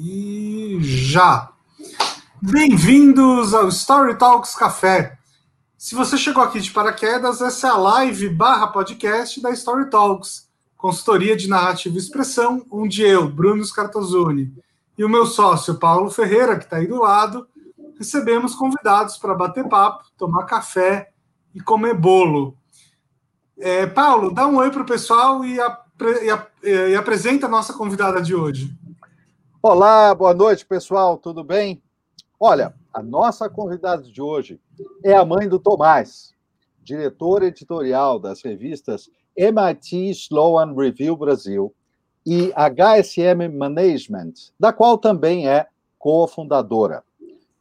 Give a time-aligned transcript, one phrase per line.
[0.00, 1.50] E já!
[2.40, 5.18] Bem-vindos ao Story Talks Café.
[5.76, 10.48] Se você chegou aqui de paraquedas, essa é a live barra podcast da Story Talks,
[10.76, 14.54] consultoria de narrativa e expressão, onde eu, Bruno Scartozoni,
[14.96, 17.48] e o meu sócio Paulo Ferreira, que está aí do lado,
[17.98, 21.10] recebemos convidados para bater papo, tomar café
[21.52, 22.56] e comer bolo.
[23.58, 26.30] É, Paulo, dá um oi para o pessoal e, apre
[26.62, 28.77] e, e apresenta a nossa convidada de hoje.
[29.70, 31.82] Olá, boa noite, pessoal, tudo bem?
[32.40, 34.58] Olha, a nossa convidada de hoje
[35.04, 36.32] é a mãe do Tomás,
[36.82, 41.74] diretora editorial das revistas MIT Sloan Review Brasil
[42.24, 45.66] e HSM Management, da qual também é
[45.98, 47.04] cofundadora.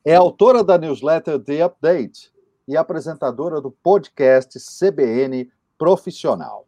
[0.05, 2.31] É autora da newsletter The Update
[2.65, 6.65] e apresentadora do podcast CBN Profissional.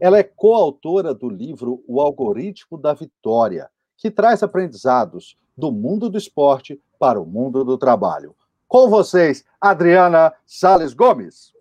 [0.00, 3.68] Ela é coautora do livro O Algoritmo da Vitória,
[4.02, 8.34] que traz aprendizados do mundo do esporte para o mundo do trabalho.
[8.66, 11.52] Com vocês, Adriana Sales Gomes.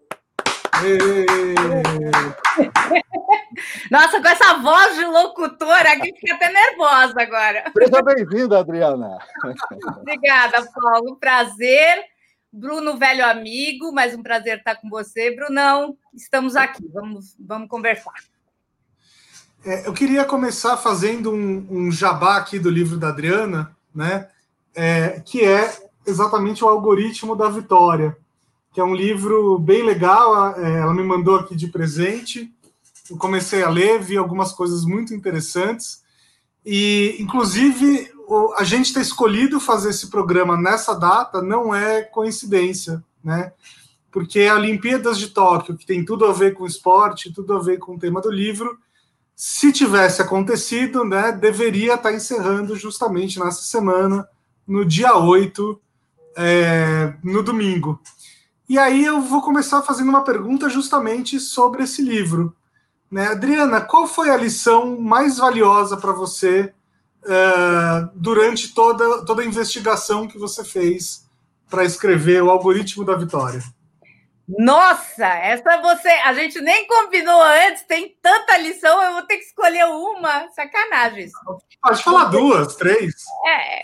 [3.91, 7.71] Nossa, com essa voz de locutora aqui, fica até nervosa agora.
[7.77, 9.19] Seja bem-vinda, Adriana.
[9.99, 11.17] Obrigada, Paulo.
[11.17, 12.05] Prazer.
[12.51, 15.35] Bruno, velho amigo, mais um prazer estar com você.
[15.35, 18.30] Brunão, estamos aqui, vamos, vamos conversar.
[19.63, 24.27] É, eu queria começar fazendo um, um, jabá aqui do livro da Adriana, né?
[24.73, 25.71] É, que é
[26.05, 28.17] exatamente o algoritmo da vitória,
[28.73, 30.55] que é um livro bem legal.
[30.57, 32.51] É, ela me mandou aqui de presente.
[33.09, 36.01] Eu comecei a ler, vi algumas coisas muito interessantes
[36.65, 38.11] e, inclusive,
[38.57, 43.51] a gente ter escolhido fazer esse programa nessa data não é coincidência, né?
[44.11, 47.77] Porque a Olimpíadas de Tóquio, que tem tudo a ver com esporte, tudo a ver
[47.77, 48.77] com o tema do livro,
[49.44, 54.30] se tivesse acontecido, né, deveria estar encerrando justamente nessa semana,
[54.67, 55.81] no dia 8,
[56.38, 58.00] é, no domingo.
[58.69, 62.56] E aí eu vou começar fazendo uma pergunta justamente sobre esse livro.
[63.09, 63.30] Né?
[63.30, 66.72] Adriana, qual foi a lição mais valiosa para você
[67.24, 71.25] uh, durante toda, toda a investigação que você fez
[71.68, 73.63] para escrever o algoritmo da vitória?
[74.57, 76.09] Nossa, essa você.
[76.09, 80.50] A gente nem combinou antes, tem tanta lição, eu vou ter que escolher uma.
[80.50, 81.29] Sacanagem.
[81.81, 83.13] Pode falar duas, três.
[83.45, 83.81] É,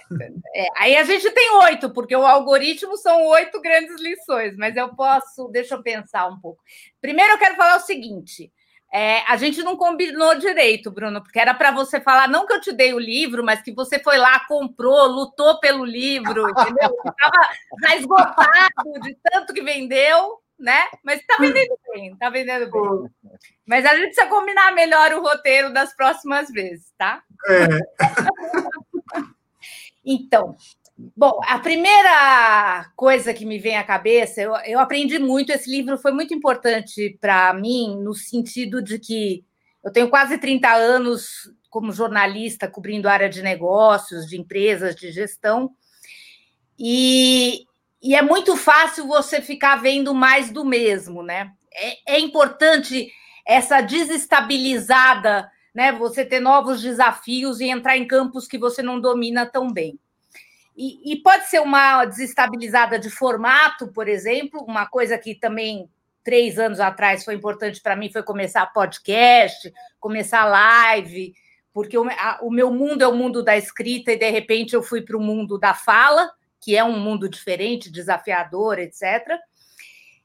[0.56, 4.90] é, aí a gente tem oito, porque o algoritmo são oito grandes lições, mas eu
[4.96, 5.48] posso.
[5.50, 6.62] Deixa eu pensar um pouco.
[7.02, 8.52] Primeiro, eu quero falar o seguinte.
[8.92, 12.62] É, a gente não combinou direito, Bruno, porque era para você falar, não que eu
[12.62, 16.96] te dei o livro, mas que você foi lá, comprou, lutou pelo livro, entendeu?
[17.06, 17.50] Estava
[17.84, 20.86] já esgotado de tanto que vendeu né?
[21.04, 23.40] Mas tá vendendo bem, tá vendendo bem.
[23.66, 27.22] Mas a gente precisa combinar melhor o roteiro das próximas vezes, tá?
[27.48, 27.68] É.
[30.06, 30.56] então,
[31.16, 35.98] bom, a primeira coisa que me vem à cabeça, eu, eu aprendi muito, esse livro
[35.98, 39.46] foi muito importante para mim, no sentido de que
[39.84, 45.72] eu tenho quase 30 anos como jornalista cobrindo área de negócios, de empresas, de gestão,
[46.80, 47.67] e,
[48.02, 51.52] e é muito fácil você ficar vendo mais do mesmo, né?
[51.74, 53.12] É, é importante
[53.46, 55.92] essa desestabilizada, né?
[55.94, 60.00] Você ter novos desafios e entrar em campos que você não domina tão bem.
[60.76, 65.90] E, e pode ser uma desestabilizada de formato, por exemplo, uma coisa que também
[66.24, 71.34] três anos atrás foi importante para mim foi começar podcast, começar live,
[71.74, 74.84] porque o, a, o meu mundo é o mundo da escrita e de repente eu
[74.84, 76.30] fui para o mundo da fala
[76.60, 79.38] que é um mundo diferente, desafiador, etc.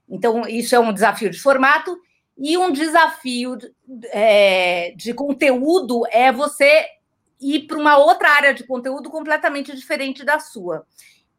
[0.09, 1.97] Então, isso é um desafio de formato.
[2.37, 3.59] E um desafio
[4.07, 6.87] é, de conteúdo é você
[7.41, 10.87] ir para uma outra área de conteúdo completamente diferente da sua.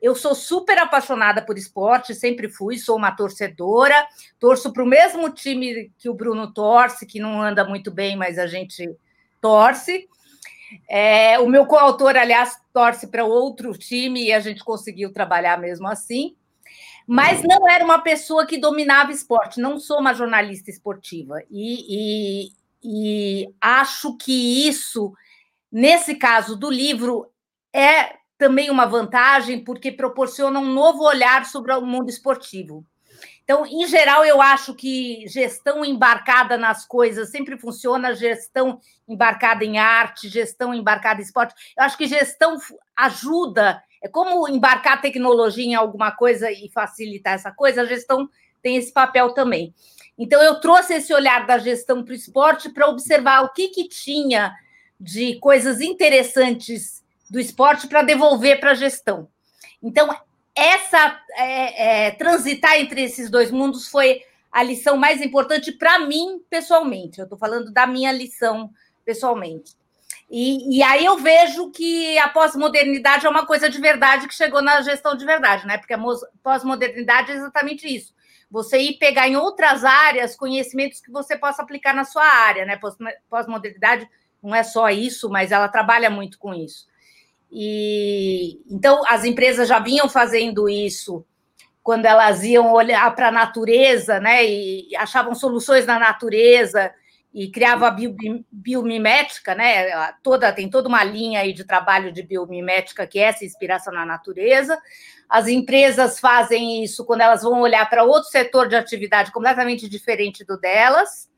[0.01, 3.95] Eu sou super apaixonada por esporte, sempre fui, sou uma torcedora,
[4.37, 8.37] torço para o mesmo time que o Bruno torce, que não anda muito bem, mas
[8.37, 8.93] a gente
[9.39, 10.09] torce.
[10.89, 15.87] É, o meu coautor, aliás, torce para outro time e a gente conseguiu trabalhar mesmo
[15.87, 16.35] assim.
[17.05, 21.41] Mas não era uma pessoa que dominava esporte, não sou uma jornalista esportiva.
[21.51, 22.51] E, e,
[22.83, 25.13] e acho que isso,
[25.71, 27.29] nesse caso do livro,
[27.73, 32.85] é também uma vantagem, porque proporciona um novo olhar sobre o mundo esportivo.
[33.43, 39.77] Então, em geral, eu acho que gestão embarcada nas coisas sempre funciona, gestão embarcada em
[39.77, 41.53] arte, gestão embarcada em esporte.
[41.77, 42.57] Eu acho que gestão
[42.95, 48.29] ajuda, é como embarcar tecnologia em alguma coisa e facilitar essa coisa, a gestão
[48.61, 49.73] tem esse papel também.
[50.17, 53.89] Então, eu trouxe esse olhar da gestão para o esporte para observar o que, que
[53.89, 54.55] tinha
[54.97, 59.27] de coisas interessantes do esporte para devolver para a gestão.
[59.81, 60.15] Então,
[60.55, 64.21] essa é, é, transitar entre esses dois mundos foi
[64.51, 67.19] a lição mais importante para mim pessoalmente.
[67.19, 68.69] Eu estou falando da minha lição
[69.03, 69.75] pessoalmente.
[70.29, 74.61] E, e, aí eu vejo que a pós-modernidade é uma coisa de verdade que chegou
[74.61, 75.77] na gestão de verdade, né?
[75.77, 75.99] Porque a
[76.41, 78.13] pós-modernidade é exatamente isso.
[78.49, 82.79] Você ir pegar em outras áreas conhecimentos que você possa aplicar na sua área, né?
[83.29, 84.09] Pós-modernidade
[84.41, 86.87] não é só isso, mas ela trabalha muito com isso.
[87.55, 91.23] E então as empresas já vinham fazendo isso
[91.83, 94.43] quando elas iam olhar para a natureza, né?
[94.43, 96.91] E achavam soluções na natureza
[97.31, 98.15] e criava a bio,
[98.51, 100.13] biomimética, né?
[100.23, 104.05] Toda, tem toda uma linha aí de trabalho de biomimética que é essa inspiração na
[104.05, 104.79] natureza.
[105.29, 110.43] As empresas fazem isso quando elas vão olhar para outro setor de atividade completamente diferente
[110.43, 111.29] do delas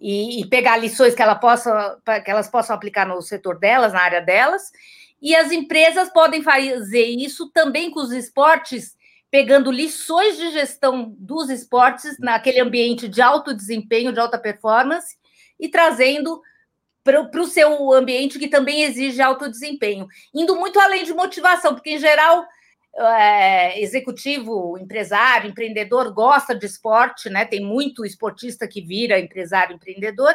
[0.00, 4.00] e, e pegar lições que, ela possa, que elas possam aplicar no setor delas, na
[4.00, 4.72] área delas.
[5.20, 8.96] E as empresas podem fazer isso também com os esportes
[9.30, 15.16] pegando lições de gestão dos esportes naquele ambiente de alto desempenho, de alta performance,
[15.58, 16.40] e trazendo
[17.02, 21.90] para o seu ambiente que também exige alto desempenho, indo muito além de motivação, porque
[21.90, 22.44] em geral
[22.98, 27.44] é, executivo, empresário, empreendedor gosta de esporte, né?
[27.44, 30.34] Tem muito esportista que vira empresário, empreendedor,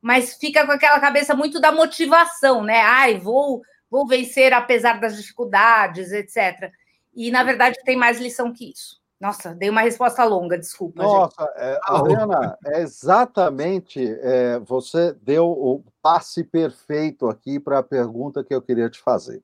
[0.00, 2.80] mas fica com aquela cabeça muito da motivação, né?
[2.82, 6.70] Ai, vou, vou vencer apesar das dificuldades, etc.
[7.14, 9.00] E, na verdade, tem mais lição que isso.
[9.18, 11.02] Nossa, dei uma resposta longa, desculpa.
[11.02, 13.98] Nossa, é, Adriana, é exatamente.
[14.20, 19.42] É, você deu o passe perfeito aqui para a pergunta que eu queria te fazer.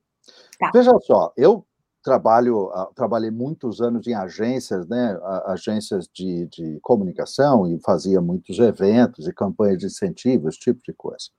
[0.59, 0.69] Tá.
[0.71, 1.65] Veja só, eu
[2.03, 9.27] trabalho, trabalhei muitos anos em agências, né, agências de, de comunicação e fazia muitos eventos
[9.27, 11.29] e campanhas de incentivo, esse tipo de coisa.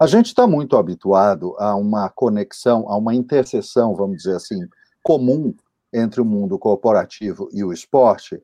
[0.00, 4.60] A gente está muito habituado a uma conexão, a uma interseção, vamos dizer assim,
[5.02, 5.52] comum
[5.92, 8.40] entre o mundo corporativo e o esporte,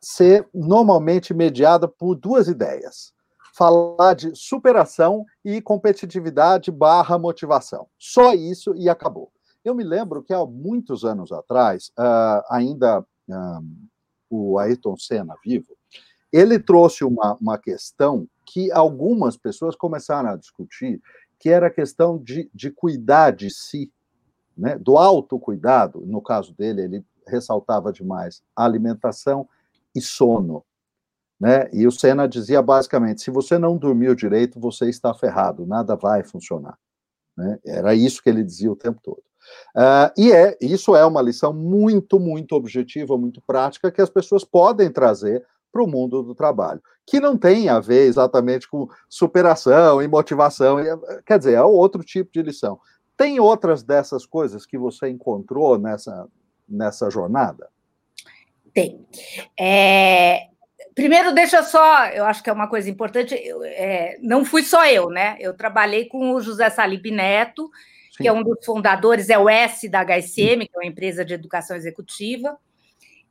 [0.00, 3.12] ser normalmente mediada por duas ideias.
[3.56, 7.86] Falar de superação e competitividade barra motivação.
[7.98, 9.30] Só isso e acabou.
[9.64, 13.64] Eu me lembro que há muitos anos atrás, uh, ainda uh,
[14.28, 15.76] o Ayrton Senna vivo,
[16.30, 21.00] ele trouxe uma, uma questão que algumas pessoas começaram a discutir,
[21.38, 23.90] que era a questão de, de cuidar de si,
[24.56, 29.48] né, do autocuidado, no caso dele, ele ressaltava demais alimentação
[29.94, 30.64] e sono.
[31.40, 31.68] Né?
[31.72, 36.22] E o Senna dizia basicamente: se você não dormiu direito, você está ferrado, nada vai
[36.22, 36.78] funcionar.
[37.36, 37.58] Né?
[37.64, 39.23] Era isso que ele dizia o tempo todo.
[39.74, 44.44] Uh, e é, isso é uma lição muito, muito objetiva, muito prática, que as pessoas
[44.44, 50.00] podem trazer para o mundo do trabalho, que não tem a ver exatamente com superação
[50.00, 50.76] e motivação,
[51.26, 52.78] quer dizer, é outro tipo de lição.
[53.16, 56.28] Tem outras dessas coisas que você encontrou nessa,
[56.68, 57.68] nessa jornada?
[58.72, 59.04] Tem.
[59.58, 60.48] É,
[60.94, 64.86] primeiro, deixa só, eu acho que é uma coisa importante, eu, é, não fui só
[64.86, 65.36] eu, né?
[65.40, 67.70] Eu trabalhei com o José Salib Neto,
[68.16, 68.22] Sim.
[68.22, 71.34] que é um dos fundadores, é o S da HSM, que é uma empresa de
[71.34, 72.56] educação executiva.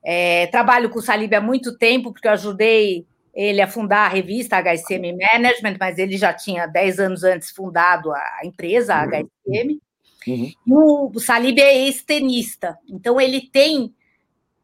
[0.03, 4.09] É, trabalho com o Salib há muito tempo, porque eu ajudei ele a fundar a
[4.09, 9.80] revista HSM Management, mas ele já tinha 10 anos antes fundado a empresa, a HSM.
[10.27, 10.51] Uhum.
[10.68, 13.94] O, o Salib é ex-tenista, então ele tem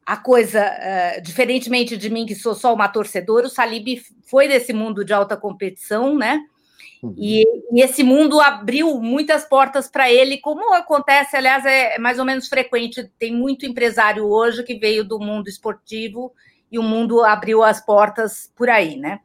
[0.05, 4.73] a coisa, uh, diferentemente de mim, que sou só uma torcedora, o Salib foi desse
[4.73, 6.41] mundo de alta competição, né?
[7.01, 7.15] Uhum.
[7.17, 12.25] E, e, esse mundo abriu muitas portas para ele, como acontece, aliás, é, mais ou
[12.25, 13.09] menos frequente.
[13.17, 16.33] Tem muito empresário hoje que veio do mundo esportivo
[16.71, 19.19] e o mundo abriu as portas por aí, né?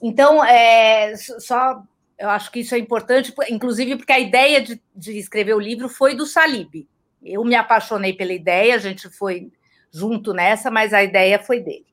[0.00, 1.82] Então, é, só
[2.18, 5.88] eu acho que isso é importante, inclusive porque a ideia de, de escrever o livro
[5.88, 6.88] foi do Salib.
[7.22, 9.52] Eu me apaixonei pela ideia, a gente foi
[9.92, 11.86] junto nessa, mas a ideia foi dele.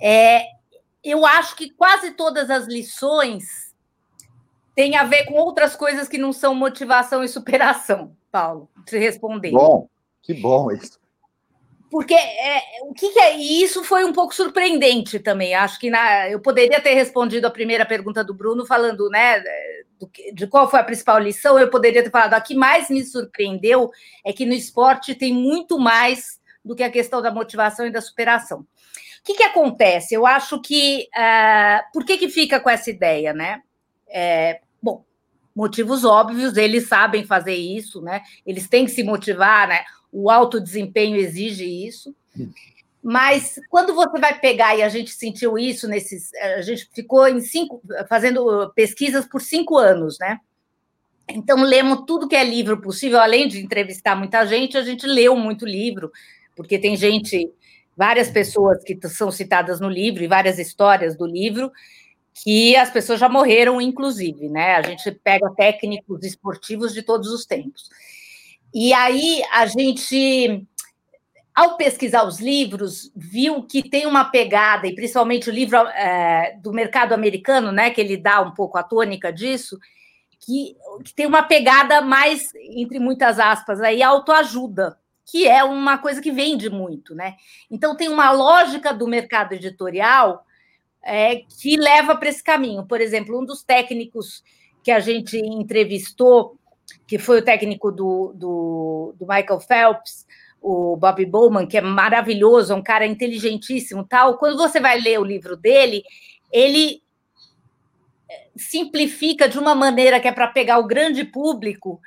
[0.00, 0.42] É,
[1.02, 3.65] eu acho que quase todas as lições
[4.76, 9.50] têm a ver com outras coisas que não são motivação e superação, Paulo, te responder.
[9.50, 9.88] Bom,
[10.22, 11.00] que bom isso.
[11.90, 13.38] Porque é, o que, que, é.
[13.38, 15.54] E isso foi um pouco surpreendente também.
[15.54, 19.42] Acho que na, eu poderia ter respondido a primeira pergunta do Bruno, falando né,
[19.98, 21.58] do, de qual foi a principal lição.
[21.58, 23.90] Eu poderia ter falado: a que mais me surpreendeu
[24.24, 28.02] é que no esporte tem muito mais do que a questão da motivação e da
[28.02, 28.60] superação.
[28.60, 28.66] O
[29.24, 30.12] que, que acontece?
[30.12, 31.08] Eu acho que.
[31.16, 33.62] Uh, por que, que fica com essa ideia, né?
[34.08, 35.04] É, bom,
[35.54, 38.22] motivos óbvios, eles sabem fazer isso, né?
[38.44, 39.84] Eles têm que se motivar, né?
[40.12, 42.14] o alto desempenho exige isso.
[43.02, 46.32] Mas quando você vai pegar, e a gente sentiu isso nesses.
[46.34, 50.38] A gente ficou em cinco, fazendo pesquisas por cinco anos, né?
[51.28, 55.36] Então, lemos tudo que é livro possível, além de entrevistar muita gente, a gente leu
[55.36, 56.10] muito livro,
[56.54, 57.52] porque tem gente,
[57.96, 61.70] várias pessoas que são citadas no livro e várias histórias do livro,
[62.42, 64.76] que as pessoas já morreram, inclusive, né?
[64.76, 67.88] A gente pega técnicos esportivos de todos os tempos.
[68.74, 70.66] E aí a gente,
[71.54, 76.72] ao pesquisar os livros, viu que tem uma pegada, e principalmente o livro é, do
[76.72, 77.90] mercado americano, né?
[77.90, 79.78] Que ele dá um pouco a tônica disso,
[80.38, 86.20] que, que tem uma pegada mais, entre muitas aspas, aí, autoajuda, que é uma coisa
[86.20, 87.34] que vende muito, né?
[87.70, 90.45] Então tem uma lógica do mercado editorial
[91.06, 92.84] é, que leva para esse caminho.
[92.84, 94.42] Por exemplo, um dos técnicos
[94.82, 96.58] que a gente entrevistou,
[97.06, 100.26] que foi o técnico do, do, do Michael Phelps,
[100.60, 104.36] o Bob Bowman, que é maravilhoso, é um cara inteligentíssimo, tal.
[104.36, 106.02] Quando você vai ler o livro dele,
[106.52, 107.00] ele
[108.28, 112.00] é, simplifica de uma maneira que é para pegar o grande público,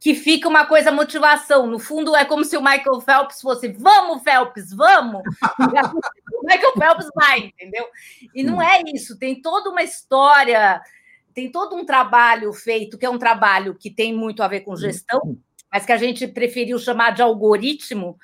[0.00, 1.66] que fica uma coisa motivação.
[1.66, 5.22] No fundo, é como se o Michael Phelps fosse: vamos, Phelps, vamos!
[6.40, 7.86] o Michael Phelps vai, entendeu?
[8.34, 10.80] E não é isso, tem toda uma história,
[11.34, 14.74] tem todo um trabalho feito, que é um trabalho que tem muito a ver com
[14.74, 15.36] gestão,
[15.70, 18.18] mas que a gente preferiu chamar de algoritmo,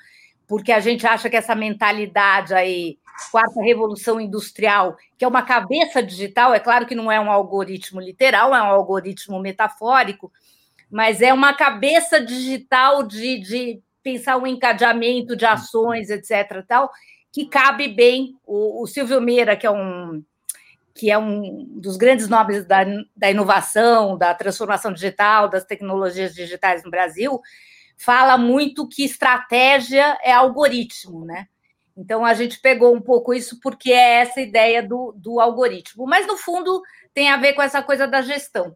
[0.47, 2.97] porque a gente acha que essa mentalidade aí,
[3.31, 8.01] quarta revolução industrial, que é uma cabeça digital, é claro que não é um algoritmo
[8.01, 10.31] literal, é um algoritmo metafórico
[10.89, 16.63] mas é uma cabeça digital de, de pensar um encadeamento de ações, etc.
[16.67, 16.89] Tal,
[17.31, 20.23] que cabe bem o, o Silvio Meira, que é um
[20.97, 22.79] que é um dos grandes nomes da,
[23.15, 27.39] da inovação, da transformação digital, das tecnologias digitais no Brasil,
[27.95, 31.47] fala muito que estratégia é algoritmo, né?
[31.95, 36.25] Então a gente pegou um pouco isso porque é essa ideia do, do algoritmo, mas
[36.25, 36.81] no fundo
[37.13, 38.75] tem a ver com essa coisa da gestão.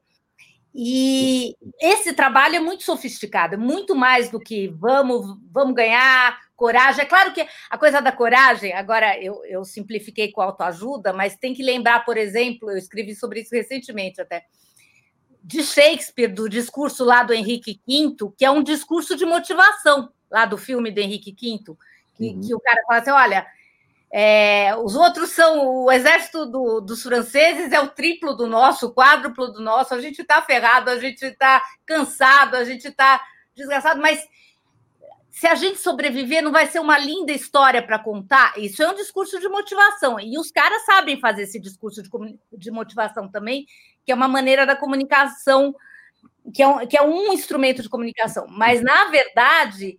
[0.73, 7.01] E esse trabalho é muito sofisticado, muito mais do que vamos, vamos ganhar coragem.
[7.01, 11.53] É claro que a coisa da coragem, agora eu, eu simplifiquei com autoajuda, mas tem
[11.53, 14.45] que lembrar, por exemplo, eu escrevi sobre isso recentemente até,
[15.43, 20.45] de Shakespeare, do discurso lá do Henrique V, que é um discurso de motivação, lá
[20.45, 21.75] do filme do Henrique V,
[22.15, 22.41] que, uhum.
[22.41, 23.47] que o cara fala assim: olha
[24.13, 28.93] é, os outros são o exército do, dos franceses é o triplo do nosso, o
[28.93, 29.93] quádruplo do nosso.
[29.93, 33.21] A gente está ferrado, a gente está cansado, a gente está
[33.55, 34.21] desgraçado, mas
[35.29, 38.53] se a gente sobreviver, não vai ser uma linda história para contar?
[38.57, 40.19] Isso é um discurso de motivação.
[40.19, 42.09] E os caras sabem fazer esse discurso de,
[42.51, 43.65] de motivação também,
[44.05, 45.73] que é uma maneira da comunicação,
[46.53, 48.45] que é um, que é um instrumento de comunicação.
[48.49, 49.97] Mas, na verdade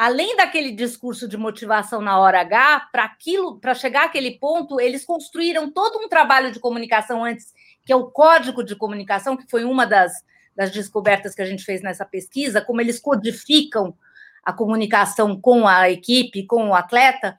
[0.00, 5.04] além daquele discurso de motivação na hora H, para aquilo, para chegar àquele ponto, eles
[5.04, 7.52] construíram todo um trabalho de comunicação antes,
[7.84, 10.10] que é o código de comunicação, que foi uma das,
[10.56, 13.94] das descobertas que a gente fez nessa pesquisa, como eles codificam
[14.42, 17.38] a comunicação com a equipe, com o atleta,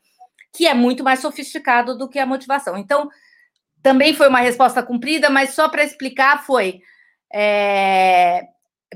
[0.54, 2.78] que é muito mais sofisticado do que a motivação.
[2.78, 3.10] Então,
[3.82, 6.80] também foi uma resposta cumprida, mas só para explicar foi
[7.34, 8.44] é,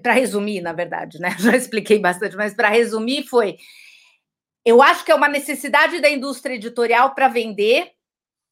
[0.01, 1.35] para resumir, na verdade, né?
[1.39, 3.57] Já expliquei bastante, mas para resumir foi:
[4.65, 7.91] eu acho que é uma necessidade da indústria editorial para vender,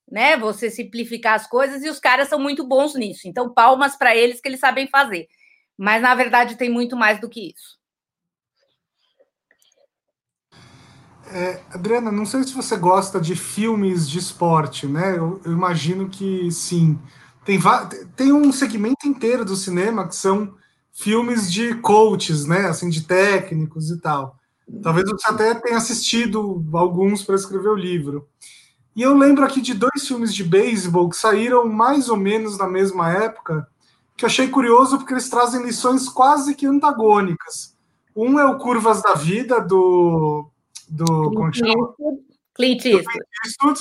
[0.10, 0.38] né?
[0.38, 3.28] Você simplificar as coisas e os caras são muito bons nisso.
[3.28, 5.28] Então, palmas para eles que eles sabem fazer.
[5.78, 7.82] Mas na verdade tem muito mais do que isso.
[11.28, 15.18] É, Adriana, não sei se você gosta de filmes de esporte, né?
[15.18, 17.00] Eu, eu imagino que sim.
[17.44, 17.60] Tem,
[18.16, 20.56] tem um segmento inteiro do cinema que são
[20.94, 22.68] filmes de coaches, né?
[22.68, 24.38] Assim, de técnicos e tal.
[24.82, 28.28] Talvez você até tenha assistido alguns para escrever o livro.
[28.96, 32.68] E eu lembro aqui de dois filmes de beisebol que saíram mais ou menos na
[32.68, 33.68] mesma época,
[34.16, 37.76] que achei curioso porque eles trazem lições quase que antagônicas.
[38.16, 40.48] Um é o Curvas da Vida, do.
[40.88, 42.22] do Clint Eastwood.
[42.54, 43.80] Clint Eastwood.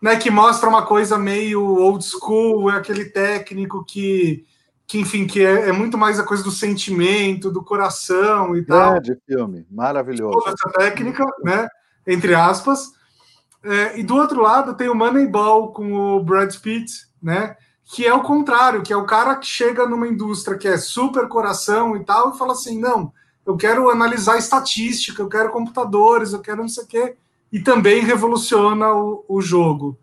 [0.00, 4.44] Né, que mostra uma coisa meio old school, é aquele técnico que
[4.92, 8.90] que enfim, que é, é, muito mais a coisa do sentimento, do coração e tal.
[8.90, 10.38] Grande filme, maravilhoso.
[10.38, 11.66] Toda essa técnica, né?
[12.06, 12.92] Entre aspas.
[13.64, 17.56] É, e do outro lado tem o Moneyball com o Brad Pitt, né?
[17.86, 21.26] Que é o contrário, que é o cara que chega numa indústria que é super
[21.26, 23.10] coração e tal, e fala assim: não,
[23.46, 27.16] eu quero analisar estatística, eu quero computadores, eu quero não sei o quê,
[27.50, 29.96] e também revoluciona o, o jogo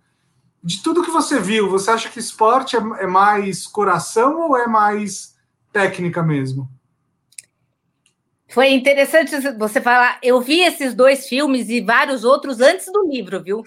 [0.64, 4.68] de tudo que você viu, você acha que esporte é, é mais coração ou é
[4.68, 5.36] mais
[5.72, 6.70] técnica mesmo?
[8.50, 10.20] Foi interessante você falar.
[10.24, 13.64] Eu vi esses dois filmes e vários outros antes do livro, viu?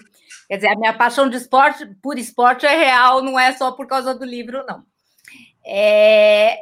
[0.47, 3.87] Quer dizer, a minha paixão de esporte por esporte é real, não é só por
[3.87, 4.83] causa do livro, não.
[5.65, 6.57] É...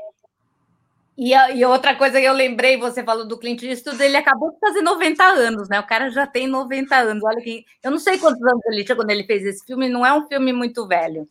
[1.18, 4.51] E, a, e, outra coisa que eu lembrei, você falou do Clint Eastwood, ele acabou
[4.51, 5.80] de fazer 90 anos, né?
[5.80, 7.24] O cara já tem 90 anos.
[7.24, 7.65] Olha que.
[7.84, 10.27] Eu não sei quantos anos ele tinha quando ele fez esse filme, não é um
[10.27, 11.27] filme muito velho.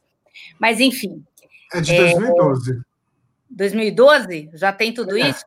[0.59, 1.25] Mas, enfim.
[1.73, 2.73] É de 2012.
[2.73, 2.75] É,
[3.51, 4.51] 2012?
[4.55, 5.31] Já tem tudo é.
[5.31, 5.45] isso?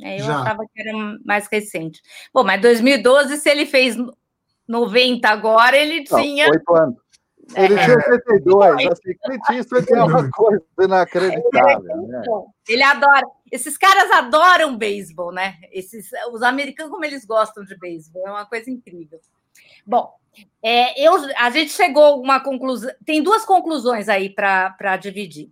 [0.00, 0.40] É, eu já.
[0.40, 2.02] achava que era mais recente.
[2.32, 3.96] Bom, mas 2012, se ele fez
[4.66, 6.48] 90 agora, ele não, tinha.
[6.48, 7.01] Oito anos.
[7.54, 7.84] Ele é.
[7.84, 11.96] tinha 82, assim, Clint Eastwood é uma coisa inacreditável.
[12.06, 12.22] Né?
[12.68, 13.26] Ele adora.
[13.50, 15.56] Esses caras adoram beisebol, né?
[15.70, 19.20] Esses, os americanos, como eles gostam de beisebol, é uma coisa incrível.
[19.84, 20.14] Bom,
[20.62, 22.90] é, eu, a gente chegou a uma conclusão.
[23.04, 25.50] Tem duas conclusões aí para dividir.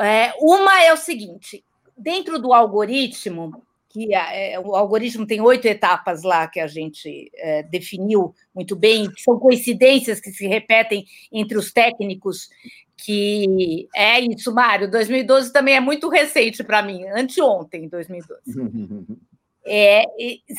[0.00, 1.64] É, uma é o seguinte:
[1.96, 3.62] dentro do algoritmo,
[3.96, 9.10] que é, o algoritmo tem oito etapas lá que a gente é, definiu muito bem,
[9.10, 12.50] que são coincidências que se repetem entre os técnicos,
[12.94, 18.42] que é isso, Mário, 2012 também é muito recente para mim, anteontem, 2012.
[19.68, 20.04] É,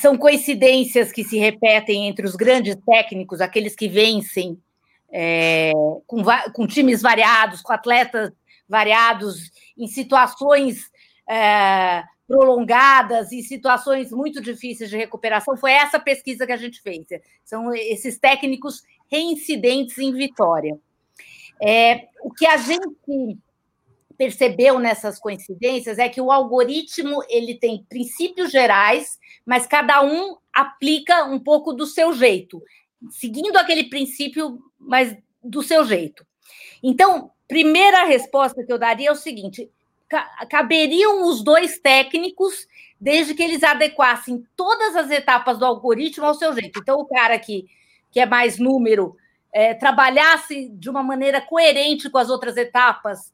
[0.02, 4.62] são coincidências que se repetem entre os grandes técnicos, aqueles que vencem
[5.10, 5.72] é,
[6.06, 8.34] com, com, times variados, com atletas
[8.68, 10.92] variados, em situações
[11.26, 15.56] é, prolongadas e situações muito difíceis de recuperação.
[15.56, 17.08] Foi essa pesquisa que a gente fez.
[17.46, 20.78] São esses técnicos reincidentes em vitória.
[21.62, 23.40] É, o que a gente
[24.18, 31.26] percebeu nessas coincidências é que o algoritmo ele tem princípios gerais, mas cada um aplica
[31.26, 32.62] um pouco do seu jeito,
[33.12, 36.26] seguindo aquele princípio, mas do seu jeito.
[36.82, 39.70] Então, primeira resposta que eu daria é o seguinte:
[40.50, 42.68] caberiam os dois técnicos,
[43.00, 46.80] desde que eles adequassem todas as etapas do algoritmo ao seu jeito.
[46.80, 47.66] Então, o cara que,
[48.12, 49.16] que é mais número
[49.54, 53.32] é, trabalhasse de uma maneira coerente com as outras etapas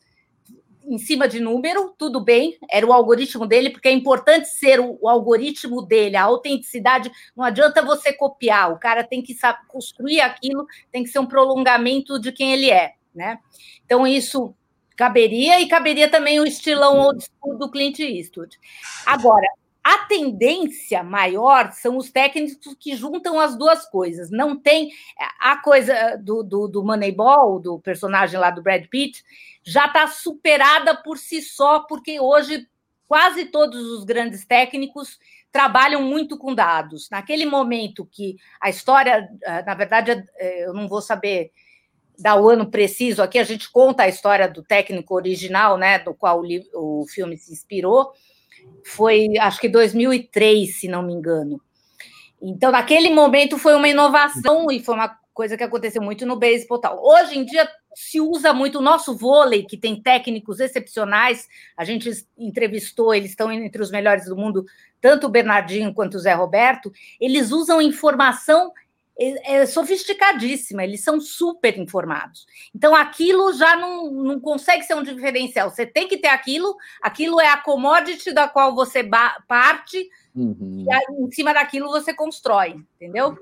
[0.86, 4.98] em cima de número, tudo bem, era o algoritmo dele, porque é importante ser o,
[5.02, 7.12] o algoritmo dele, a autenticidade.
[7.36, 9.36] Não adianta você copiar, o cara tem que
[9.68, 13.40] construir aquilo, tem que ser um prolongamento de quem ele é, né?
[13.86, 14.54] Então, isso
[14.96, 18.58] Caberia e caberia também o estilão old school do Clint Eastwood.
[19.06, 19.48] Agora,
[19.84, 24.32] a tendência maior são os técnicos que juntam as duas coisas.
[24.32, 24.92] Não tem
[25.40, 29.24] a coisa do, do, do Moneyball, do personagem lá do Brad Pitt,
[29.62, 32.68] já está superada por si só, porque hoje
[33.08, 35.20] quase todos os grandes técnicos
[35.52, 37.10] trabalham muito com dados.
[37.10, 41.52] Naquele momento que a história, eh, na verdade, eh, eu não vou saber
[42.24, 46.14] dar o ano preciso aqui, a gente conta a história do técnico original, né, do
[46.14, 48.14] qual o, o filme se inspirou,
[48.86, 51.60] foi acho que 2003, se não me engano.
[52.42, 56.80] Então, naquele momento foi uma inovação e foi uma coisa que aconteceu muito no beisebol
[56.80, 57.04] tal.
[57.04, 61.50] Hoje em dia se usa muito o nosso vôlei, que tem técnicos excepcionais.
[61.76, 64.66] A gente entrevistou, eles estão entre os melhores do mundo,
[65.02, 66.90] tanto o Bernardinho quanto o Zé Roberto.
[67.20, 68.72] Eles usam informação
[69.18, 72.46] é, sofisticadíssima, eles são super informados.
[72.74, 75.70] Então, aquilo já não, não consegue ser um diferencial.
[75.70, 79.08] Você tem que ter aquilo, aquilo é a commodity da qual você
[79.48, 80.86] parte, uhum.
[80.88, 83.38] e aí, em cima daquilo você constrói, entendeu?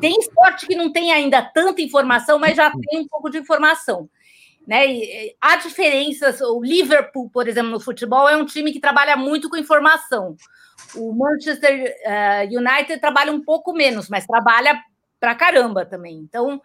[0.00, 4.08] Tem esporte que não tem ainda tanta informação, mas já tem um pouco de informação.
[4.66, 4.86] Né?
[4.86, 6.40] E, há diferenças.
[6.40, 10.36] O Liverpool, por exemplo, no futebol, é um time que trabalha muito com informação.
[10.94, 14.80] O Manchester uh, United trabalha um pouco menos, mas trabalha
[15.22, 16.16] pra caramba também.
[16.16, 16.60] Então,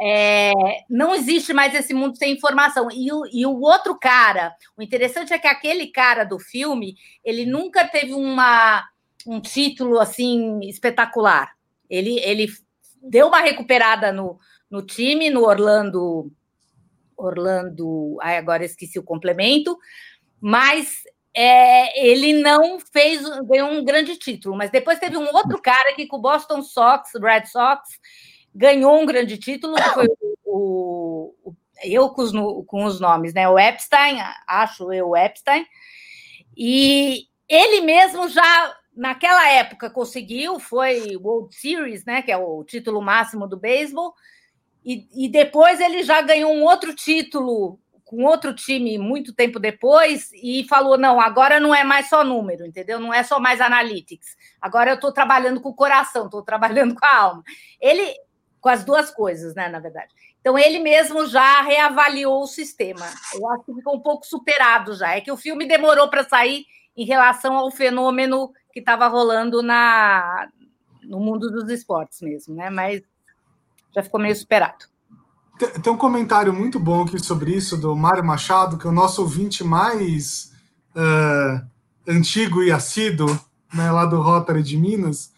[0.00, 0.52] é,
[0.88, 2.88] não existe mais esse mundo sem informação.
[2.90, 7.44] E o, e o outro cara, o interessante é que aquele cara do filme, ele
[7.44, 8.88] nunca teve uma,
[9.26, 11.54] um título assim espetacular.
[11.90, 12.48] Ele, ele
[13.02, 14.38] deu uma recuperada no,
[14.70, 16.32] no time, no Orlando.
[17.14, 19.76] Orlando, ai, agora esqueci o complemento,
[20.40, 21.02] mas
[21.34, 26.06] é, ele não fez ganhou um grande título, mas depois teve um outro cara que
[26.06, 27.88] com o Boston Sox, Red Sox,
[28.54, 30.08] ganhou um grande título, que foi
[30.44, 32.32] o, o eu com os,
[32.66, 33.48] com os, nomes, né?
[33.48, 35.64] O Epstein, acho eu, o Epstein,
[36.56, 42.22] e ele mesmo já naquela época conseguiu, foi o World Series, né?
[42.22, 44.14] Que é o título máximo do beisebol.
[44.84, 47.78] E, e depois ele já ganhou um outro título
[48.10, 52.66] com outro time muito tempo depois e falou: não, agora não é mais só número,
[52.66, 52.98] entendeu?
[52.98, 54.36] Não é só mais analytics.
[54.60, 57.44] Agora eu estou trabalhando com o coração, estou trabalhando com a alma.
[57.80, 58.12] Ele,
[58.60, 60.12] com as duas coisas, né, na verdade.
[60.40, 63.06] Então, ele mesmo já reavaliou o sistema.
[63.32, 65.14] Eu acho que ficou um pouco superado já.
[65.14, 66.64] É que o filme demorou para sair
[66.96, 70.48] em relação ao fenômeno que estava rolando na,
[71.04, 72.70] no mundo dos esportes mesmo, né?
[72.70, 73.02] Mas
[73.94, 74.89] já ficou meio superado.
[75.82, 79.22] Tem um comentário muito bom aqui sobre isso do Mário Machado, que é o nosso
[79.22, 80.52] ouvinte mais
[80.96, 81.64] uh,
[82.08, 83.28] antigo e assíduo,
[83.72, 85.32] né, lá do Rotary de Minas,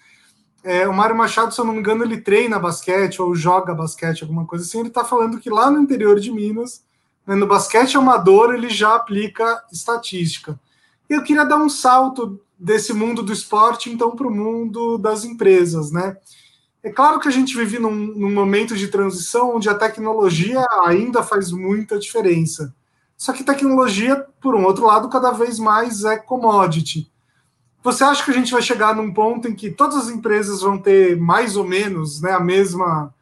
[0.64, 4.22] é, o Mário Machado, se eu não me engano, ele treina basquete ou joga basquete,
[4.22, 4.78] alguma coisa assim.
[4.78, 6.84] Ele está falando que lá no interior de Minas,
[7.26, 10.58] né, no basquete amador, ele já aplica estatística.
[11.10, 15.24] E eu queria dar um salto desse mundo do esporte, então, para o mundo das
[15.24, 16.16] empresas, né?
[16.82, 21.22] É claro que a gente vive num, num, momento de transição onde a tecnologia ainda
[21.22, 22.74] faz muita diferença.
[23.16, 27.08] Só que tecnologia, por um outro lado, cada vez mais é commodity.
[27.84, 30.76] Você acha que a gente vai chegar num ponto em que todas as empresas vão
[30.76, 33.14] ter mais ou menos né, a mesma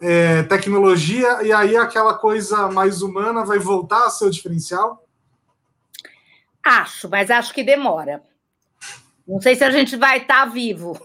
[0.00, 5.04] é, tecnologia e aí aquela coisa mais humana vai voltar a ser o diferencial?
[6.62, 8.22] Acho, mas acho que demora.
[9.26, 10.98] Não sei se a gente vai estar vivo.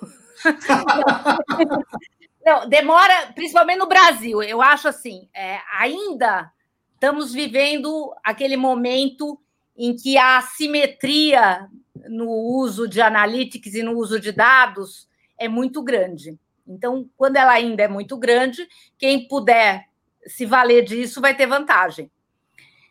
[2.45, 4.43] Não, demora, principalmente no Brasil.
[4.43, 6.51] Eu acho assim, é, ainda
[6.93, 9.39] estamos vivendo aquele momento
[9.75, 11.67] em que a assimetria
[12.07, 16.37] no uso de analytics e no uso de dados é muito grande.
[16.67, 19.87] Então, quando ela ainda é muito grande, quem puder
[20.27, 22.09] se valer disso vai ter vantagem.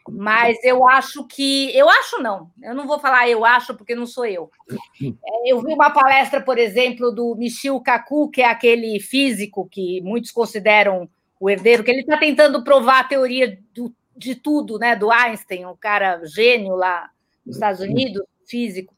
[0.09, 1.75] Mas eu acho que.
[1.77, 2.51] Eu acho não.
[2.63, 4.51] Eu não vou falar eu acho, porque não sou eu.
[5.03, 10.01] É, eu vi uma palestra, por exemplo, do Michio Kaku, que é aquele físico que
[10.03, 11.09] muitos consideram
[11.41, 14.95] o herdeiro, que ele está tentando provar a teoria do, de tudo, né?
[14.95, 17.11] Do Einstein, um cara gênio lá
[17.45, 18.95] nos Estados Unidos, físico.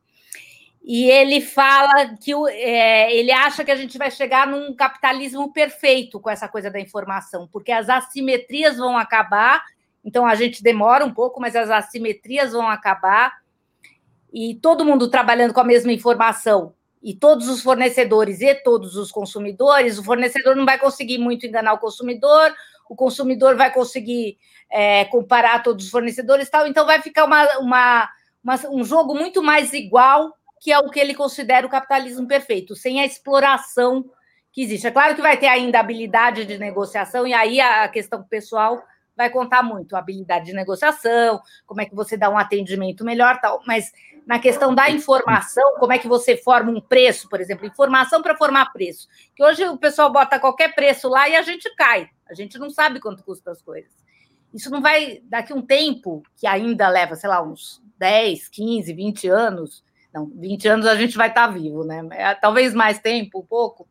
[0.83, 6.21] E ele fala que é, ele acha que a gente vai chegar num capitalismo perfeito
[6.21, 9.65] com essa coisa da informação, porque as assimetrias vão acabar
[10.07, 13.41] então a gente demora um pouco, mas as assimetrias vão acabar.
[14.33, 16.75] E todo mundo trabalhando com a mesma informação.
[17.03, 21.73] E todos os fornecedores e todos os consumidores, o fornecedor não vai conseguir muito enganar
[21.73, 22.55] o consumidor,
[22.89, 24.39] o consumidor vai conseguir
[24.71, 28.09] é, comparar todos os fornecedores tal, então vai ficar uma, uma,
[28.43, 32.75] uma, um jogo muito mais igual que é o que ele considera o capitalismo perfeito,
[32.75, 34.09] sem a exploração
[34.53, 34.87] que existe.
[34.87, 38.83] É claro que vai ter ainda habilidade de negociação, e aí a questão pessoal
[39.17, 43.41] vai contar muito a habilidade de negociação, como é que você dá um atendimento melhor,
[43.41, 43.63] tal.
[43.67, 43.91] Mas
[44.27, 48.37] na questão da informação, como é que você forma um preço, por exemplo, informação para
[48.37, 49.09] formar preço.
[49.35, 52.11] Que hoje o pessoal bota qualquer preço lá e a gente cai.
[52.29, 53.91] A gente não sabe quanto custa as coisas.
[54.53, 59.29] Isso não vai, daqui um tempo, que ainda leva, sei lá, uns 10, 15, 20
[59.29, 59.85] anos.
[60.13, 62.07] Não, 20 anos a gente vai estar vivo, né?
[62.13, 63.87] É, talvez mais tempo, um pouco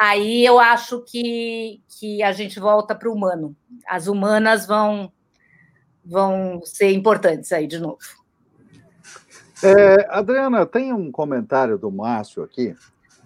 [0.00, 3.54] aí eu acho que, que a gente volta para o humano.
[3.86, 5.12] As humanas vão,
[6.02, 7.98] vão ser importantes aí de novo.
[9.62, 12.74] É, Adriana, tem um comentário do Márcio aqui,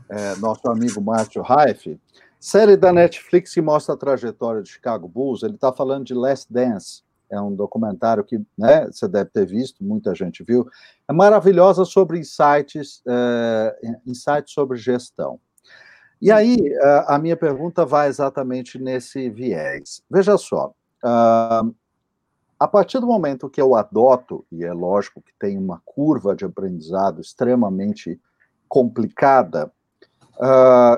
[0.09, 1.97] é, nosso amigo Márcio Raif,
[2.41, 5.45] série da Netflix que mostra a trajetória de Chicago Bulls.
[5.45, 9.85] Ele está falando de Last Dance, é um documentário que né, você deve ter visto,
[9.85, 10.69] muita gente viu.
[11.09, 15.39] É maravilhosa sobre insights, é, insights sobre gestão.
[16.21, 16.57] E aí,
[17.07, 20.03] a minha pergunta vai exatamente nesse viés.
[20.11, 20.73] Veja só,
[21.03, 26.45] a partir do momento que eu adoto, e é lógico que tem uma curva de
[26.45, 28.19] aprendizado extremamente
[28.69, 29.71] complicada,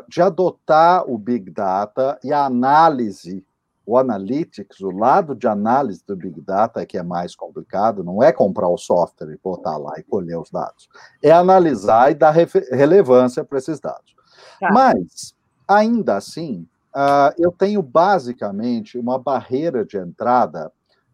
[0.08, 3.44] de adotar o Big Data e a análise,
[3.84, 8.22] o analytics, o lado de análise do Big Data é que é mais complicado, não
[8.22, 10.88] é comprar o software e botar lá e colher os dados,
[11.22, 14.15] é analisar e dar relevância para esses dados.
[14.60, 14.70] Tá.
[14.72, 15.34] Mas,
[15.66, 20.72] ainda assim, uh, eu tenho basicamente uma barreira de entrada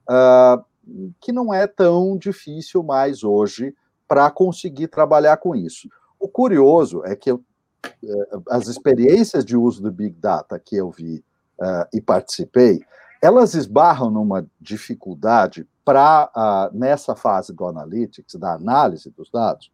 [0.08, 0.64] uh,
[1.20, 3.74] que não é tão difícil mais hoje
[4.06, 5.88] para conseguir trabalhar com isso.
[6.18, 10.90] O curioso é que eu, uh, as experiências de uso do Big Data que eu
[10.90, 11.24] vi
[11.58, 12.80] uh, e participei,
[13.20, 19.70] elas esbarram numa dificuldade para, nessa fase do analytics, da análise dos dados,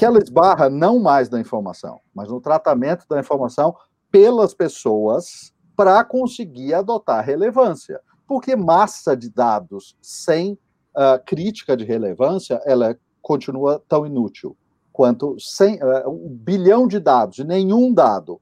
[0.00, 3.76] que ela esbarra não mais na informação, mas no tratamento da informação
[4.10, 8.00] pelas pessoas para conseguir adotar relevância.
[8.26, 10.54] Porque massa de dados sem
[10.96, 14.56] uh, crítica de relevância, ela continua tão inútil
[14.90, 18.40] quanto sem, uh, um bilhão de dados, e nenhum dado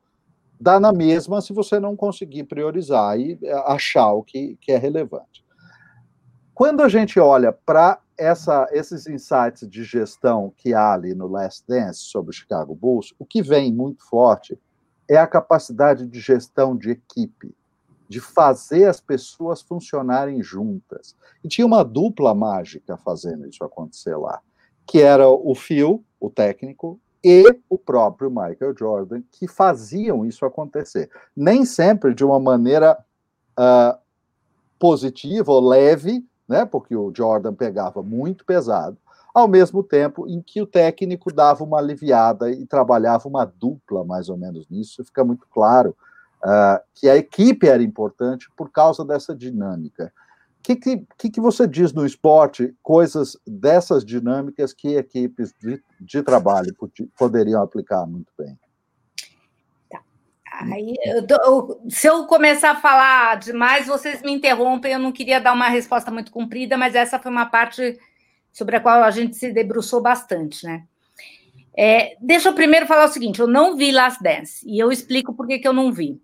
[0.61, 4.79] dá na mesma se você não conseguir priorizar e uh, achar o que, que é
[4.79, 5.45] relevante.
[6.55, 11.65] Quando a gente olha para essa, esses insights de gestão que há ali no Last
[11.67, 14.59] Dance sobre o Chicago Bulls, o que vem muito forte
[15.09, 17.55] é a capacidade de gestão de equipe,
[18.09, 21.17] de fazer as pessoas funcionarem juntas.
[21.43, 24.41] E tinha uma dupla mágica fazendo isso acontecer lá,
[24.85, 31.11] que era o Phil, o técnico, e o próprio Michael Jordan, que faziam isso acontecer.
[31.37, 32.97] Nem sempre de uma maneira
[33.59, 33.99] uh,
[34.79, 36.65] positiva ou leve, né?
[36.65, 38.97] Porque o Jordan pegava muito pesado.
[39.35, 44.29] ao mesmo tempo em que o técnico dava uma aliviada e trabalhava uma dupla, mais
[44.29, 45.95] ou menos nisso, fica muito claro
[46.43, 50.13] uh, que a equipe era importante por causa dessa dinâmica.
[50.59, 50.77] O que,
[51.17, 56.75] que, que, você diz no esporte, coisas dessas dinâmicas que equipes de, de trabalho
[57.17, 58.59] poderiam aplicar muito bem?
[60.61, 64.93] Aí, eu, eu, se eu começar a falar demais, vocês me interrompem.
[64.93, 67.97] Eu não queria dar uma resposta muito comprida, mas essa foi uma parte
[68.53, 70.83] sobre a qual a gente se debruçou bastante, né?
[71.77, 75.33] É, deixa eu primeiro falar o seguinte: eu não vi Last Dance e eu explico
[75.33, 76.21] por que, que eu não vi.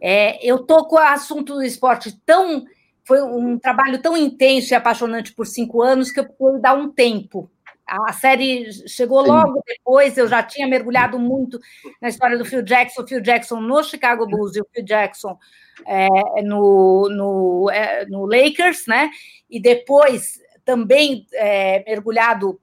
[0.00, 2.64] É, eu tô com o assunto do esporte tão.
[3.04, 6.90] Foi um trabalho tão intenso e apaixonante por cinco anos que eu pude dar um
[6.90, 7.50] tempo.
[7.86, 9.30] A série chegou Sim.
[9.30, 11.60] logo depois, eu já tinha mergulhado muito
[12.02, 15.38] na história do Phil Jackson, o Phil Jackson no Chicago Bulls e o Phil Jackson
[15.86, 16.08] é,
[16.42, 19.08] no, no, é, no Lakers, né?
[19.48, 22.60] E depois também é, mergulhado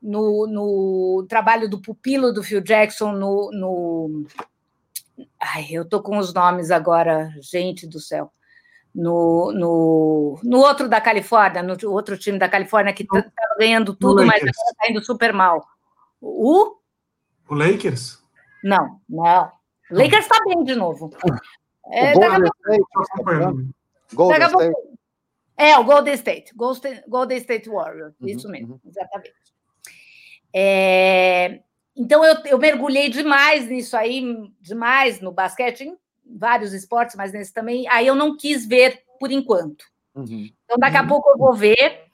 [0.00, 4.26] no, no, trabalho do pupilo do Phil Jackson no, no...
[5.38, 8.32] Ai, eu tô com os nomes agora, gente do céu.
[8.94, 13.94] No, no, no outro da Califórnia, no outro time da Califórnia que está tá ganhando
[13.94, 15.66] tudo, mas está indo super mal.
[16.20, 16.76] O?
[17.48, 18.22] O Lakers?
[18.62, 19.50] Não, não.
[19.90, 21.10] O Lakers está bem de novo.
[21.90, 22.84] É, Golden State,
[24.14, 24.92] Golden State.
[25.56, 26.54] É, o Golden State,
[27.08, 28.90] Golden State Warriors, uhum, isso mesmo, uhum.
[28.90, 29.34] exatamente.
[30.54, 31.60] É,
[31.96, 34.22] então eu, eu mergulhei demais nisso aí,
[34.60, 37.88] demais no basquete, em vários esportes, mas nesse também.
[37.88, 39.84] Aí eu não quis ver por enquanto.
[40.14, 40.50] Uhum.
[40.64, 41.08] Então daqui a uhum.
[41.08, 42.04] pouco eu vou ver.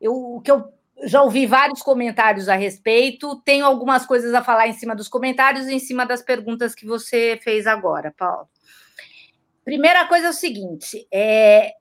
[0.00, 0.72] Eu, o que eu
[1.04, 5.66] já ouvi vários comentários a respeito, tenho algumas coisas a falar em cima dos comentários
[5.66, 8.48] e em cima das perguntas que você fez agora, Paulo.
[9.64, 11.72] Primeira coisa é o seguinte: é,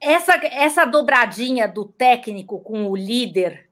[0.00, 3.68] essa, essa dobradinha do técnico com o líder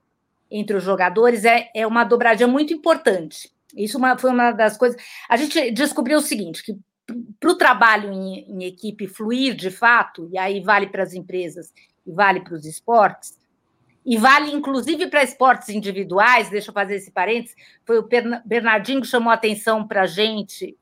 [0.49, 3.51] entre os jogadores é, é uma dobradinha muito importante.
[3.77, 5.01] Isso uma, foi uma das coisas.
[5.29, 6.77] A gente descobriu o seguinte: que
[7.39, 11.71] para o trabalho em, em, equipe fluir de fato, e aí vale para as empresas
[12.05, 13.37] e vale para os esportes,
[14.05, 18.07] e vale inclusive para esportes individuais, deixa eu fazer esse parênteses, foi o
[18.45, 20.77] Bernardinho que chamou a atenção para a gente,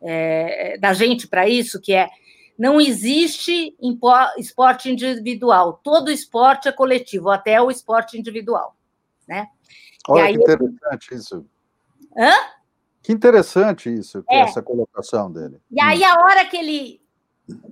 [0.00, 2.08] é, da gente para isso, que é
[2.58, 3.74] não existe
[4.38, 5.80] esporte individual.
[5.82, 8.76] Todo esporte é coletivo, até o esporte individual.
[9.26, 9.48] Né?
[10.08, 11.46] Olha aí, que interessante isso.
[12.16, 12.32] Hã?
[13.02, 14.40] Que interessante isso, é.
[14.40, 15.58] essa colocação dele.
[15.70, 17.02] E aí, a hora que ele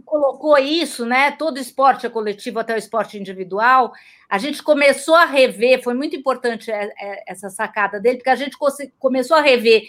[0.05, 1.31] colocou isso, né?
[1.31, 3.93] Todo esporte é coletivo até o esporte individual.
[4.29, 8.37] A gente começou a rever, foi muito importante é, é, essa sacada dele, porque a
[8.37, 8.57] gente
[8.99, 9.85] começou a rever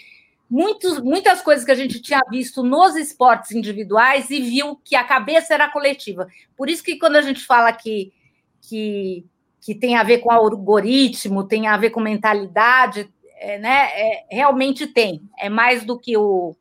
[0.50, 5.04] muitos, muitas coisas que a gente tinha visto nos esportes individuais e viu que a
[5.04, 6.28] cabeça era coletiva.
[6.56, 8.14] Por isso que quando a gente fala que,
[8.62, 9.26] que,
[9.60, 13.12] que tem a ver com algoritmo, tem a ver com mentalidade,
[13.42, 13.90] é, né?
[13.94, 15.28] É, realmente tem.
[15.38, 16.56] É mais do que o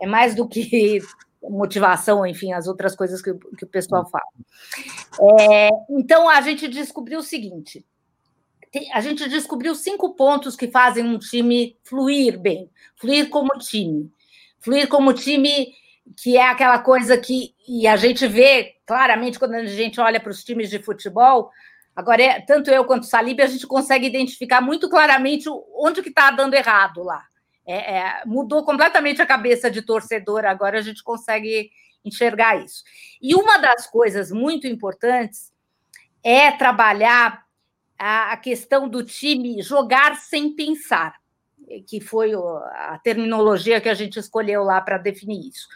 [0.00, 1.00] é mais do que
[1.42, 4.24] motivação, enfim, as outras coisas que, que o pessoal fala.
[5.40, 7.84] É, então a gente descobriu o seguinte:
[8.92, 14.10] a gente descobriu cinco pontos que fazem um time fluir bem, fluir como time.
[14.60, 15.72] Fluir como time
[16.16, 20.30] que é aquela coisa que e a gente vê claramente quando a gente olha para
[20.30, 21.50] os times de futebol.
[21.98, 26.10] Agora, é, tanto eu quanto o Salib, a gente consegue identificar muito claramente onde que
[26.10, 27.24] está dando errado lá.
[27.66, 31.72] É, é, mudou completamente a cabeça de torcedor, agora a gente consegue
[32.04, 32.84] enxergar isso.
[33.20, 35.52] E uma das coisas muito importantes
[36.22, 37.42] é trabalhar
[37.98, 41.16] a, questão do time jogar sem pensar,
[41.84, 45.66] que foi a terminologia que a gente escolheu lá para definir isso.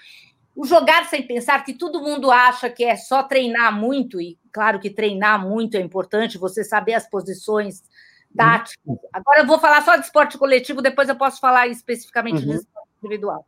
[0.54, 4.78] O jogar sem pensar, que todo mundo acha que é só treinar muito, e claro
[4.78, 7.82] que treinar muito é importante, você saber as posições
[8.36, 8.76] táticas.
[8.84, 8.98] Uhum.
[9.12, 12.50] Agora eu vou falar só de esporte coletivo, depois eu posso falar especificamente uhum.
[12.50, 13.46] de esporte individual.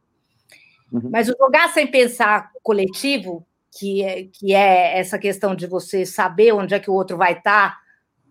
[0.91, 1.11] Uhum.
[1.11, 6.53] Mas o jogar sem pensar coletivo, que é, que é essa questão de você saber
[6.53, 7.85] onde é que o outro vai estar, tá,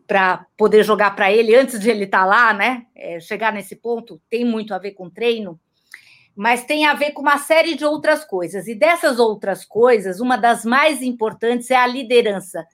[0.08, 2.86] para poder jogar para ele antes de ele estar tá lá, né?
[2.96, 5.60] É, chegar nesse ponto tem muito a ver com treino,
[6.36, 8.68] mas tem a ver com uma série de outras coisas.
[8.68, 12.66] E dessas outras coisas, uma das mais importantes é a liderança.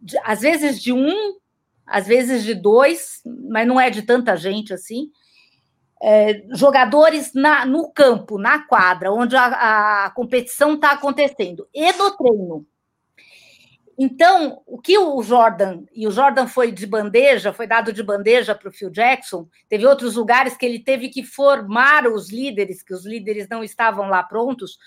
[0.00, 1.34] De, às vezes de um,
[1.86, 5.10] às vezes de dois, mas não é de tanta gente assim.
[6.02, 12.10] É, jogadores na, no campo, na quadra, onde a, a competição está acontecendo, e do
[12.16, 12.66] treino.
[13.96, 18.54] Então, o que o Jordan, e o Jordan foi de bandeja, foi dado de bandeja
[18.54, 22.92] para o Phil Jackson, teve outros lugares que ele teve que formar os líderes, que
[22.92, 24.78] os líderes não estavam lá prontos.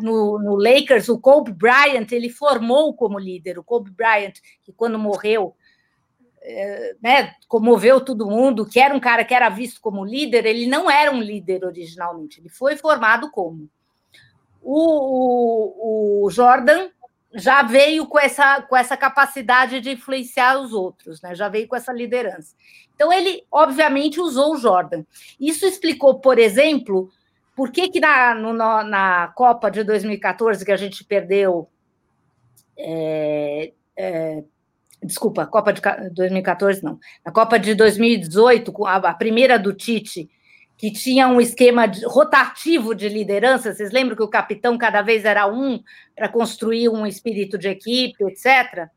[0.00, 3.58] No, no Lakers, o Kobe Bryant, ele formou como líder.
[3.58, 5.54] O Kobe Bryant, que quando morreu,
[6.40, 10.66] é, né, comoveu todo mundo, que era um cara que era visto como líder, ele
[10.66, 13.68] não era um líder originalmente, ele foi formado como.
[14.62, 16.88] O, o, o Jordan
[17.34, 21.34] já veio com essa, com essa capacidade de influenciar os outros, né?
[21.34, 22.54] já veio com essa liderança.
[22.94, 25.04] Então, ele, obviamente, usou o Jordan.
[25.40, 27.10] Isso explicou, por exemplo,
[27.56, 31.68] por que, que na, no, na Copa de 2014, que a gente perdeu.
[32.78, 34.44] É, é,
[35.02, 36.98] desculpa, Copa de 2014, não.
[37.24, 40.30] Na Copa de 2018, a, a primeira do Tite,
[40.82, 43.72] que tinha um esquema de, rotativo de liderança.
[43.72, 45.80] Vocês lembram que o capitão cada vez era um
[46.12, 48.88] para construir um espírito de equipe, etc.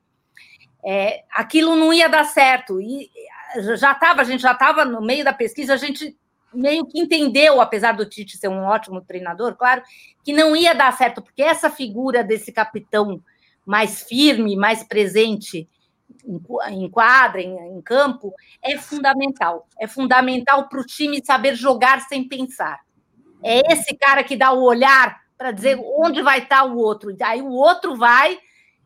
[0.84, 2.82] É, aquilo não ia dar certo.
[2.82, 3.12] E
[3.78, 6.18] já estava, a gente já estava no meio da pesquisa, a gente
[6.52, 9.84] meio que entendeu, apesar do Tite ser um ótimo treinador, claro,
[10.24, 13.22] que não ia dar certo, porque essa figura desse capitão
[13.64, 15.70] mais firme, mais presente,
[16.70, 19.68] em quadra, em, em campo, é fundamental.
[19.80, 22.80] É fundamental para o time saber jogar sem pensar.
[23.44, 27.16] É esse cara que dá o olhar para dizer onde vai estar o outro.
[27.22, 28.40] Aí o outro vai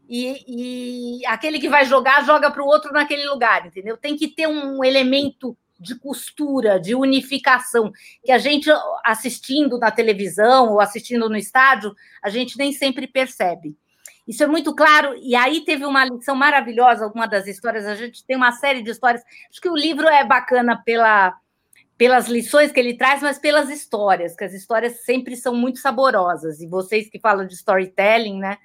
[0.08, 3.96] e, e aquele que vai jogar joga para o outro naquele lugar, entendeu?
[3.96, 7.92] Tem que ter um elemento de costura, de unificação,
[8.24, 8.70] que a gente
[9.06, 13.78] assistindo na televisão ou assistindo no estádio, a gente nem sempre percebe.
[14.30, 18.24] Isso é muito claro, e aí teve uma lição maravilhosa, alguma das histórias, a gente
[18.24, 19.24] tem uma série de histórias.
[19.50, 21.36] Acho que o livro é bacana pela,
[21.98, 26.62] pelas lições que ele traz, mas pelas histórias, que as histórias sempre são muito saborosas,
[26.62, 28.60] e vocês que falam de storytelling, né?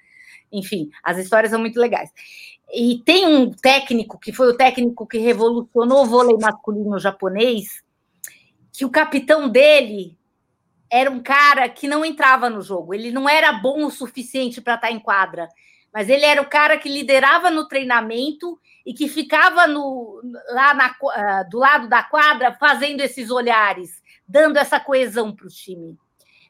[0.51, 2.11] Enfim, as histórias são muito legais.
[2.71, 7.83] E tem um técnico que foi o técnico que revolucionou o vôlei masculino japonês,
[8.71, 10.15] que o capitão dele
[10.95, 14.75] era um cara que não entrava no jogo, ele não era bom o suficiente para
[14.75, 15.49] estar tá em quadra,
[15.93, 20.87] mas ele era o cara que liderava no treinamento e que ficava no, lá na,
[20.91, 25.97] uh, do lado da quadra fazendo esses olhares, dando essa coesão para o time.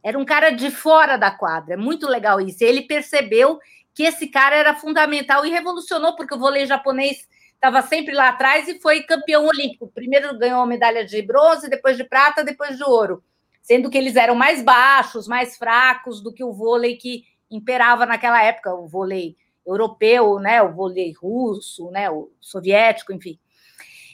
[0.03, 2.63] Era um cara de fora da quadra, é muito legal isso.
[2.63, 3.57] Ele percebeu
[3.95, 8.67] que esse cara era fundamental e revolucionou, porque o vôlei japonês estava sempre lá atrás
[8.67, 9.91] e foi campeão olímpico.
[9.91, 13.23] Primeiro ganhou a medalha de bronze, depois de prata, depois de ouro
[13.65, 18.41] sendo que eles eram mais baixos, mais fracos do que o vôlei que imperava naquela
[18.43, 23.39] época, o vôlei europeu, né, o vôlei russo, né, o soviético, enfim.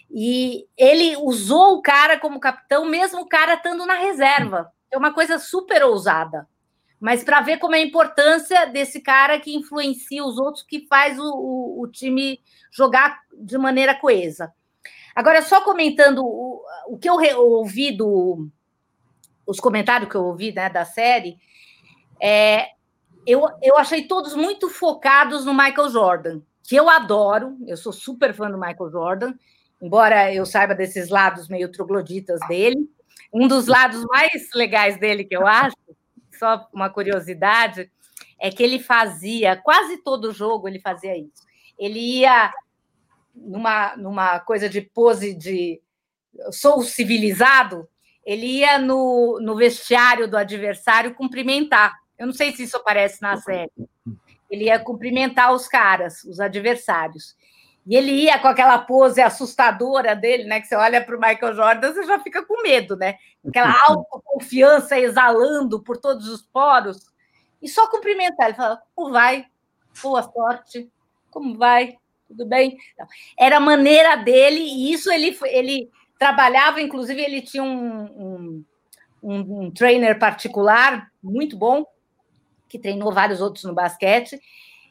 [0.09, 4.71] E ele usou o cara como capitão, mesmo o cara estando na reserva.
[4.89, 6.47] É uma coisa super ousada.
[6.97, 11.19] Mas para ver como é a importância desse cara que influencia os outros, que faz
[11.19, 12.39] o, o, o time
[12.71, 14.53] jogar de maneira coesa.
[15.13, 18.49] Agora, só comentando o, o que eu ouvi do,
[19.51, 21.37] os comentários que eu ouvi né, da série,
[22.21, 22.69] é,
[23.27, 28.33] eu, eu achei todos muito focados no Michael Jordan, que eu adoro, eu sou super
[28.33, 29.33] fã do Michael Jordan,
[29.81, 32.89] embora eu saiba desses lados meio trogloditas dele.
[33.33, 35.75] Um dos lados mais legais dele, que eu acho,
[36.39, 37.91] só uma curiosidade,
[38.39, 41.45] é que ele fazia, quase todo jogo ele fazia isso.
[41.77, 42.53] Ele ia
[43.35, 45.81] numa, numa coisa de pose de
[46.51, 47.87] sou civilizado,
[48.25, 51.93] ele ia no, no vestiário do adversário cumprimentar.
[52.17, 53.71] Eu não sei se isso aparece na série.
[54.49, 57.35] Ele ia cumprimentar os caras, os adversários.
[57.85, 60.61] E ele ia com aquela pose assustadora dele, né?
[60.61, 63.15] Que você olha para o Michael Jordan, você já fica com medo, né?
[63.47, 67.11] Aquela autoconfiança exalando por todos os poros.
[67.61, 68.47] E só cumprimentar.
[68.47, 69.45] Ele fala: como vai?
[70.01, 70.91] Boa sorte.
[71.31, 71.97] Como vai?
[72.27, 72.77] Tudo bem?
[73.37, 75.89] Era a maneira dele, e isso ele, ele
[76.21, 78.65] trabalhava, inclusive, ele tinha um, um,
[79.23, 81.83] um, um trainer particular muito bom,
[82.69, 84.39] que treinou vários outros no basquete.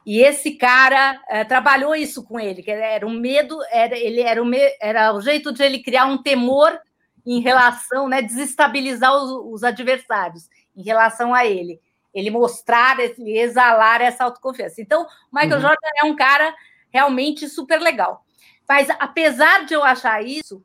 [0.04, 4.42] E esse cara é, trabalhou isso com ele, que era um medo, era, ele era,
[4.42, 6.76] um, era o jeito de ele criar um temor
[7.24, 11.80] em relação, né, desestabilizar os, os adversários em relação a ele.
[12.12, 14.82] Ele mostrar, ele exalar essa autoconfiança.
[14.82, 15.60] Então, o Michael uhum.
[15.60, 16.52] Jordan é um cara
[16.92, 18.24] realmente super legal.
[18.68, 20.60] Mas, apesar de eu achar isso,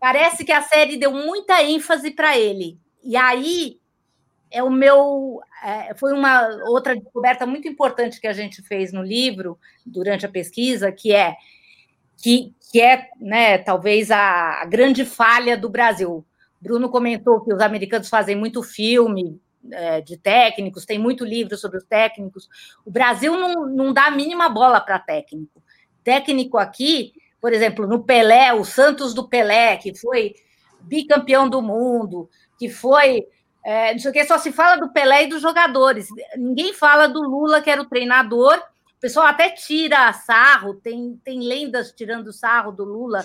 [0.00, 2.78] Parece que a série deu muita ênfase para ele.
[3.02, 3.78] E aí
[4.50, 9.02] é o meu é, foi uma outra descoberta muito importante que a gente fez no
[9.02, 11.36] livro durante a pesquisa, que é
[12.16, 16.24] que, que é, né, talvez a, a grande falha do Brasil.
[16.60, 21.78] Bruno comentou que os americanos fazem muito filme é, de técnicos, tem muito livro sobre
[21.78, 22.48] os técnicos.
[22.84, 25.62] O Brasil não, não dá a mínima bola para técnico.
[26.02, 27.12] Técnico aqui
[27.46, 30.34] por exemplo, no Pelé, o Santos do Pelé, que foi
[30.80, 32.28] bicampeão do mundo,
[32.58, 33.24] que foi.
[33.64, 36.08] É, não sei o que, só se fala do Pelé e dos jogadores.
[36.36, 38.60] Ninguém fala do Lula, que era o treinador,
[38.96, 43.24] O pessoal até tira sarro, tem, tem lendas tirando sarro do Lula.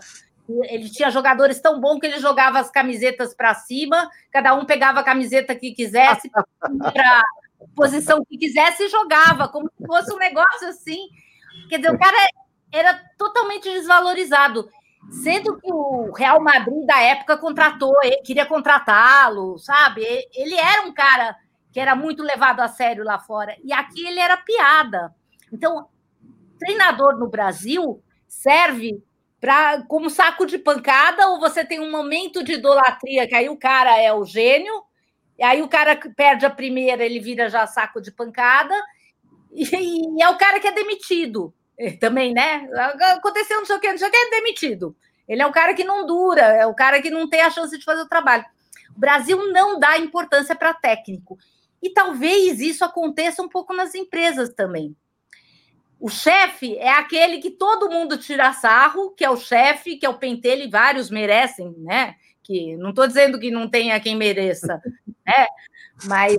[0.66, 5.00] Ele tinha jogadores tão bons que ele jogava as camisetas para cima, cada um pegava
[5.00, 7.24] a camiseta que quisesse, para
[7.76, 11.08] posição que quisesse e jogava, como se fosse um negócio assim.
[11.70, 12.18] Quer dizer, o cara
[12.72, 14.70] era totalmente desvalorizado.
[15.10, 20.04] Sendo que o Real Madrid da época contratou, ele queria contratá-lo, sabe?
[20.34, 21.36] Ele era um cara
[21.72, 23.56] que era muito levado a sério lá fora.
[23.64, 25.14] E aqui ele era piada.
[25.52, 25.88] Então,
[26.60, 29.04] treinador no Brasil serve
[29.40, 33.58] para como saco de pancada, ou você tem um momento de idolatria, que aí o
[33.58, 34.84] cara é o gênio,
[35.38, 38.76] e aí o cara perde a primeira, ele vira já saco de pancada,
[39.52, 39.64] e,
[40.16, 41.52] e é o cara que é demitido
[42.00, 42.68] também, né?
[43.16, 44.96] Aconteceu não sei o que, não sei o que, é demitido.
[45.28, 47.78] Ele é o cara que não dura, é o cara que não tem a chance
[47.78, 48.46] de fazer o trabalho.
[48.96, 51.38] O Brasil não dá importância para técnico.
[51.82, 54.96] E talvez isso aconteça um pouco nas empresas também.
[56.00, 60.10] O chefe é aquele que todo mundo tira sarro, que é o chefe, que é
[60.10, 62.16] o pentelho, e vários merecem, né?
[62.44, 64.82] Que não estou dizendo que não tenha quem mereça,
[65.26, 65.48] né?
[66.06, 66.38] Mas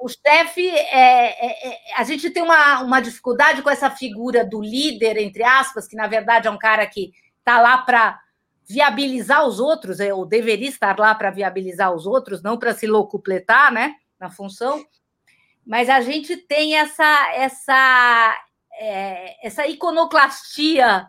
[0.00, 4.60] o chefe, é, é, é, a gente tem uma, uma dificuldade com essa figura do
[4.60, 8.18] líder, entre aspas, que na verdade é um cara que está lá para
[8.68, 12.86] viabilizar os outros, é, ou deveria estar lá para viabilizar os outros, não para se
[12.86, 14.84] locupletar né, na função.
[15.66, 18.36] Mas a gente tem essa, essa,
[18.74, 21.06] é, essa iconoclastia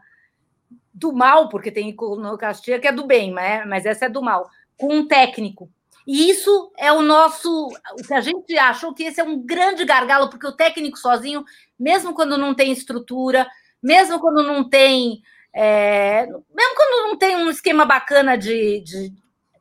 [0.93, 4.49] do mal, porque tem iconoclastia que é do bem, mas, mas essa é do mal,
[4.78, 5.72] com um técnico
[6.06, 7.70] e isso é o nosso.
[8.12, 11.43] A gente achou que esse é um grande gargalo, porque o técnico sozinho,
[11.80, 13.47] mesmo quando não tem estrutura,
[13.82, 15.22] mesmo quando não tem.
[15.54, 19.14] É, mesmo quando não tem um esquema bacana de, de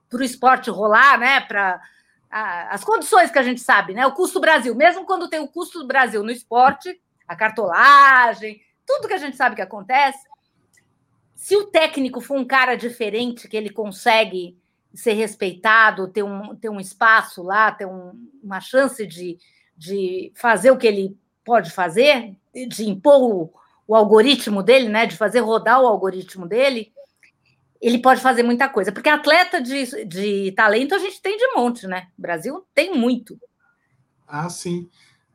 [0.08, 1.40] para o esporte rolar, né?
[1.40, 1.80] Para
[2.30, 4.06] as condições que a gente sabe, né?
[4.06, 9.08] O custo Brasil, mesmo quando tem o custo do Brasil no esporte, a cartolagem, tudo
[9.08, 10.28] que a gente sabe que acontece.
[11.34, 14.59] Se o técnico for um cara diferente, que ele consegue
[14.94, 18.12] ser respeitado, ter um, ter um espaço lá, ter um,
[18.42, 19.38] uma chance de,
[19.76, 22.36] de fazer o que ele pode fazer,
[22.68, 23.52] de impor o,
[23.86, 26.92] o algoritmo dele, né, de fazer rodar o algoritmo dele,
[27.80, 28.92] ele pode fazer muita coisa.
[28.92, 32.08] Porque atleta de, de talento a gente tem de monte, né?
[32.18, 33.38] O Brasil tem muito.
[34.28, 34.88] Ah, sim.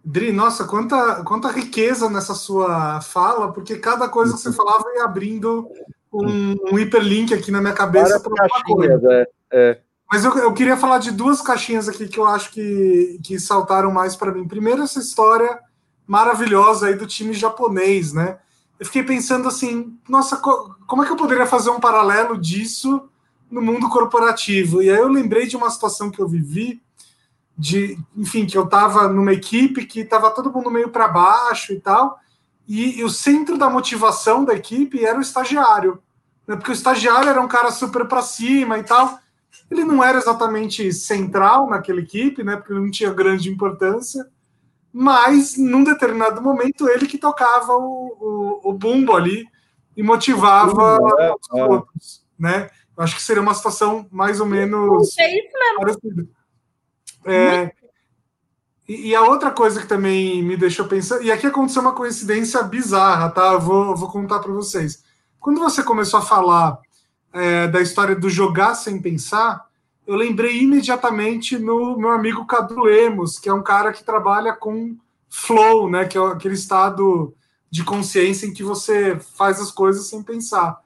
[0.03, 5.03] Dri, nossa, quanta, quanta riqueza nessa sua fala, porque cada coisa que você falava ia
[5.03, 5.67] abrindo
[6.13, 9.13] um, um hiperlink aqui na minha cabeça para uma coisa.
[9.13, 9.27] É.
[9.57, 9.79] É.
[10.11, 13.89] Mas eu, eu, queria falar de duas caixinhas aqui que eu acho que, que saltaram
[13.89, 14.45] mais para mim.
[14.45, 15.57] Primeiro, essa história
[16.05, 18.37] maravilhosa aí do time japonês, né?
[18.77, 23.09] Eu fiquei pensando assim, nossa, como é que eu poderia fazer um paralelo disso
[23.49, 24.83] no mundo corporativo?
[24.83, 26.83] E aí eu lembrei de uma situação que eu vivi,
[27.57, 31.79] de, enfim, que eu estava numa equipe que estava todo mundo meio para baixo e
[31.79, 32.19] tal,
[32.67, 36.01] e, e, o centro da motivação da equipe era o estagiário,
[36.45, 36.57] né?
[36.57, 39.19] Porque o estagiário era um cara super para cima e tal.
[39.69, 42.55] Ele não era exatamente central naquela equipe, né?
[42.55, 44.25] Porque não tinha grande importância.
[44.93, 49.45] Mas, num determinado momento, ele que tocava o, o, o bumbo ali
[49.97, 51.63] e motivava é, os é.
[51.65, 52.69] outros, né?
[52.95, 55.79] Eu acho que seria uma situação mais ou menos é isso mesmo.
[55.79, 56.27] parecida.
[57.25, 57.71] É,
[58.87, 62.61] e, e, a outra coisa que também me deixou pensar, e aqui aconteceu uma coincidência
[62.63, 63.53] bizarra, tá?
[63.53, 65.03] Eu vou, eu vou contar para vocês.
[65.39, 66.79] Quando você começou a falar
[67.35, 69.67] é, da história do jogar sem pensar,
[70.07, 74.95] eu lembrei imediatamente no meu amigo Cadu Lemos, que é um cara que trabalha com
[75.29, 77.35] flow, né, que é aquele estado
[77.69, 80.79] de consciência em que você faz as coisas sem pensar.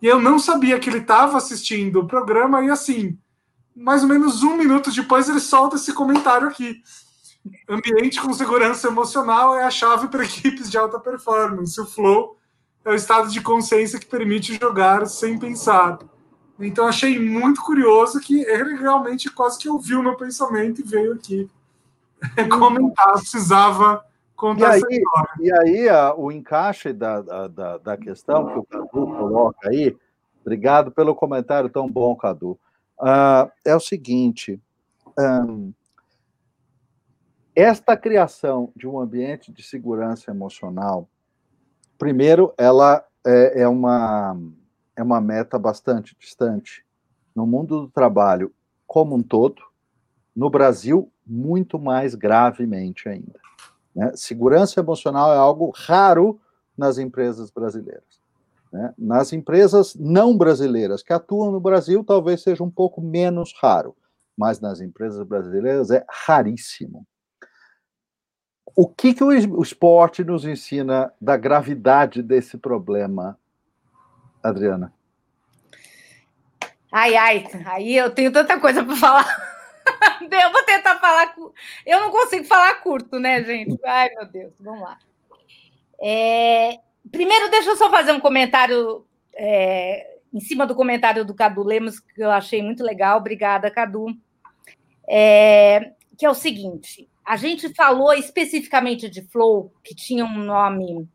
[0.00, 3.16] E eu não sabia que ele estava assistindo o programa e assim,
[3.76, 6.82] mais ou menos um minuto depois ele solta esse comentário aqui.
[7.68, 11.80] Ambiente com segurança emocional é a chave para equipes de alta performance.
[11.80, 12.36] O flow
[12.84, 15.98] é o estado de consciência que permite jogar sem pensar.
[16.58, 21.14] Então achei muito curioso que ele realmente quase que ouviu o meu pensamento e veio
[21.14, 21.48] aqui
[22.50, 24.04] comentar, precisava
[24.36, 25.30] contar e essa aí, história.
[25.40, 29.96] E aí a, o encaixe da, da, da questão que o Cadu coloca aí,
[30.40, 32.58] obrigado pelo comentário tão bom, Cadu,
[33.00, 34.60] uh, é o seguinte,
[35.18, 35.72] um,
[37.54, 41.08] esta criação de um ambiente de segurança emocional
[42.02, 44.36] Primeiro, ela é, é, uma,
[44.96, 46.84] é uma meta bastante distante.
[47.32, 48.52] No mundo do trabalho
[48.88, 49.62] como um todo,
[50.34, 53.38] no Brasil, muito mais gravemente ainda.
[53.94, 54.10] Né?
[54.16, 56.40] Segurança emocional é algo raro
[56.76, 58.20] nas empresas brasileiras.
[58.72, 58.92] Né?
[58.98, 63.94] Nas empresas não brasileiras que atuam no Brasil, talvez seja um pouco menos raro,
[64.36, 67.06] mas nas empresas brasileiras é raríssimo.
[68.74, 73.38] O que, que o, esporte nos ensina da gravidade desse problema,
[74.42, 74.92] Adriana?
[76.90, 79.26] Ai, ai, aí eu tenho tanta coisa para falar.
[80.20, 81.34] eu vou tentar falar.
[81.86, 83.78] Eu não consigo falar curto, né, gente?
[83.84, 84.98] Ai, meu Deus, vamos lá.
[86.00, 86.78] É...
[87.10, 90.18] Primeiro, deixa eu só fazer um comentário é...
[90.32, 93.18] em cima do comentário do Cadu Lemos, que eu achei muito legal.
[93.18, 94.06] Obrigada, Cadu.
[95.08, 95.92] É...
[96.16, 101.08] Que é o seguinte: a gente falou especificamente de Flow, que tinha um nome.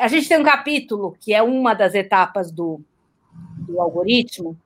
[0.00, 2.80] A gente tem um capítulo que é uma das etapas do,
[3.60, 4.56] do algoritmo,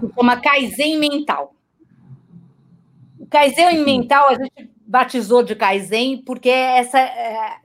[0.00, 1.54] que chama Kaizen Mental.
[3.18, 6.98] O Kaizen Mental a gente batizou de Kaizen porque essa.
[7.00, 7.56] É,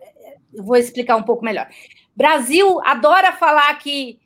[0.54, 1.68] vou explicar um pouco melhor.
[2.16, 4.20] Brasil adora falar que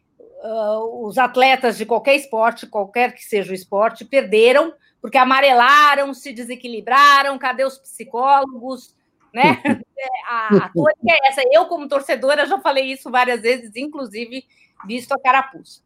[0.43, 4.74] uh, os atletas de qualquer esporte, qualquer que seja o esporte, perderam
[5.04, 8.95] porque amarelaram, se desequilibraram, cadê os psicólogos?
[9.34, 9.62] Né?
[10.26, 10.72] a, a
[11.10, 11.41] é essa.
[11.51, 14.45] Eu, como torcedora, já falei isso várias vezes, inclusive
[14.88, 15.82] visto a carapuça.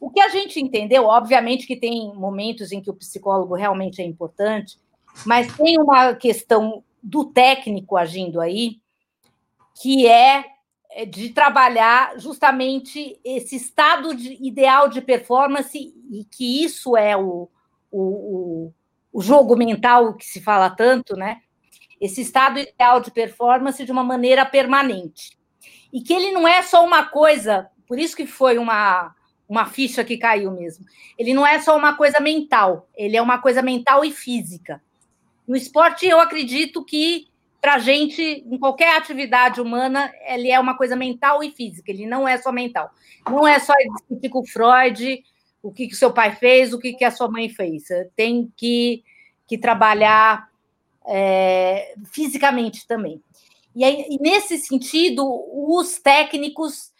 [0.00, 4.06] O que a gente entendeu, obviamente que tem momentos em que o psicólogo realmente é
[4.06, 4.78] importante,
[5.26, 8.80] mas tem uma questão do técnico agindo aí,
[9.82, 10.46] que é,
[10.92, 15.78] é de trabalhar justamente esse estado de, ideal de performance,
[16.10, 17.50] e que isso é o,
[17.98, 18.72] o,
[19.12, 21.40] o, jogo mental que se fala tanto, né?
[22.00, 25.36] Esse estado ideal de performance de uma maneira permanente.
[25.92, 29.14] E que ele não é só uma coisa, por isso que foi uma,
[29.48, 30.84] uma ficha que caiu mesmo.
[31.18, 34.82] Ele não é só uma coisa mental, ele é uma coisa mental e física.
[35.48, 37.28] No esporte, eu acredito que
[37.60, 42.06] para a gente, em qualquer atividade humana, ele é uma coisa mental e física, ele
[42.06, 42.90] não é só mental.
[43.28, 45.24] Não é só discutir com Freud
[45.62, 47.84] o que, que seu pai fez, o que, que a sua mãe fez.
[48.14, 49.02] Tem que,
[49.46, 50.48] que trabalhar
[51.06, 53.22] é, fisicamente também.
[53.74, 56.92] E, aí, e nesse sentido, os técnicos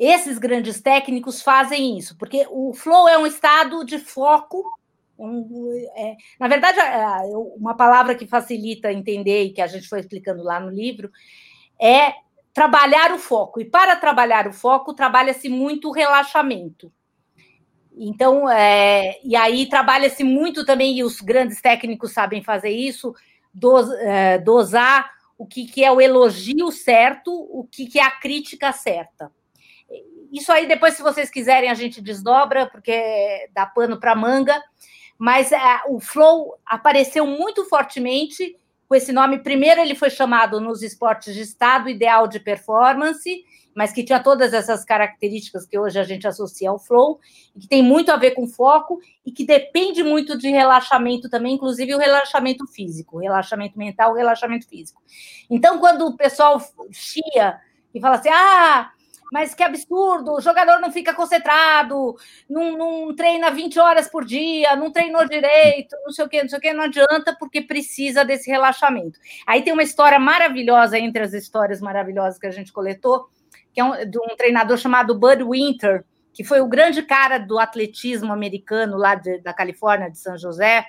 [0.00, 4.64] esses grandes técnicos fazem isso, porque o flow é um estado de foco.
[5.18, 5.46] Um,
[5.94, 6.78] é, na verdade,
[7.58, 11.10] uma palavra que facilita entender e que a gente foi explicando lá no livro
[11.78, 12.14] é
[12.54, 13.60] trabalhar o foco.
[13.60, 16.90] E para trabalhar o foco, trabalha-se muito o relaxamento.
[18.02, 23.14] Então, é, e aí trabalha-se muito também, e os grandes técnicos sabem fazer isso,
[23.52, 28.10] dos, é, dosar o que, que é o elogio certo, o que, que é a
[28.10, 29.30] crítica certa.
[30.32, 34.58] Isso aí, depois, se vocês quiserem, a gente desdobra, porque dá pano para manga.
[35.18, 38.56] Mas é, o Flow apareceu muito fortemente
[38.88, 39.40] com esse nome.
[39.40, 43.44] Primeiro, ele foi chamado nos esportes de estado ideal de performance,
[43.80, 47.18] mas que tinha todas essas características que hoje a gente associa ao flow,
[47.58, 51.94] que tem muito a ver com foco e que depende muito de relaxamento também, inclusive
[51.94, 55.00] o relaxamento físico, relaxamento mental, relaxamento físico.
[55.48, 56.60] Então, quando o pessoal
[56.92, 57.58] chia
[57.94, 58.90] e fala assim: ah,
[59.32, 62.16] mas que absurdo, o jogador não fica concentrado,
[62.50, 66.50] não, não, treina 20 horas por dia, não treinou direito, não sei o que, não
[66.50, 69.18] sei o que, não adianta, porque precisa desse relaxamento.
[69.46, 73.30] Aí tem uma história maravilhosa entre as histórias maravilhosas que a gente coletou,
[73.72, 77.58] que é um, de um treinador chamado Bud Winter, que foi o grande cara do
[77.58, 80.86] atletismo americano lá de, da Califórnia, de São José,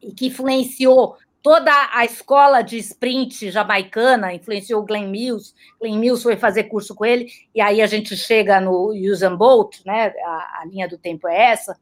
[0.00, 5.54] e que influenciou toda a escola de sprint jamaicana influenciou o Glenn Mills.
[5.80, 9.80] Glenn Mills foi fazer curso com ele, e aí a gente chega no Usain Bolt,
[9.84, 10.12] né?
[10.24, 11.78] A, a, linha do tempo é essa.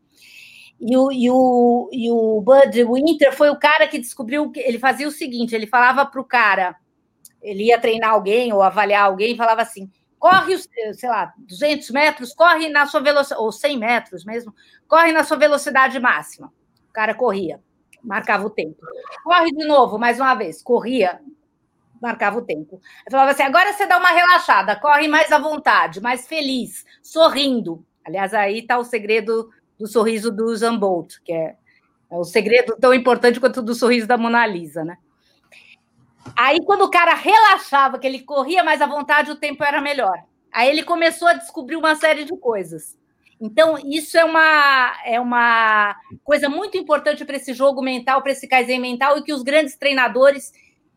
[0.81, 4.79] E o, e, o, e o Bud Winter foi o cara que descobriu que ele
[4.79, 6.77] fazia o seguinte: ele falava para o cara,
[7.43, 12.35] ele ia treinar alguém ou avaliar alguém, e falava assim: corre, sei lá, 200 metros,
[12.35, 14.55] corre na sua velocidade, ou 100 metros mesmo,
[14.87, 16.53] corre na sua velocidade máxima.
[16.89, 17.61] O cara corria
[18.03, 18.77] marcava o tempo.
[19.23, 21.21] Corre de novo, mais uma vez, corria,
[22.01, 22.81] marcava o tempo.
[23.07, 27.85] Eu falava assim: agora você dá uma relaxada, corre mais à vontade, mais feliz, sorrindo.
[28.05, 31.57] Aliás, aí está o segredo do sorriso do Zambolt, que é,
[32.11, 34.97] é o segredo tão importante quanto o do sorriso da Mona Lisa, né?
[36.37, 40.17] Aí, quando o cara relaxava, que ele corria mais à vontade, o tempo era melhor.
[40.53, 42.97] Aí ele começou a descobrir uma série de coisas.
[43.41, 48.49] Então, isso é uma, é uma coisa muito importante para esse jogo mental, para esse
[48.49, 50.53] Kaizen mental, e que os grandes treinadores,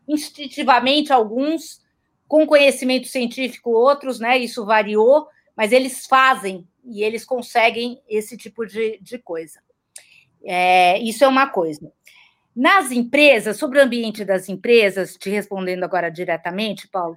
[0.08, 1.82] instintivamente, alguns,
[2.28, 4.38] com conhecimento científico, outros, né?
[4.40, 9.60] Isso variou, mas eles fazem e eles conseguem esse tipo de, de coisa.
[10.44, 11.92] É, isso é uma coisa.
[12.56, 17.16] Nas empresas, sobre o ambiente das empresas, te respondendo agora diretamente, Paulo,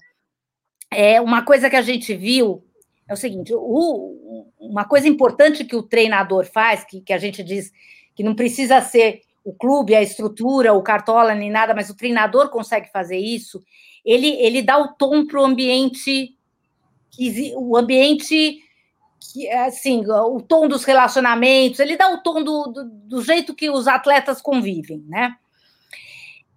[0.90, 2.64] é uma coisa que a gente viu
[3.08, 7.42] é o seguinte: o, uma coisa importante que o treinador faz, que, que a gente
[7.42, 7.72] diz
[8.14, 12.48] que não precisa ser o clube, a estrutura, o cartola, nem nada, mas o treinador
[12.48, 13.62] consegue fazer isso,
[14.04, 16.34] ele, ele dá o tom para o ambiente,
[17.56, 18.58] o ambiente,
[19.32, 23.70] que, assim, o tom dos relacionamentos, ele dá o tom do, do, do jeito que
[23.70, 25.36] os atletas convivem, né?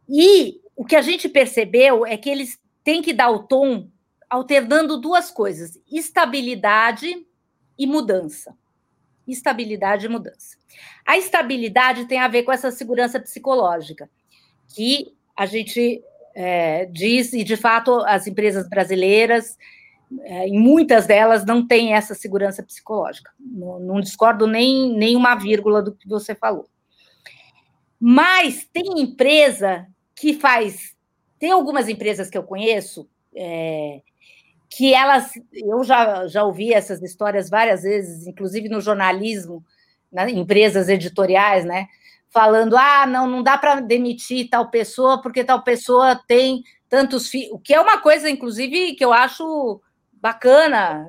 [0.09, 3.89] E o que a gente percebeu é que eles têm que dar o tom
[4.29, 7.25] alternando duas coisas: estabilidade
[7.77, 8.55] e mudança.
[9.27, 10.57] Estabilidade e mudança.
[11.05, 14.09] A estabilidade tem a ver com essa segurança psicológica,
[14.73, 16.01] que a gente
[16.35, 19.57] é, diz, e de fato as empresas brasileiras,
[20.21, 23.31] é, em muitas delas, não têm essa segurança psicológica.
[23.39, 26.67] Não, não discordo nem, nem uma vírgula do que você falou.
[27.99, 30.95] Mas tem empresa que faz.
[31.39, 34.01] Tem algumas empresas que eu conheço é,
[34.69, 35.31] que elas.
[35.51, 39.63] Eu já, já ouvi essas histórias várias vezes, inclusive no jornalismo,
[40.11, 41.87] nas empresas editoriais, né?
[42.29, 47.51] Falando, ah, não, não dá para demitir tal pessoa porque tal pessoa tem tantos filhos,
[47.51, 49.81] o que é uma coisa, inclusive, que eu acho
[50.21, 51.07] bacana,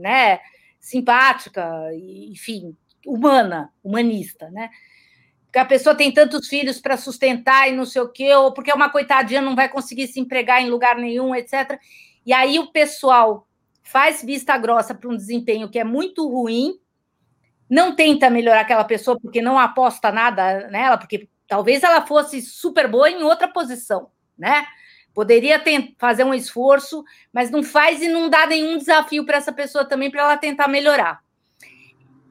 [0.00, 0.40] né?
[0.80, 4.70] Simpática, enfim, humana, humanista, né?
[5.46, 8.70] Porque a pessoa tem tantos filhos para sustentar e não sei o quê, ou porque
[8.70, 11.80] é uma coitadinha não vai conseguir se empregar em lugar nenhum, etc.
[12.24, 13.48] E aí o pessoal
[13.82, 16.74] faz vista grossa para um desempenho que é muito ruim,
[17.68, 22.86] não tenta melhorar aquela pessoa porque não aposta nada nela, porque talvez ela fosse super
[22.86, 24.66] boa em outra posição, né?
[25.18, 25.60] Poderia
[25.98, 30.12] fazer um esforço, mas não faz e não dá nenhum desafio para essa pessoa também
[30.12, 31.20] para ela tentar melhorar.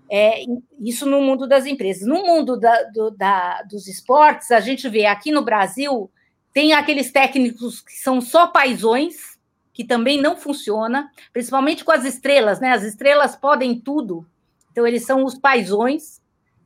[0.09, 0.45] É,
[0.79, 2.07] isso no mundo das empresas.
[2.07, 6.09] No mundo da, do, da, dos esportes, a gente vê aqui no Brasil,
[6.53, 9.37] tem aqueles técnicos que são só paisões,
[9.73, 12.71] que também não funciona, principalmente com as estrelas, né?
[12.71, 14.25] As estrelas podem tudo,
[14.71, 16.21] então, eles são os paisões,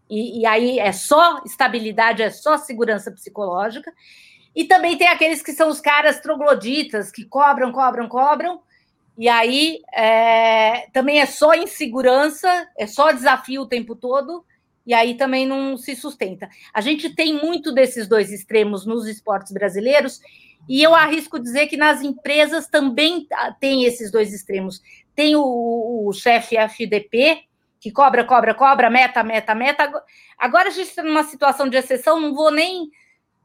[0.08, 3.92] e, e, aí é só estabilidade, é só segurança psicológica.
[4.56, 8.62] E também tem aqueles que são os caras trogloditas, que cobram, cobram, cobram,
[9.18, 14.44] e aí é, também é só insegurança, é só desafio o tempo todo,
[14.86, 16.50] e aí também não se sustenta.
[16.74, 20.20] A gente tem muito desses dois extremos nos esportes brasileiros,
[20.68, 23.28] e eu arrisco dizer que nas empresas também
[23.60, 24.82] tem esses dois extremos.
[25.16, 27.44] Tem o, o chefe FDP,
[27.80, 30.04] que cobra, cobra, cobra, meta, meta, meta.
[30.38, 32.90] Agora a gente está numa situação de exceção, não vou nem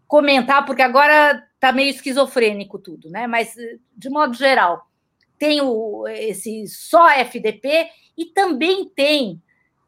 [0.07, 3.27] comentar, porque agora está meio esquizofrênico tudo, né?
[3.27, 3.55] Mas,
[3.97, 4.87] de modo geral,
[5.39, 9.43] tem o, esse só FDP e também tem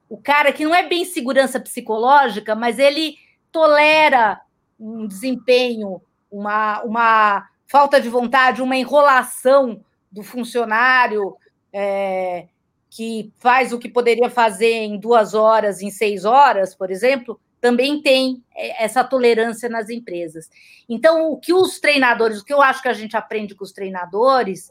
[0.08, 3.16] o cara que não é bem segurança psicológica, mas ele
[3.52, 4.40] tolera
[4.78, 6.00] um desempenho,
[6.30, 11.36] uma, uma falta de vontade, uma enrolação do funcionário.
[11.72, 12.46] É,
[12.90, 18.00] que faz o que poderia fazer em duas horas, em seis horas, por exemplo, também
[18.00, 20.48] tem é, essa tolerância nas empresas.
[20.88, 23.72] Então, o que os treinadores, o que eu acho que a gente aprende com os
[23.72, 24.70] treinadores,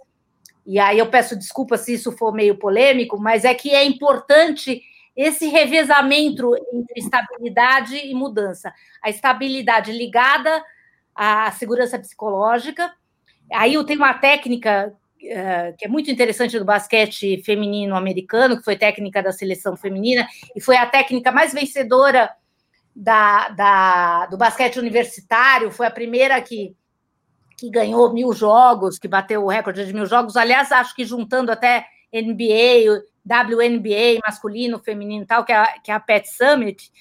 [0.65, 4.81] e aí eu peço desculpa se isso for meio polêmico, mas é que é importante
[5.15, 8.73] esse revezamento entre estabilidade e mudança.
[9.01, 10.63] A estabilidade ligada
[11.15, 12.93] à segurança psicológica.
[13.51, 18.63] Aí eu tenho uma técnica eh, que é muito interessante do basquete feminino americano, que
[18.63, 22.29] foi técnica da seleção feminina, e foi a técnica mais vencedora
[22.99, 26.75] da, da, do basquete universitário, foi a primeira que,
[27.55, 30.35] que ganhou mil jogos, que bateu o recorde de mil jogos.
[30.35, 35.91] Aliás, acho que juntando até NBA, WNBA, masculino, feminino e tal, que é, a, que
[35.91, 36.91] é a Pet Summit.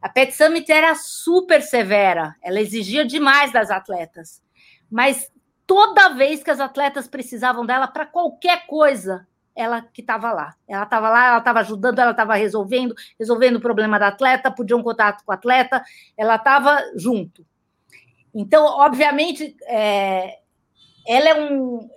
[0.00, 4.42] A Pet Summit era super severa, ela exigia demais das atletas.
[4.90, 5.30] Mas
[5.66, 10.54] toda vez que as atletas precisavam dela para qualquer coisa, ela que estava lá.
[10.66, 14.76] Ela estava lá, ela estava ajudando, ela estava resolvendo, resolvendo o problema da atleta, podia
[14.76, 15.82] um contato com o atleta,
[16.16, 17.46] ela estava junto.
[18.34, 20.38] Então, obviamente, é,
[21.06, 21.88] ela é um.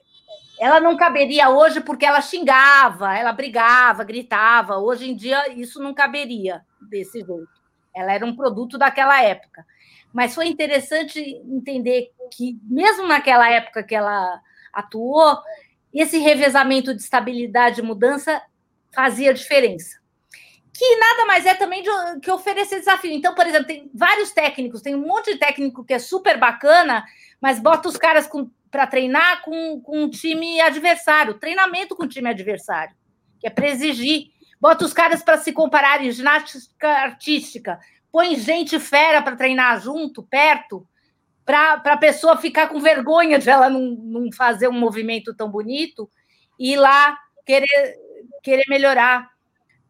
[0.58, 4.78] Ela não caberia hoje porque ela xingava, ela brigava, gritava.
[4.78, 7.48] Hoje em dia, isso não caberia desse jeito.
[7.94, 9.66] Ela era um produto daquela época.
[10.14, 14.42] Mas foi interessante entender que, mesmo naquela época que ela
[14.72, 15.38] atuou,
[16.02, 18.42] esse revezamento de estabilidade e mudança
[18.94, 19.98] fazia diferença.
[20.74, 21.90] Que nada mais é também de,
[22.22, 23.12] que oferecer desafio.
[23.12, 27.06] Então, por exemplo, tem vários técnicos, tem um monte de técnico que é super bacana,
[27.40, 28.30] mas bota os caras
[28.70, 32.94] para treinar com, com um time adversário, treinamento com o time adversário,
[33.40, 34.32] que é para exigir.
[34.60, 37.80] Bota os caras para se compararem, ginástica artística,
[38.12, 40.86] põe gente fera para treinar junto, perto,
[41.46, 46.10] para a pessoa ficar com vergonha de ela não, não fazer um movimento tão bonito
[46.60, 47.96] e ir lá querer,
[48.42, 49.30] querer melhorar.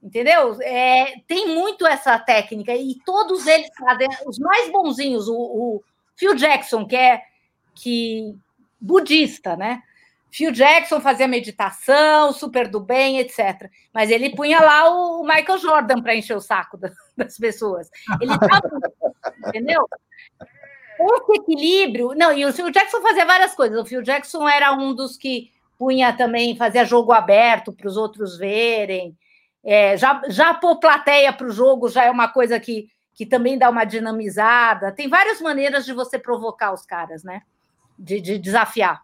[0.04, 0.62] Entendeu?
[0.62, 5.28] É, tem muito essa técnica e todos eles fazem os mais bonzinhos.
[5.28, 5.84] O, o
[6.16, 7.22] Phil Jackson, que é
[7.74, 8.36] que
[8.80, 9.82] budista, né?
[10.32, 13.70] Phil Jackson fazia meditação, super do bem, etc.
[13.94, 16.78] Mas ele punha lá o Michael Jordan para encher o saco
[17.16, 17.90] das pessoas.
[18.20, 18.70] Ele tava,
[19.48, 19.88] entendeu?
[21.00, 22.14] Esse equilíbrio.
[22.16, 23.80] Não, e o Phil Jackson fazia várias coisas.
[23.80, 28.38] O Phil Jackson era um dos que punha também, fazia jogo aberto para os outros
[28.38, 29.18] verem.
[29.64, 33.58] É, já, já pôr plateia para o jogo já é uma coisa que, que também
[33.58, 34.92] dá uma dinamizada.
[34.92, 37.42] Tem várias maneiras de você provocar os caras, né?
[37.98, 39.02] De, de desafiar.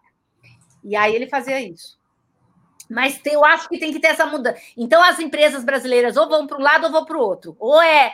[0.84, 2.00] E aí ele fazia isso.
[2.88, 4.60] Mas tem, eu acho que tem que ter essa mudança.
[4.76, 7.56] Então, as empresas brasileiras ou vão para um lado ou vão para o outro.
[7.58, 8.12] Ou é,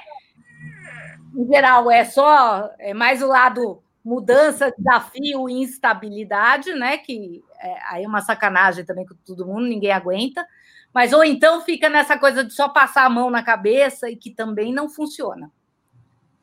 [1.35, 6.99] em geral, é só é mais o lado mudança, desafio e instabilidade, né?
[6.99, 10.47] Que é, aí é uma sacanagem também com todo mundo, ninguém aguenta.
[10.95, 14.31] Mas ou então fica nessa coisa de só passar a mão na cabeça e que
[14.31, 15.51] também não funciona.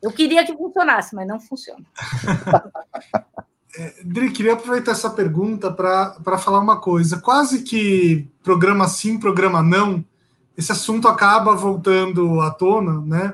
[0.02, 1.86] Eu queria que funcionasse, mas não funciona.
[3.78, 7.20] É, Dri, queria aproveitar essa pergunta para falar uma coisa.
[7.20, 10.02] Quase que programa sim, programa não,
[10.58, 13.34] esse assunto acaba voltando à tona, né?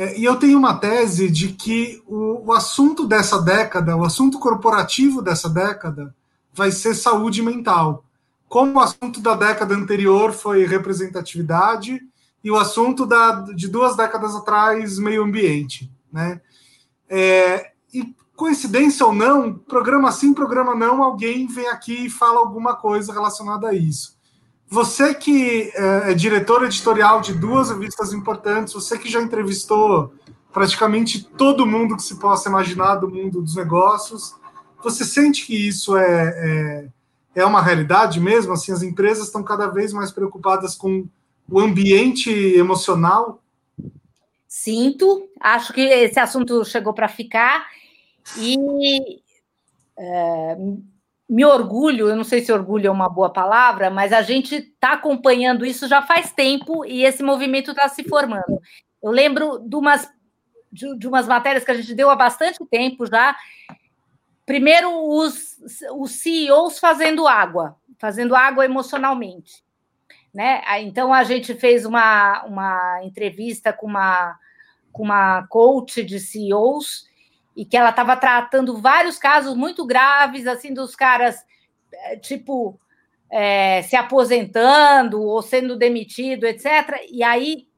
[0.00, 4.38] É, e eu tenho uma tese de que o, o assunto dessa década, o assunto
[4.38, 6.14] corporativo dessa década,
[6.54, 8.02] vai ser saúde mental
[8.48, 12.00] como o assunto da década anterior foi representatividade
[12.42, 15.92] e o assunto da, de duas décadas atrás, meio ambiente.
[16.10, 16.40] Né?
[17.06, 22.74] É, e coincidência ou não, programa sim, programa não, alguém vem aqui e fala alguma
[22.74, 24.18] coisa relacionada a isso.
[24.70, 30.14] Você que é, é diretor editorial de duas revistas importantes, você que já entrevistou
[30.52, 34.34] praticamente todo mundo que se possa imaginar do mundo dos negócios,
[34.82, 36.88] você sente que isso é, é
[37.34, 38.52] é uma realidade mesmo?
[38.52, 41.06] Assim, as empresas estão cada vez mais preocupadas com
[41.48, 43.42] o ambiente emocional?
[44.48, 47.68] Sinto, acho que esse assunto chegou para ficar
[48.36, 49.22] e
[49.96, 50.56] é,
[51.30, 54.94] me orgulho, eu não sei se orgulho é uma boa palavra, mas a gente está
[54.94, 58.60] acompanhando isso já faz tempo e esse movimento está se formando.
[59.02, 60.10] Eu lembro de umas,
[60.72, 63.36] de, de umas matérias que a gente deu há bastante tempo já,
[64.50, 65.58] Primeiro, os,
[65.96, 69.62] os CEOs fazendo água, fazendo água emocionalmente.
[70.34, 70.60] Né?
[70.80, 74.36] Então, a gente fez uma, uma entrevista com uma,
[74.90, 77.06] com uma coach de CEOs
[77.56, 81.36] e que ela estava tratando vários casos muito graves, assim, dos caras,
[81.92, 82.78] eh, tipo,
[83.30, 87.00] é, se aposentando ou sendo demitido, etc.
[87.10, 87.68] E aí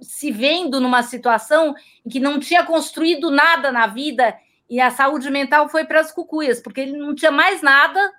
[0.00, 4.36] se vendo numa situação em que não tinha construído nada na vida
[4.68, 8.12] e a saúde mental foi para as cucuias, porque ele não tinha mais nada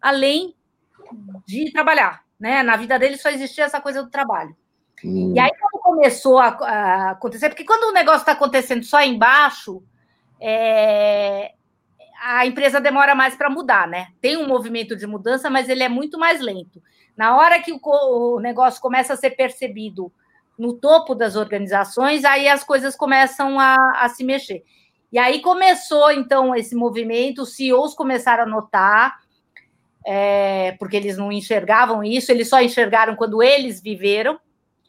[0.00, 0.54] além
[1.46, 2.22] de trabalhar.
[2.38, 2.62] Né?
[2.62, 4.56] Na vida dele só existia essa coisa do trabalho.
[5.04, 5.32] Hum.
[5.34, 9.82] E aí, quando começou a, a, acontecer, porque quando o negócio está acontecendo só embaixo,
[10.44, 11.52] é,
[12.20, 14.08] a empresa demora mais para mudar, né?
[14.20, 16.82] Tem um movimento de mudança, mas ele é muito mais lento.
[17.16, 20.12] Na hora que o, negócio começa a ser percebido
[20.58, 24.64] no topo das organizações, aí as coisas começam a, a se mexer.
[25.12, 29.20] E aí começou, então, esse movimento, os CEOs começaram a notar,
[30.04, 34.40] é, porque eles não enxergavam isso, eles só enxergaram quando eles viveram.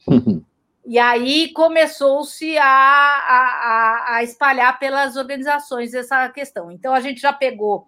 [0.85, 6.71] E aí começou-se a, a, a, espalhar pelas organizações essa questão.
[6.71, 7.87] Então, a gente já pegou,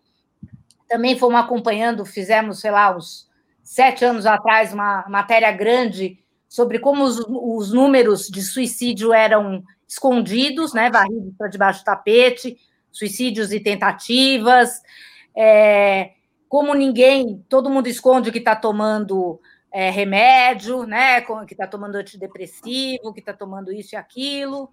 [0.87, 3.29] também fomos acompanhando, fizemos, sei lá, uns
[3.61, 10.73] sete anos atrás, uma matéria grande sobre como os, os números de suicídio eram escondidos,
[10.73, 12.57] né, varridos para debaixo do tapete,
[12.91, 14.81] suicídios e tentativas,
[15.35, 16.11] é,
[16.47, 19.41] como ninguém, todo mundo esconde que está tomando
[19.75, 24.71] é, remédio, né, que está tomando antidepressivo, que está tomando isso e aquilo.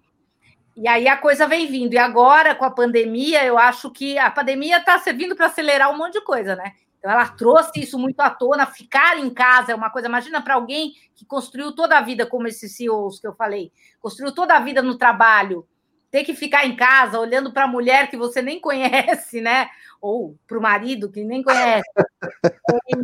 [0.77, 1.93] E aí a coisa vem vindo.
[1.93, 5.97] E agora, com a pandemia, eu acho que a pandemia está servindo para acelerar um
[5.97, 6.71] monte de coisa, né?
[6.97, 8.65] Então, ela trouxe isso muito à tona.
[8.65, 10.07] Ficar em casa é uma coisa.
[10.07, 14.33] Imagina para alguém que construiu toda a vida, como esses CEOs que eu falei, construiu
[14.33, 15.67] toda a vida no trabalho,
[16.09, 19.67] ter que ficar em casa olhando para a mulher que você nem conhece, né?
[19.99, 21.83] Ou para o marido que nem conhece.
[22.87, 22.95] E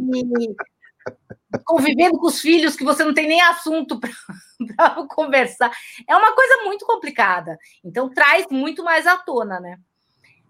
[1.65, 4.09] convivendo com os filhos que você não tem nem assunto para
[5.09, 5.71] conversar.
[6.07, 7.57] É uma coisa muito complicada.
[7.83, 9.77] Então, traz muito mais à tona, né?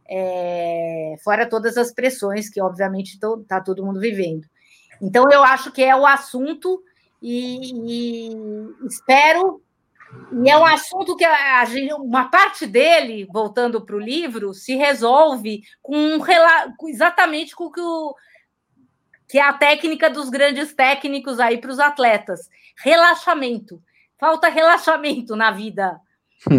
[0.10, 4.48] é, fora todas as pressões que, obviamente, está todo mundo vivendo.
[5.00, 6.82] Então, eu acho que é o assunto
[7.22, 9.62] e, e espero.
[10.44, 14.76] E é um assunto que a, a, uma parte dele, voltando para o livro, se
[14.76, 16.20] resolve com um,
[16.88, 18.16] exatamente com o que, o
[19.30, 22.50] que é a técnica dos grandes técnicos aí para os atletas:
[22.84, 23.82] relaxamento.
[24.18, 26.02] falta relaxamento na vida,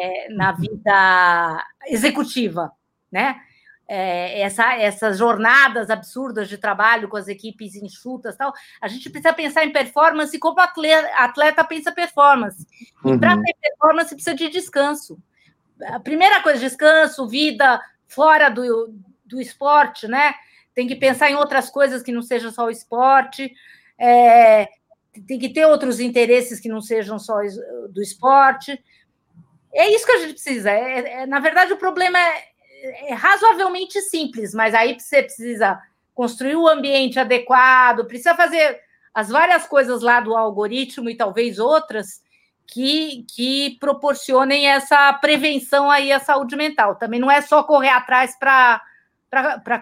[0.00, 2.72] é, na vida executiva,
[3.10, 3.40] né?
[3.88, 9.34] É, essa, essas jornadas absurdas de trabalho com as equipes enxutas tal, a gente precisa
[9.34, 12.66] pensar em performance como atleta, atleta pensa performance.
[13.04, 13.18] E uhum.
[13.18, 15.18] para ter performance precisa de descanso.
[15.84, 18.94] A primeira coisa, descanso, vida fora do,
[19.26, 20.34] do esporte, né?
[20.74, 23.52] Tem que pensar em outras coisas que não sejam só o esporte.
[23.98, 24.68] É,
[25.26, 27.38] tem que ter outros interesses que não sejam só
[27.90, 28.82] do esporte.
[29.72, 30.70] É isso que a gente precisa.
[30.70, 35.80] É, é, na verdade, o problema é, é, razoavelmente simples, mas aí você precisa
[36.14, 38.80] construir o ambiente adequado, precisa fazer
[39.14, 42.22] as várias coisas lá do algoritmo e talvez outras
[42.66, 46.96] que, que proporcionem essa prevenção aí à saúde mental.
[46.96, 48.80] Também não é só correr atrás para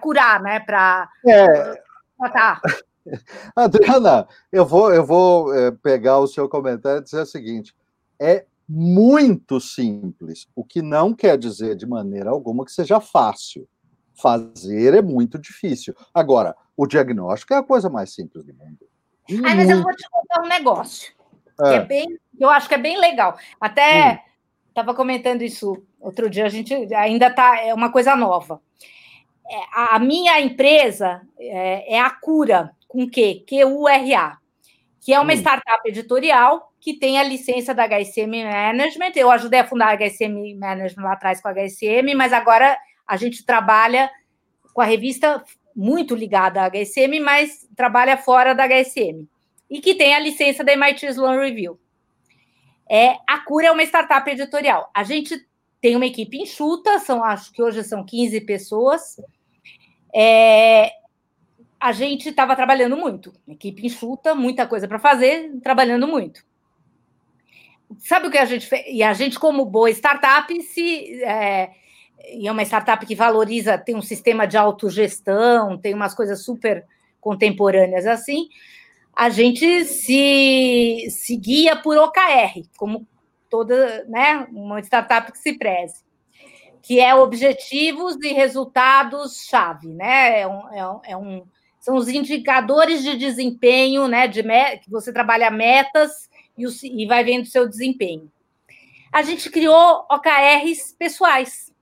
[0.00, 0.60] curar, né?
[0.60, 1.82] Para é...
[2.18, 2.60] tratar.
[3.56, 7.74] Adriana, eu vou, eu vou é, pegar o seu comentário e dizer o seguinte:
[8.18, 13.68] é muito simples, o que não quer dizer de maneira alguma que seja fácil.
[14.14, 15.94] Fazer é muito difícil.
[16.12, 18.86] Agora, o diagnóstico é a coisa mais simples do mundo.
[19.44, 21.12] Ah, mas eu vou te contar um negócio.
[21.62, 21.76] É.
[21.76, 23.38] é bem, eu acho que é bem legal.
[23.60, 24.24] Até
[24.68, 24.94] estava hum.
[24.94, 28.60] comentando isso outro dia, a gente ainda tá, é uma coisa nova.
[29.50, 34.38] É, a minha empresa é, é a Cura, com Q, Q-U-R-A,
[35.00, 35.36] que é uma hum.
[35.36, 39.12] startup editorial que tem a licença da HSM Management.
[39.16, 43.16] Eu ajudei a fundar a HSM Management lá atrás com a HSM, mas agora a
[43.16, 44.08] gente trabalha
[44.72, 45.42] com a revista
[45.74, 49.26] muito ligada à HSM, mas trabalha fora da HSM.
[49.68, 51.78] E que tem a licença da MIT Sloan Review.
[52.88, 54.88] É, a Cura é uma startup editorial.
[54.94, 55.44] A gente
[55.80, 59.16] tem uma equipe enxuta, são, acho que hoje são 15 pessoas.
[60.14, 60.90] É,
[61.78, 66.44] a gente estava trabalhando muito, equipe enxuta, muita coisa para fazer, trabalhando muito.
[67.98, 68.84] Sabe o que a gente fez?
[68.88, 71.70] E a gente, como boa startup, se é,
[72.32, 76.84] e é uma startup que valoriza, tem um sistema de autogestão, tem umas coisas super
[77.20, 78.48] contemporâneas assim,
[79.14, 83.06] a gente se, se guia por OKR, como
[83.50, 86.09] toda, né, uma startup que se preze
[86.82, 90.40] que é objetivos e resultados chave, né?
[90.40, 91.46] É um, é um, é um
[91.80, 94.28] são os indicadores de desempenho, né?
[94.28, 98.30] De que você trabalha metas e, o, e vai vendo seu desempenho.
[99.10, 101.72] A gente criou OKRs pessoais.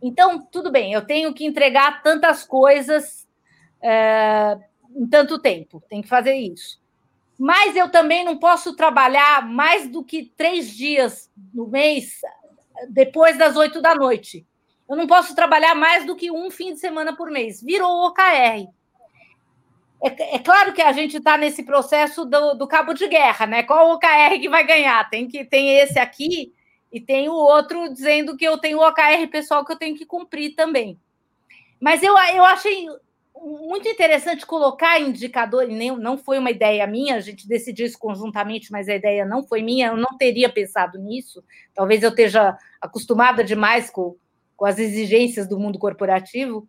[0.00, 3.26] Então, tudo bem, eu tenho que entregar tantas coisas
[3.82, 4.58] é,
[4.94, 6.80] em tanto tempo, tem que fazer isso.
[7.38, 12.20] Mas eu também não posso trabalhar mais do que três dias no mês
[12.88, 14.46] depois das oito da noite.
[14.88, 17.60] Eu não posso trabalhar mais do que um fim de semana por mês.
[17.62, 18.68] Virou OKR.
[20.02, 23.62] É, é, claro que a gente está nesse processo do, do, cabo de guerra, né?
[23.62, 25.08] Qual OKR que vai ganhar?
[25.08, 26.52] Tem que tem esse aqui
[26.92, 30.06] e tem o outro dizendo que eu tenho o OKR pessoal que eu tenho que
[30.06, 30.98] cumprir também.
[31.80, 32.86] Mas eu, eu achei
[33.42, 38.72] muito interessante colocar indicador, nem não foi uma ideia minha, a gente decidiu isso conjuntamente,
[38.72, 41.44] mas a ideia não foi minha, eu não teria pensado nisso.
[41.74, 44.16] Talvez eu esteja acostumada demais com,
[44.56, 46.66] com as exigências do mundo corporativo.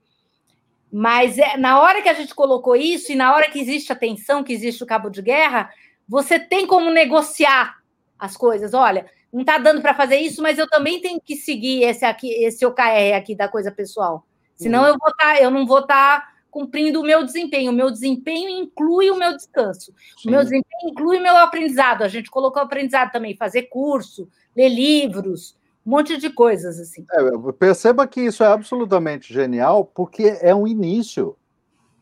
[0.91, 3.95] Mas é, na hora que a gente colocou isso, e na hora que existe a
[3.95, 5.69] tensão, que existe o cabo de guerra,
[6.07, 7.77] você tem como negociar
[8.17, 8.73] as coisas.
[8.73, 12.29] Olha, não está dando para fazer isso, mas eu também tenho que seguir esse aqui,
[12.43, 14.25] esse OKR aqui da coisa pessoal.
[14.55, 14.87] Senão uhum.
[14.87, 17.71] eu vou tá, eu não vou estar tá cumprindo o meu desempenho.
[17.71, 19.93] O meu desempenho inclui o meu descanso.
[20.17, 20.29] Sim.
[20.29, 22.03] O meu desempenho inclui o meu aprendizado.
[22.03, 27.05] A gente colocou aprendizado também, fazer curso, ler livros, um monte de coisas assim.
[27.11, 31.37] É, perceba que isso é absolutamente genial, porque é um início.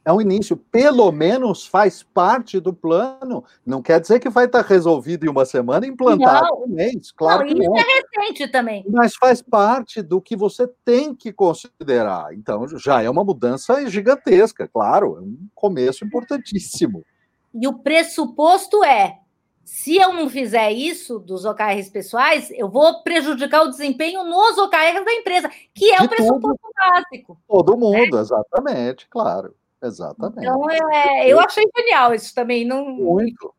[0.06, 3.43] É um início, pelo menos faz parte do plano.
[3.66, 7.12] Não quer dizer que vai estar resolvido em uma semana, implantado em um mês.
[7.12, 7.78] Claro não, que isso não.
[7.78, 8.86] é recente também.
[8.88, 12.36] Mas faz parte do que você tem que considerar.
[12.36, 17.03] Então, já é uma mudança gigantesca, claro, é um começo importantíssimo.
[17.51, 19.18] E o pressuposto é
[19.64, 25.03] se eu não fizer isso dos OKRs pessoais, eu vou prejudicar o desempenho nos OKRs
[25.03, 26.74] da empresa, que é De o pressuposto tudo.
[26.78, 27.38] básico.
[27.47, 28.22] Todo mundo, né?
[28.22, 29.56] exatamente, claro.
[29.86, 30.39] Exatamente.
[30.39, 32.65] Então, é, eu achei genial isso também.
[32.65, 32.86] Não...
[32.86, 33.53] Muito.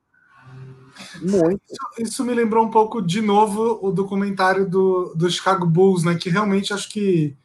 [1.20, 1.60] Muito.
[1.68, 6.14] Isso, isso, me lembrou um pouco, de novo, o documentário do, do Chicago Bulls, né?
[6.14, 7.36] Que realmente acho que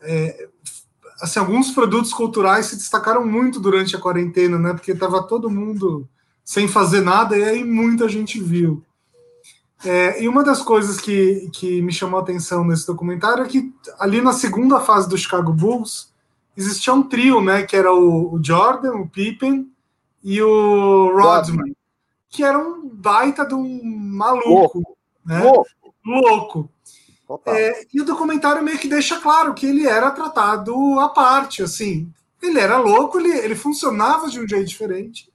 [0.00, 0.48] é,
[1.20, 4.72] assim, alguns produtos culturais se destacaram muito durante a quarentena, né?
[4.72, 6.08] Porque estava todo mundo
[6.44, 8.82] sem fazer nada, e aí muita gente viu.
[9.84, 13.72] É, e uma das coisas que, que me chamou a atenção nesse documentário é que
[13.98, 16.12] ali na segunda fase do Chicago Bulls
[16.58, 17.62] existia um trio, né?
[17.62, 19.70] Que era o, Jordan, o Pippen
[20.22, 21.74] e o Rodman.
[22.28, 24.48] que era um baita de um maluco.
[24.48, 24.96] Louco.
[25.24, 25.38] Né?
[25.40, 25.68] Louco.
[26.04, 26.70] Louco.
[27.46, 32.10] É, e o documentário meio que deixa claro que ele era tratado à parte, assim.
[32.42, 35.30] Ele era louco, ele, ele funcionava de um jeito diferente.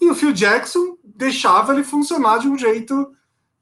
[0.00, 3.12] E o Phil Jackson deixava ele funcionar de um jeito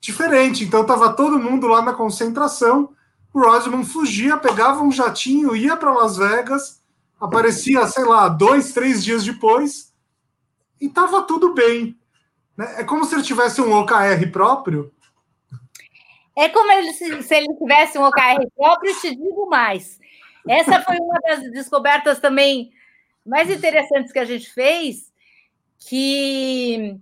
[0.01, 0.65] diferente.
[0.65, 2.91] Então tava todo mundo lá na concentração.
[3.33, 6.82] O Rodman fugia, pegava um jatinho, ia para Las Vegas,
[7.23, 9.95] aparecia, sei lá, dois, três dias depois,
[10.81, 11.97] e tava tudo bem.
[12.57, 12.81] Né?
[12.81, 14.93] É como se ele tivesse um OKR próprio.
[16.37, 20.01] É como ele, se, ele tivesse um OKR próprio, te digo mais.
[20.49, 22.73] Essa foi uma das descobertas também
[23.25, 25.13] mais interessantes que a gente fez,
[25.79, 26.99] que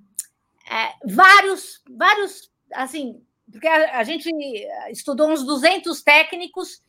[0.71, 4.31] é, vários, vários, assim, porque a, a, gente
[4.91, 6.83] estudou uns 200 técnicos,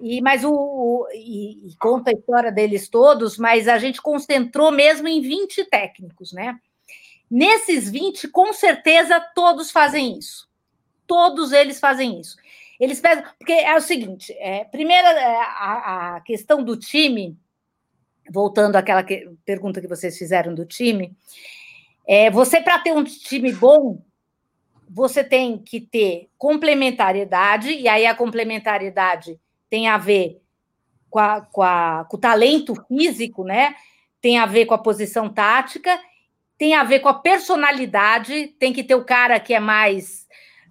[0.00, 5.08] e mas o, e, e, conta a história deles todos, mas a gente concentrou mesmo
[5.08, 6.58] em 20 técnicos, né?
[7.30, 10.48] Nesses 20, com certeza todos fazem isso.
[11.06, 12.36] Todos eles fazem isso.
[12.78, 17.36] Eles pedem, porque é o seguinte: é, primeiro, é, a, a, questão do time,
[18.30, 21.16] voltando àquela que, pergunta que vocês fizeram do time,
[22.06, 24.00] é, você, para ter um time bom,
[24.88, 30.40] você tem que ter complementariedade, e aí a complementariedade tem a ver
[31.10, 33.74] com, a, com, a, com o talento físico, né?
[34.20, 35.98] Tem a ver com a posição tática,
[36.58, 40.26] tem a ver com a personalidade, tem que ter o cara que é mais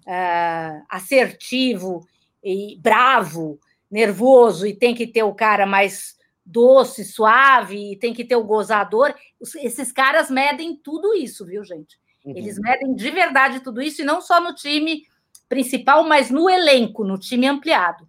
[0.06, 2.06] uh, assertivo
[2.42, 3.58] e bravo,
[3.90, 8.44] nervoso, e tem que ter o cara mais doce, suave, e tem que ter o
[8.44, 9.14] gozador.
[9.40, 11.98] Esses caras medem tudo isso, viu, gente?
[12.24, 12.36] Uhum.
[12.36, 15.02] Eles medem de verdade tudo isso, e não só no time
[15.48, 18.08] principal, mas no elenco, no time ampliado.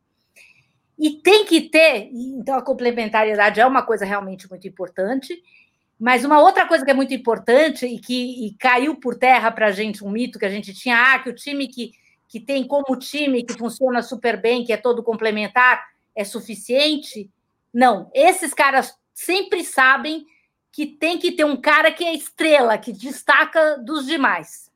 [0.98, 5.42] E tem que ter, então a complementariedade é uma coisa realmente muito importante,
[6.00, 9.68] mas uma outra coisa que é muito importante e que e caiu por terra para
[9.68, 11.92] a gente, um mito que a gente tinha, ah, que o time que,
[12.28, 15.84] que tem como time que funciona super bem, que é todo complementar,
[16.16, 17.30] é suficiente.
[17.74, 20.26] Não, esses caras sempre sabem
[20.72, 24.72] que tem que ter um cara que é estrela, que destaca dos demais.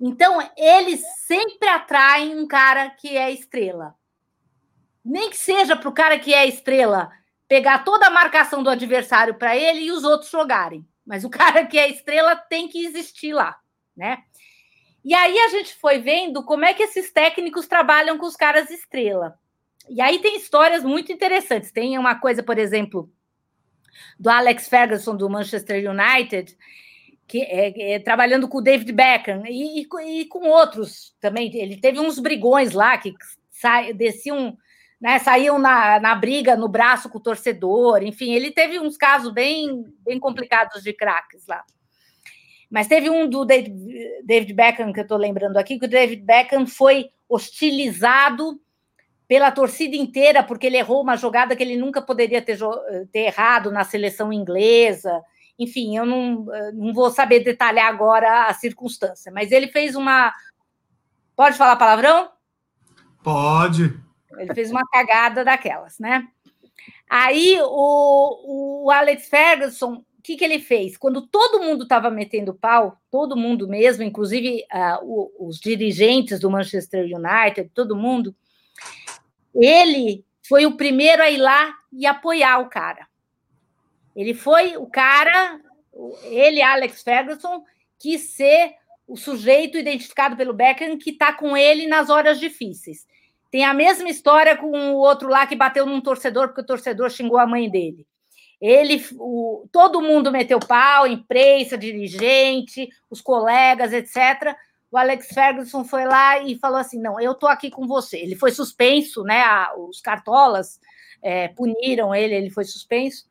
[0.00, 3.94] Então, eles sempre atraem um cara que é estrela.
[5.04, 7.10] Nem que seja para o cara que é estrela
[7.46, 10.86] pegar toda a marcação do adversário para ele e os outros jogarem.
[11.04, 13.58] Mas o cara que é estrela tem que existir lá,
[13.96, 14.22] né?
[15.04, 18.70] E aí a gente foi vendo como é que esses técnicos trabalham com os caras
[18.70, 19.38] estrela.
[19.88, 21.70] E aí tem histórias muito interessantes.
[21.70, 23.10] Tem uma coisa, por exemplo,
[24.18, 26.56] do Alex Ferguson do Manchester United,
[27.26, 31.54] que é, é trabalhando com o David Beckham e, e, e, com outros também.
[31.54, 33.12] Ele teve uns brigões lá que
[33.50, 34.56] sai, desciam
[35.04, 39.30] né, saíam na, na briga no braço com o torcedor, enfim, ele teve uns casos
[39.34, 41.62] bem, bem complicados de craques lá.
[42.70, 43.74] Mas teve um do David,
[44.24, 48.58] David Beckham que eu estou lembrando aqui, que o David Beckham foi hostilizado
[49.28, 52.58] pela torcida inteira, porque ele errou uma jogada que ele nunca poderia ter,
[53.12, 55.20] ter errado na seleção inglesa.
[55.58, 60.32] Enfim, eu não, não vou saber detalhar agora a circunstância, mas ele fez uma.
[61.36, 62.30] Pode falar palavrão?
[63.22, 64.02] Pode.
[64.38, 66.26] Ele fez uma cagada daquelas, né?
[67.08, 70.96] Aí o, o Alex Ferguson, o que, que ele fez?
[70.96, 76.50] Quando todo mundo estava metendo pau, todo mundo mesmo, inclusive uh, o, os dirigentes do
[76.50, 78.34] Manchester United, todo mundo,
[79.54, 83.06] ele foi o primeiro a ir lá e apoiar o cara.
[84.16, 85.60] Ele foi o cara,
[86.24, 87.62] ele, Alex Ferguson,
[87.98, 88.74] quis ser
[89.06, 93.06] o sujeito identificado pelo Beckham que está com ele nas horas difíceis.
[93.54, 97.08] Tem a mesma história com o outro lá que bateu num torcedor porque o torcedor
[97.08, 98.04] xingou a mãe dele.
[98.60, 104.56] Ele, o, todo mundo meteu pau, imprensa, dirigente, os colegas, etc.
[104.90, 108.18] O Alex Ferguson foi lá e falou assim: não, eu tô aqui com você.
[108.18, 109.42] Ele foi suspenso, né?
[109.42, 110.80] A, os cartolas
[111.22, 113.24] é, puniram ele, ele foi suspenso.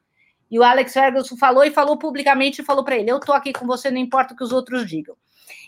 [0.50, 3.68] E o Alex Ferguson falou e falou publicamente falou para ele: eu tô aqui com
[3.68, 5.18] você, não importa o que os outros digam.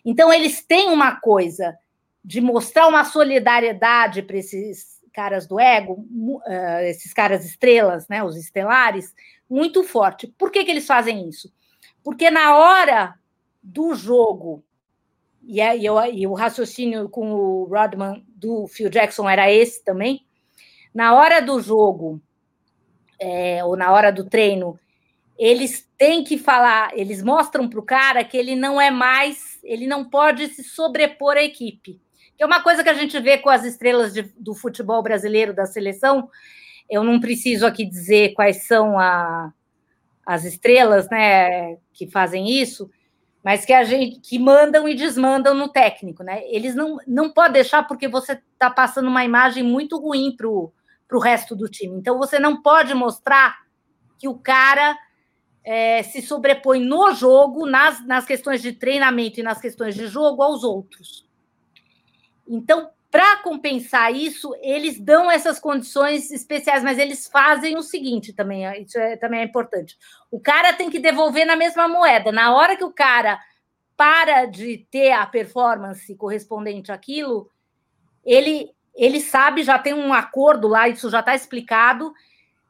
[0.06, 1.78] Então eles têm uma coisa
[2.26, 8.36] de mostrar uma solidariedade para esses caras do ego, uh, esses caras estrelas, né, os
[8.36, 9.14] estelares,
[9.48, 10.26] muito forte.
[10.36, 11.54] Por que, que eles fazem isso?
[12.04, 13.14] Porque na hora
[13.62, 14.64] do jogo,
[15.44, 19.84] e, é, e, eu, e o raciocínio com o Rodman do Phil Jackson era esse
[19.84, 20.26] também,
[20.92, 22.20] na hora do jogo,
[23.20, 24.80] é, ou na hora do treino,
[25.38, 29.86] eles têm que falar, eles mostram para o cara que ele não é mais, ele
[29.86, 32.04] não pode se sobrepor à equipe
[32.36, 35.54] que é uma coisa que a gente vê com as estrelas de, do futebol brasileiro,
[35.54, 36.30] da seleção.
[36.90, 39.54] Eu não preciso aqui dizer quais são a,
[40.26, 42.90] as estrelas né, que fazem isso,
[43.44, 46.42] mas que a gente que mandam e desmandam no técnico, né?
[46.48, 51.20] Eles não, não podem deixar porque você está passando uma imagem muito ruim para o
[51.20, 51.96] resto do time.
[51.98, 53.60] Então você não pode mostrar
[54.18, 54.98] que o cara
[55.64, 60.42] é, se sobrepõe no jogo, nas, nas questões de treinamento e nas questões de jogo
[60.42, 61.25] aos outros.
[62.48, 68.66] Então, para compensar isso, eles dão essas condições especiais, mas eles fazem o seguinte também,
[68.82, 69.98] isso é, também é importante.
[70.30, 72.32] O cara tem que devolver na mesma moeda.
[72.32, 73.40] Na hora que o cara
[73.96, 77.50] para de ter a performance correspondente àquilo,
[78.26, 82.14] ele, ele sabe, já tem um acordo lá, isso já está explicado,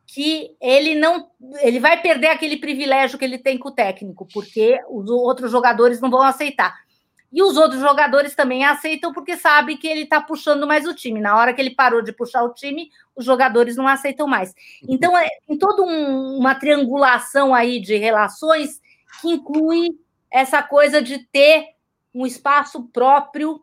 [0.06, 1.28] que ele não
[1.62, 6.00] ele vai perder aquele privilégio que ele tem com o técnico, porque os outros jogadores
[6.00, 6.85] não vão aceitar.
[7.32, 11.20] E os outros jogadores também aceitam porque sabe que ele está puxando mais o time.
[11.20, 14.54] Na hora que ele parou de puxar o time, os jogadores não aceitam mais.
[14.88, 18.80] Então, é, em toda um, uma triangulação aí de relações
[19.22, 19.90] que inclui
[20.32, 21.76] essa coisa de ter
[22.14, 23.62] um espaço próprio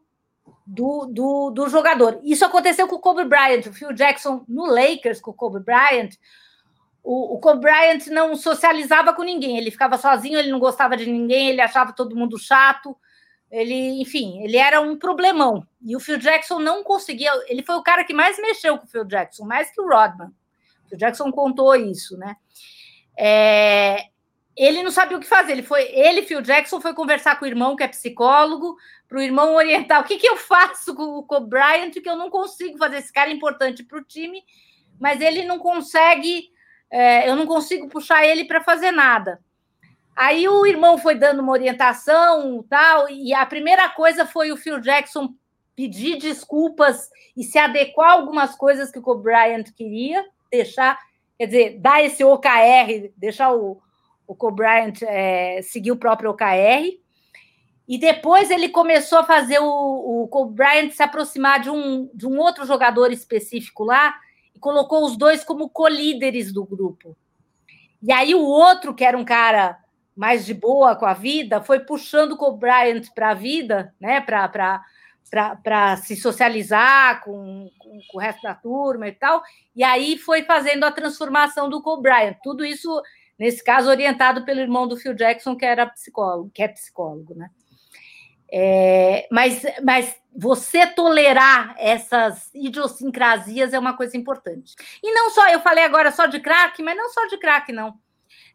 [0.67, 2.21] do, do, do jogador.
[2.23, 6.11] Isso aconteceu com o Kobe Bryant, o Phil Jackson no Lakers com o Kobe Bryant.
[7.03, 11.11] O, o Kobe Bryant não socializava com ninguém, ele ficava sozinho, ele não gostava de
[11.11, 12.97] ninguém, ele achava todo mundo chato
[13.53, 15.67] ele, enfim, ele era um problemão.
[15.85, 17.31] E o Phil Jackson não conseguia.
[17.47, 20.33] Ele foi o cara que mais mexeu com o Phil Jackson, mais que o Rodman.
[20.87, 22.37] O Phil Jackson contou isso, né?
[23.15, 24.07] É,
[24.57, 25.53] ele não sabia o que fazer.
[25.53, 28.75] Ele foi, ele, Phil Jackson, foi conversar com o irmão, que é psicólogo,
[29.07, 32.31] para o irmão orientar o que, que eu faço com o Bryant, que eu não
[32.31, 32.97] consigo fazer.
[32.97, 34.43] Esse cara é importante para o time,
[34.99, 36.49] mas ele não consegue.
[36.91, 39.43] É, eu não consigo puxar ele para fazer nada.
[40.15, 44.79] Aí o irmão foi dando uma orientação tal, e a primeira coisa foi o Phil
[44.81, 45.35] Jackson
[45.75, 50.99] pedir desculpas e se adequar a algumas coisas que o Bryant queria, deixar,
[51.39, 53.81] quer dizer, dar esse OKR, deixar o,
[54.27, 57.01] o Kobe Bryant é, seguir o próprio OKR.
[57.89, 62.27] E depois ele começou a fazer o, o Kobe Bryant se aproximar de um, de
[62.27, 64.15] um outro jogador específico lá
[64.55, 67.17] e colocou os dois como co-líderes do grupo.
[68.03, 69.82] E aí o outro, que era um cara
[70.15, 74.21] mais de boa com a vida, foi puxando o Bryant para a vida, né?
[74.21, 79.43] Para se socializar com, com, com, o resto da turma e tal.
[79.75, 82.37] E aí foi fazendo a transformação do Kobe Bryant.
[82.43, 83.03] Tudo isso,
[83.39, 87.49] nesse caso, orientado pelo irmão do Phil Jackson, que era psicólogo, que é psicólogo, né?
[88.55, 94.75] É, mas, mas você tolerar essas idiosincrasias é uma coisa importante.
[95.03, 97.99] E não só, eu falei agora só de crack, mas não só de crack, não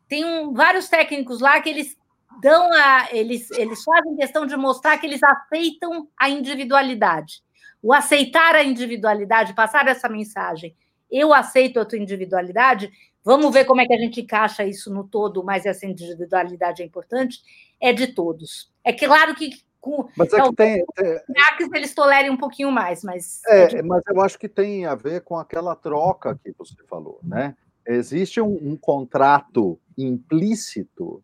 [0.08, 1.98] tem um, vários técnicos lá que eles
[2.42, 3.08] dão a.
[3.12, 7.42] Eles, eles fazem questão de mostrar que eles aceitam a individualidade.
[7.82, 10.76] O aceitar a individualidade, passar essa mensagem,
[11.12, 12.92] eu aceito a tua individualidade,
[13.24, 16.86] vamos ver como é que a gente encaixa isso no todo, mas essa individualidade é
[16.86, 17.40] importante,
[17.80, 18.72] é de todos.
[18.84, 21.70] É claro que com, mas é que tem, tem...
[21.76, 25.22] eles tolerem um pouquinho mais, mas é, é mas eu acho que tem a ver
[25.22, 27.56] com aquela troca que você falou, né?
[27.88, 31.24] Existe um, um contrato implícito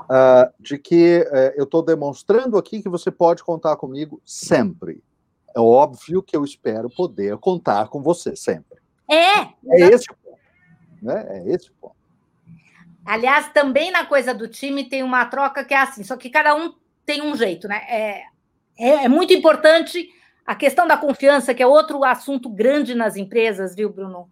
[0.00, 5.02] uh, de que uh, eu estou demonstrando aqui que você pode contar comigo sempre.
[5.54, 8.78] É óbvio que eu espero poder contar com você sempre.
[9.08, 9.40] É.
[9.68, 10.38] É esse o ponto.
[11.02, 11.26] Né?
[11.28, 11.96] É esse o ponto.
[13.04, 16.54] Aliás, também na coisa do time tem uma troca que é assim, só que cada
[16.54, 17.82] um tem um jeito, né?
[17.88, 18.22] É,
[18.78, 20.08] é, é muito importante
[20.46, 24.30] a questão da confiança, que é outro assunto grande nas empresas, viu, Bruno?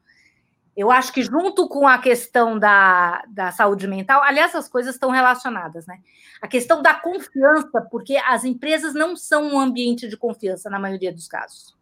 [0.79, 5.11] Eu acho que junto com a questão da, da saúde mental, aliás, as coisas estão
[5.11, 5.99] relacionadas, né?
[6.41, 11.13] A questão da confiança, porque as empresas não são um ambiente de confiança na maioria
[11.13, 11.77] dos casos.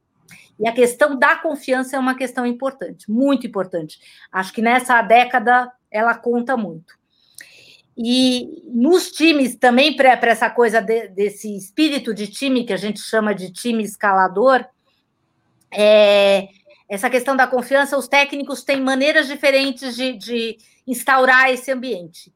[0.59, 4.01] E a questão da confiança é uma questão importante, muito importante.
[4.33, 6.95] Acho que nessa década ela conta muito.
[7.99, 13.01] E nos times também, para essa coisa de, desse espírito de time que a gente
[13.01, 14.65] chama de time escalador,
[15.71, 16.49] é,
[16.89, 22.33] essa questão da confiança, os técnicos têm maneiras diferentes de, de instaurar esse ambiente.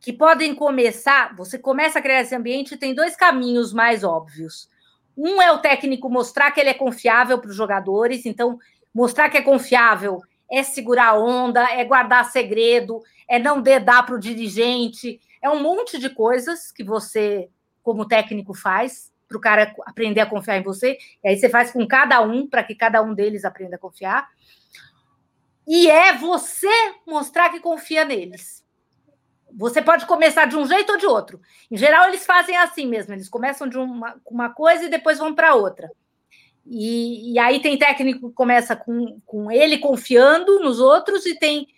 [0.00, 4.68] Que podem começar, você começa a criar esse ambiente, tem dois caminhos mais óbvios.
[5.16, 8.58] Um é o técnico mostrar que ele é confiável para os jogadores, então,
[8.92, 14.20] mostrar que é confiável é segurar onda, é guardar segredo, é não dedar para o
[14.20, 17.48] dirigente, é um monte de coisas que você,
[17.82, 20.98] como técnico, faz para o cara aprender a confiar em você.
[21.22, 24.28] E aí você faz com cada um, para que cada um deles aprenda a confiar.
[25.66, 26.68] E é você
[27.06, 28.62] mostrar que confia neles.
[29.56, 31.40] Você pode começar de um jeito ou de outro.
[31.70, 33.14] Em geral, eles fazem assim mesmo.
[33.14, 35.90] Eles começam de uma, uma coisa e depois vão para outra.
[36.66, 41.68] E, e, aí tem técnico que começa com, com ele confiando nos outros e tem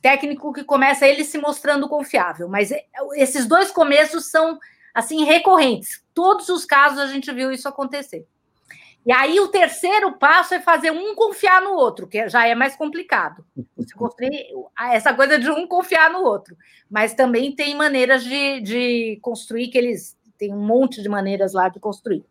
[0.00, 2.48] técnico que começa ele se mostrando confiável.
[2.48, 2.72] Mas
[3.14, 4.58] esses dois começos são
[4.94, 6.02] assim recorrentes.
[6.14, 8.26] Todos os casos a gente viu isso acontecer.
[9.04, 12.76] E aí o terceiro passo é fazer um confiar no outro, que já é mais
[12.76, 13.44] complicado.
[13.76, 14.46] Você construir
[14.78, 16.56] essa coisa de um confiar no outro.
[16.88, 21.68] Mas também tem maneiras de, de construir que eles tem um monte de maneiras lá
[21.68, 22.24] de construir.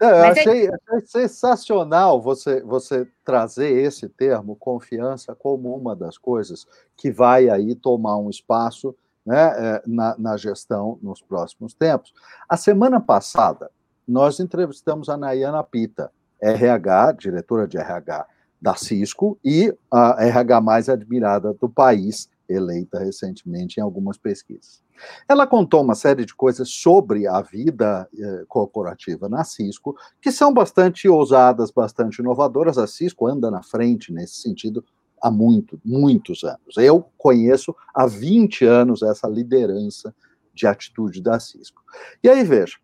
[0.00, 0.70] É, eu achei, é...
[0.90, 6.66] achei, sensacional você, você trazer esse termo, confiança, como uma das coisas
[6.96, 8.94] que vai aí tomar um espaço
[9.28, 12.14] né, é, na, na gestão nos próximos tempos.
[12.48, 13.70] A semana passada,
[14.06, 16.10] nós entrevistamos a Nayana Pita,
[16.40, 18.26] RH, diretora de RH
[18.60, 24.82] da Cisco e a RH mais admirada do país, eleita recentemente em algumas pesquisas.
[25.28, 30.52] Ela contou uma série de coisas sobre a vida eh, corporativa na Cisco, que são
[30.54, 32.78] bastante ousadas, bastante inovadoras.
[32.78, 34.82] A Cisco anda na frente nesse sentido
[35.22, 36.76] há muito, muitos anos.
[36.76, 40.14] Eu conheço há 20 anos essa liderança
[40.54, 41.82] de atitude da Cisco.
[42.22, 42.76] E aí, veja,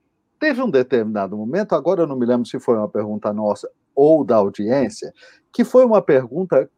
[0.44, 4.22] Teve um determinado momento, agora eu não me lembro se foi uma pergunta nossa ou
[4.22, 5.10] da audiência,
[5.50, 6.68] que foi uma pergunta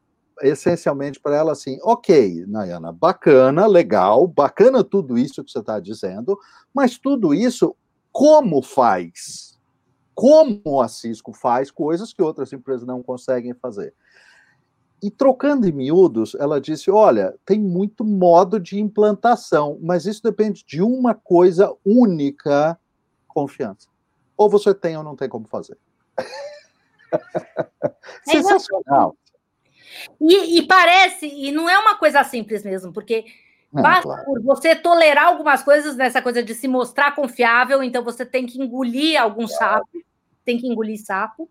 [0.41, 6.39] essencialmente para ela assim: ok, Nayana, bacana, legal, bacana tudo isso que você está dizendo,
[6.73, 7.75] mas tudo isso
[8.13, 9.59] como faz?
[10.15, 13.93] Como a Cisco faz coisas que outras empresas não conseguem fazer?
[15.03, 20.65] E trocando em miúdos, ela disse: olha, tem muito modo de implantação, mas isso depende
[20.67, 22.79] de uma coisa única
[23.29, 23.89] confiança.
[24.37, 25.79] Ou você tem ou não tem como fazer.
[28.29, 29.17] É Sensacional.
[30.21, 33.25] E, e, parece, e não é uma coisa simples mesmo, porque
[33.75, 34.25] é, basta claro.
[34.25, 38.61] por você tolerar algumas coisas nessa coisa de se mostrar confiável, então você tem que
[38.61, 39.89] engolir algum sapo,
[40.45, 41.49] tem que engolir sapo.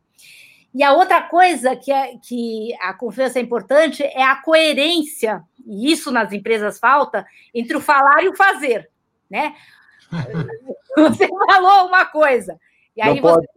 [0.75, 5.89] E a outra coisa que, é, que a confiança é importante é a coerência, e
[5.89, 8.91] isso nas empresas falta, entre o falar e o fazer.
[9.29, 9.55] Né?
[10.97, 12.59] Você falou uma coisa,
[12.93, 13.47] e aí Não você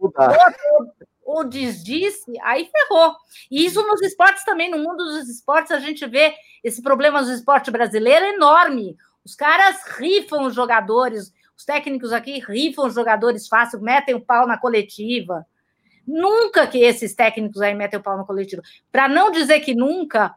[1.25, 3.15] ou desdisse, aí ferrou.
[3.51, 6.33] E isso nos esportes também, no mundo dos esportes, a gente vê
[6.63, 8.97] esse problema do esporte brasileiro enorme.
[9.23, 14.47] Os caras rifam os jogadores, os técnicos aqui rifam os jogadores fácil, metem o pau
[14.47, 15.45] na coletiva.
[16.09, 18.63] Nunca que esses técnicos aí metem o pau na coletiva.
[18.91, 20.33] Para não dizer que nunca,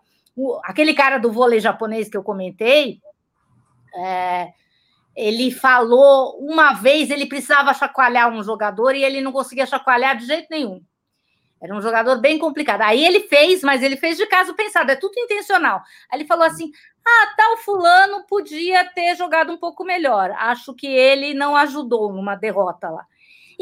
[0.64, 3.00] aquele cara do vôlei japonês que eu comentei,
[3.96, 4.52] é,
[5.16, 10.26] ele falou uma vez ele precisava chacoalhar um jogador e ele não conseguia chacoalhar de
[10.26, 10.82] jeito nenhum.
[11.62, 12.82] Era um jogador bem complicado.
[12.82, 15.80] Aí ele fez, mas ele fez de caso pensado, é tudo intencional.
[16.10, 16.70] Aí ele falou assim:
[17.06, 20.32] ah, tal fulano podia ter jogado um pouco melhor.
[20.32, 23.06] Acho que ele não ajudou numa derrota lá.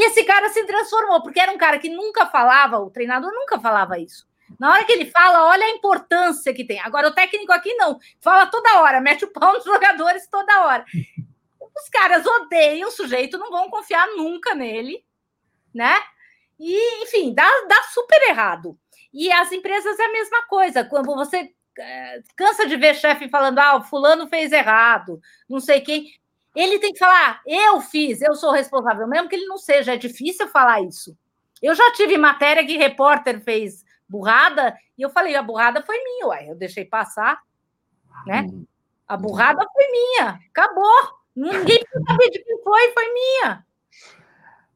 [0.00, 3.60] E esse cara se transformou, porque era um cara que nunca falava, o treinador nunca
[3.60, 4.26] falava isso.
[4.58, 6.80] Na hora que ele fala, olha a importância que tem.
[6.80, 10.86] Agora, o técnico aqui não, fala toda hora, mete o pau nos jogadores toda hora.
[11.60, 15.04] Os caras odeiam o sujeito, não vão confiar nunca nele,
[15.74, 16.00] né?
[16.58, 18.78] E, enfim, dá, dá super errado.
[19.12, 20.82] E as empresas é a mesma coisa.
[20.82, 25.82] Quando você é, cansa de ver chefe falando, ah, o fulano fez errado, não sei
[25.82, 26.06] quem.
[26.54, 29.96] Ele tem que falar, eu fiz, eu sou responsável, mesmo que ele não seja, é
[29.96, 31.16] difícil falar isso.
[31.62, 36.26] Eu já tive matéria que repórter fez burrada, e eu falei, a burrada foi minha,
[36.28, 37.40] ué, eu deixei passar,
[38.26, 38.46] né?
[38.50, 38.64] Hum.
[39.06, 41.20] A burrada foi minha, acabou.
[41.34, 43.64] Ninguém saber de quem foi, foi minha.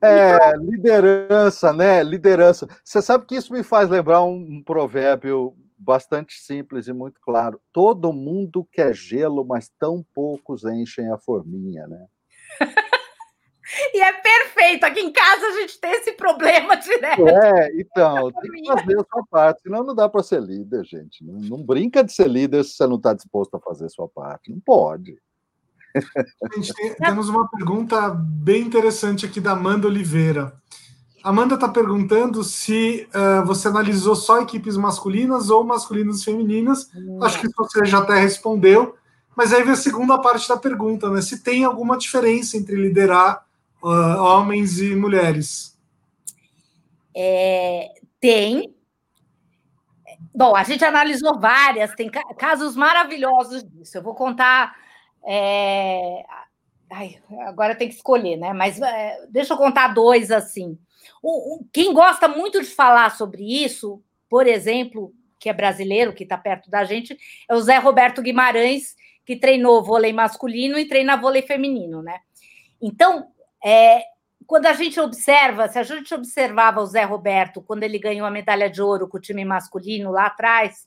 [0.00, 2.02] É, liderança, né?
[2.02, 2.68] Liderança.
[2.84, 7.60] Você sabe que isso me faz lembrar um, um provérbio bastante simples e muito claro.
[7.72, 12.06] Todo mundo quer gelo, mas tão poucos enchem a forminha, né?
[13.92, 14.84] e é perfeito.
[14.84, 17.28] Aqui em casa a gente tem esse problema direto.
[17.28, 21.24] É, então, tem que fazer a sua parte, senão não dá para ser líder, gente.
[21.24, 24.08] Não, não, brinca de ser líder se você não está disposto a fazer a sua
[24.08, 24.50] parte.
[24.50, 25.18] Não pode.
[26.54, 30.52] Gente, tem, temos uma pergunta bem interessante aqui da Amanda Oliveira.
[31.24, 36.90] Amanda está perguntando se uh, você analisou só equipes masculinas ou masculinas e femininas.
[37.22, 38.94] Acho que você já até respondeu.
[39.34, 41.22] Mas aí vem a segunda parte da pergunta, né?
[41.22, 43.44] Se tem alguma diferença entre liderar
[43.82, 45.76] uh, homens e mulheres?
[47.16, 47.90] É,
[48.20, 48.74] tem.
[50.34, 53.96] Bom, a gente analisou várias, tem casos maravilhosos disso.
[53.96, 54.76] Eu vou contar
[55.26, 56.22] é...
[56.90, 58.52] Ai, agora tem que escolher, né?
[58.52, 60.78] Mas é, deixa eu contar dois assim.
[61.22, 66.22] O, o, quem gosta muito de falar sobre isso, por exemplo, que é brasileiro, que
[66.22, 67.16] está perto da gente,
[67.48, 72.18] é o Zé Roberto Guimarães, que treinou vôlei masculino e treina vôlei feminino, né?
[72.80, 73.28] Então,
[73.64, 74.02] é,
[74.46, 78.30] quando a gente observa, se a gente observava o Zé Roberto quando ele ganhou a
[78.30, 80.86] medalha de ouro com o time masculino lá atrás,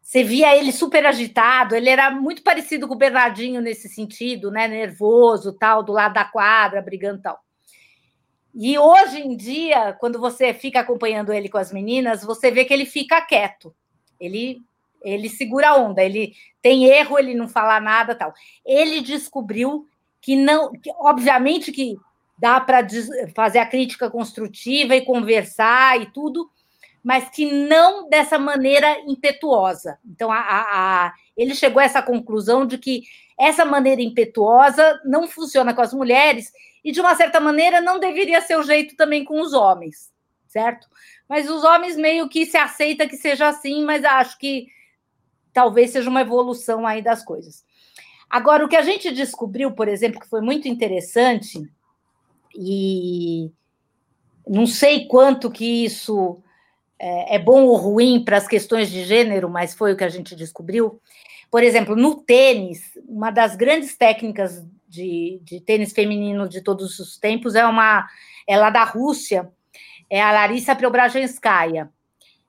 [0.00, 4.68] você via ele super agitado, ele era muito parecido com o Bernardinho nesse sentido, né?
[4.68, 7.42] Nervoso, tal, do lado da quadra, brigando tal.
[8.54, 12.72] E hoje em dia, quando você fica acompanhando ele com as meninas, você vê que
[12.72, 13.74] ele fica quieto.
[14.20, 14.60] Ele
[15.04, 18.32] ele segura a onda, ele tem erro, ele não fala nada, tal.
[18.64, 19.84] Ele descobriu
[20.20, 21.96] que não, que, obviamente que
[22.38, 22.86] dá para
[23.34, 26.48] fazer a crítica construtiva e conversar e tudo,
[27.02, 29.98] mas que não dessa maneira impetuosa.
[30.04, 33.02] Então, a, a, a, ele chegou a essa conclusão de que
[33.38, 36.52] essa maneira impetuosa não funciona com as mulheres
[36.84, 40.12] e, de uma certa maneira, não deveria ser o jeito também com os homens,
[40.46, 40.86] certo?
[41.28, 44.68] Mas os homens meio que se aceita que seja assim, mas acho que
[45.52, 47.64] talvez seja uma evolução aí das coisas.
[48.30, 51.68] Agora, o que a gente descobriu, por exemplo, que foi muito interessante,
[52.54, 53.50] e
[54.46, 56.41] não sei quanto que isso
[57.02, 60.08] é, é bom ou ruim para as questões de gênero, mas foi o que a
[60.08, 61.00] gente descobriu.
[61.50, 67.18] Por exemplo, no tênis, uma das grandes técnicas de, de tênis feminino de todos os
[67.18, 68.08] tempos é uma
[68.46, 69.50] é lá da Rússia,
[70.08, 71.90] é a Larissa Preobrazhenskaya.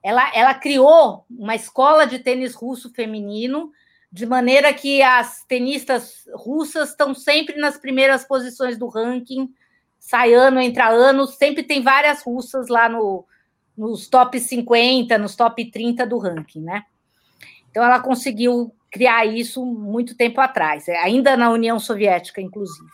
[0.03, 3.71] Ela, ela criou uma escola de tênis russo feminino,
[4.11, 9.51] de maneira que as tenistas russas estão sempre nas primeiras posições do ranking,
[9.97, 13.25] sai ano, entra ano, sempre tem várias russas lá no,
[13.77, 16.83] nos top 50, nos top 30 do ranking, né?
[17.69, 22.91] Então ela conseguiu criar isso muito tempo atrás, é, ainda na União Soviética, inclusive.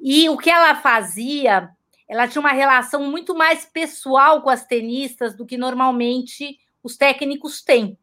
[0.00, 1.70] E o que ela fazia,
[2.08, 7.62] ela tinha uma relação muito mais pessoal com as tenistas do que normalmente os técnicos
[7.62, 7.98] têm.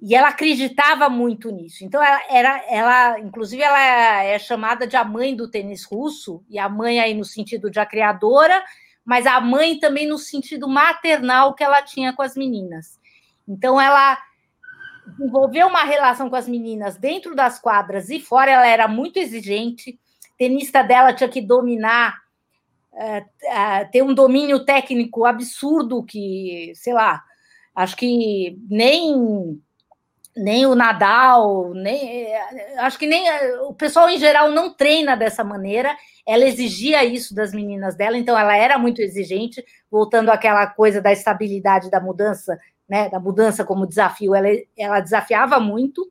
[0.00, 1.84] E ela acreditava muito nisso.
[1.84, 6.58] Então, ela, era, ela, inclusive, ela é chamada de a mãe do tênis russo, e
[6.58, 8.62] a mãe aí no sentido de a criadora,
[9.08, 13.00] mas a mãe também no sentido maternal que ela tinha com as meninas.
[13.48, 14.18] Então, ela
[15.06, 19.98] desenvolveu uma relação com as meninas dentro das quadras e fora, ela era muito exigente.
[20.36, 22.18] tenista dela tinha que dominar,
[22.92, 27.24] é, é, ter um domínio técnico absurdo que, sei lá,
[27.74, 29.58] acho que nem
[30.38, 32.28] nem o Nadal, nem
[32.78, 33.24] acho que nem
[33.62, 35.96] o pessoal em geral não treina dessa maneira.
[36.26, 41.12] Ela exigia isso das meninas dela, então ela era muito exigente, voltando àquela coisa da
[41.12, 42.58] estabilidade da mudança,
[42.88, 44.34] né, da mudança como desafio.
[44.34, 46.10] Ela, ela desafiava muito,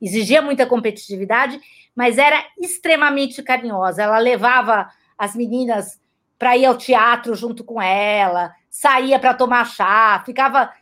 [0.00, 1.60] exigia muita competitividade,
[1.94, 4.02] mas era extremamente carinhosa.
[4.02, 6.00] Ela levava as meninas
[6.38, 10.72] para ir ao teatro junto com ela, saía para tomar chá, ficava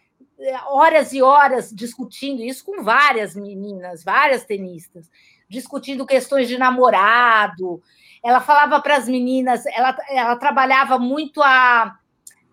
[0.68, 5.10] horas e horas discutindo isso com várias meninas, várias tenistas,
[5.48, 7.82] discutindo questões de namorado.
[8.22, 11.96] Ela falava para as meninas, ela, ela trabalhava muito a,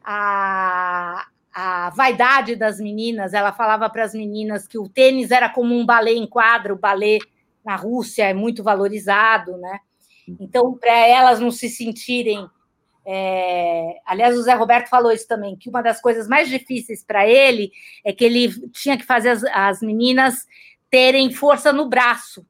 [0.04, 3.34] a, a vaidade das meninas.
[3.34, 6.80] Ela falava para as meninas que o tênis era como um balé em quadro, o
[6.80, 7.20] balé
[7.64, 9.80] na Rússia é muito valorizado, né?
[10.40, 12.50] Então, para elas não se sentirem
[13.10, 17.26] é, aliás, o Zé Roberto falou isso também, que uma das coisas mais difíceis para
[17.26, 17.72] ele
[18.04, 20.46] é que ele tinha que fazer as, as, meninas
[20.90, 22.46] terem força no braço.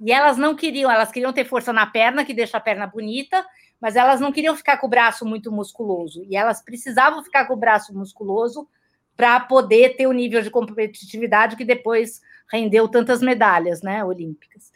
[0.00, 3.46] E elas não queriam, elas queriam ter força na perna, que deixa a perna bonita,
[3.80, 6.24] mas elas não queriam ficar com o braço muito musculoso.
[6.28, 8.68] E elas precisavam ficar com o braço musculoso
[9.16, 14.72] para poder ter o nível de competitividade que depois rendeu tantas medalhas né, olímpicas.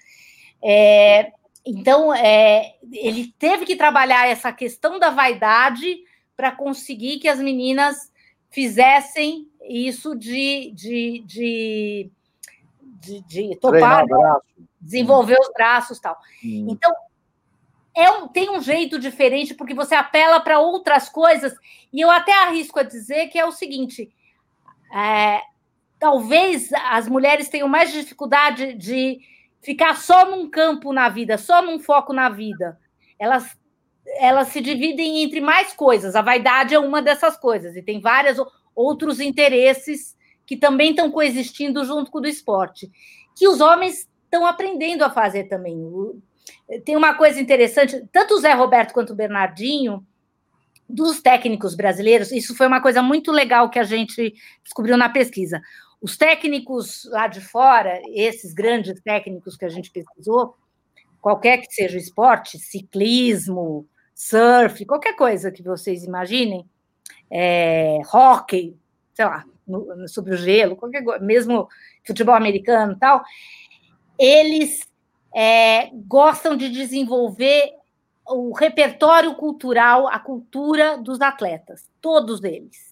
[0.62, 1.32] É,
[1.70, 5.98] então, é, ele teve que trabalhar essa questão da vaidade
[6.34, 8.10] para conseguir que as meninas
[8.48, 12.10] fizessem isso de, de, de,
[12.80, 14.02] de, de topar,
[14.80, 16.16] desenvolver os braços tal.
[16.42, 16.68] Hum.
[16.70, 16.90] Então,
[17.94, 21.52] é um, tem um jeito diferente, porque você apela para outras coisas,
[21.92, 24.10] e eu até arrisco a dizer que é o seguinte:
[24.90, 25.42] é,
[25.98, 29.20] talvez as mulheres tenham mais dificuldade de
[29.60, 32.78] ficar só num campo na vida, só num foco na vida.
[33.18, 33.56] Elas,
[34.18, 36.14] elas se dividem entre mais coisas.
[36.14, 38.38] A vaidade é uma dessas coisas, e tem vários
[38.74, 40.16] outros interesses
[40.46, 42.90] que também estão coexistindo junto com o do esporte,
[43.36, 45.76] que os homens estão aprendendo a fazer também.
[46.84, 50.06] Tem uma coisa interessante, tanto o Zé Roberto quanto o Bernardinho,
[50.88, 54.32] dos técnicos brasileiros, isso foi uma coisa muito legal que a gente
[54.64, 55.60] descobriu na pesquisa.
[56.00, 60.54] Os técnicos lá de fora, esses grandes técnicos que a gente pesquisou,
[61.20, 66.64] qualquer que seja o esporte, ciclismo, surf, qualquer coisa que vocês imaginem,
[67.30, 68.76] é, hockey,
[69.12, 71.68] sei lá, no, sobre o gelo, qualquer mesmo
[72.04, 73.22] futebol americano e tal,
[74.18, 74.88] eles
[75.34, 77.72] é, gostam de desenvolver
[78.26, 82.87] o repertório cultural, a cultura dos atletas, todos eles.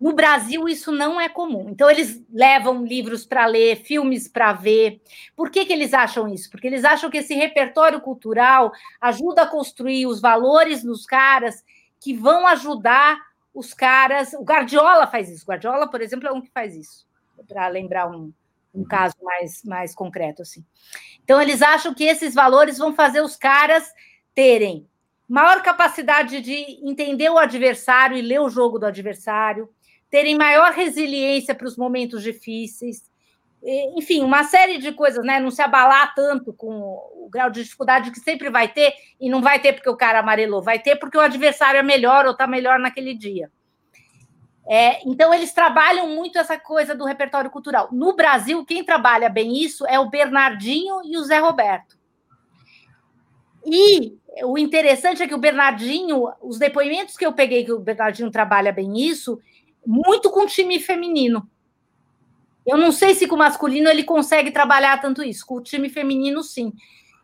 [0.00, 1.68] No Brasil, isso não é comum.
[1.68, 5.02] Então, eles levam livros para ler, filmes para ver.
[5.36, 6.50] Por que, que eles acham isso?
[6.50, 11.62] Porque eles acham que esse repertório cultural ajuda a construir os valores nos caras
[12.00, 13.18] que vão ajudar
[13.52, 14.32] os caras.
[14.32, 15.44] O Guardiola faz isso.
[15.44, 17.06] O Guardiola, por exemplo, é um que faz isso,
[17.46, 18.32] para lembrar um,
[18.74, 20.40] um caso mais, mais concreto.
[20.40, 20.64] assim.
[21.22, 23.92] Então, eles acham que esses valores vão fazer os caras
[24.34, 24.88] terem
[25.28, 29.68] maior capacidade de entender o adversário e ler o jogo do adversário
[30.10, 33.08] terem maior resiliência para os momentos difíceis,
[33.94, 35.38] enfim, uma série de coisas, né?
[35.38, 39.42] Não se abalar tanto com o grau de dificuldade que sempre vai ter, e não
[39.42, 42.46] vai ter porque o cara amarelou, vai ter porque o adversário é melhor ou está
[42.46, 43.50] melhor naquele dia.
[44.66, 47.88] É, então, eles trabalham muito essa coisa do repertório cultural.
[47.92, 51.98] No Brasil, quem trabalha bem isso é o Bernardinho e o Zé Roberto.
[53.66, 58.30] E o interessante é que o Bernardinho, os depoimentos que eu peguei que o Bernardinho
[58.30, 59.38] trabalha bem isso,
[59.86, 61.48] muito com time feminino.
[62.66, 65.88] Eu não sei se com o masculino ele consegue trabalhar tanto isso, com o time
[65.88, 66.72] feminino, sim.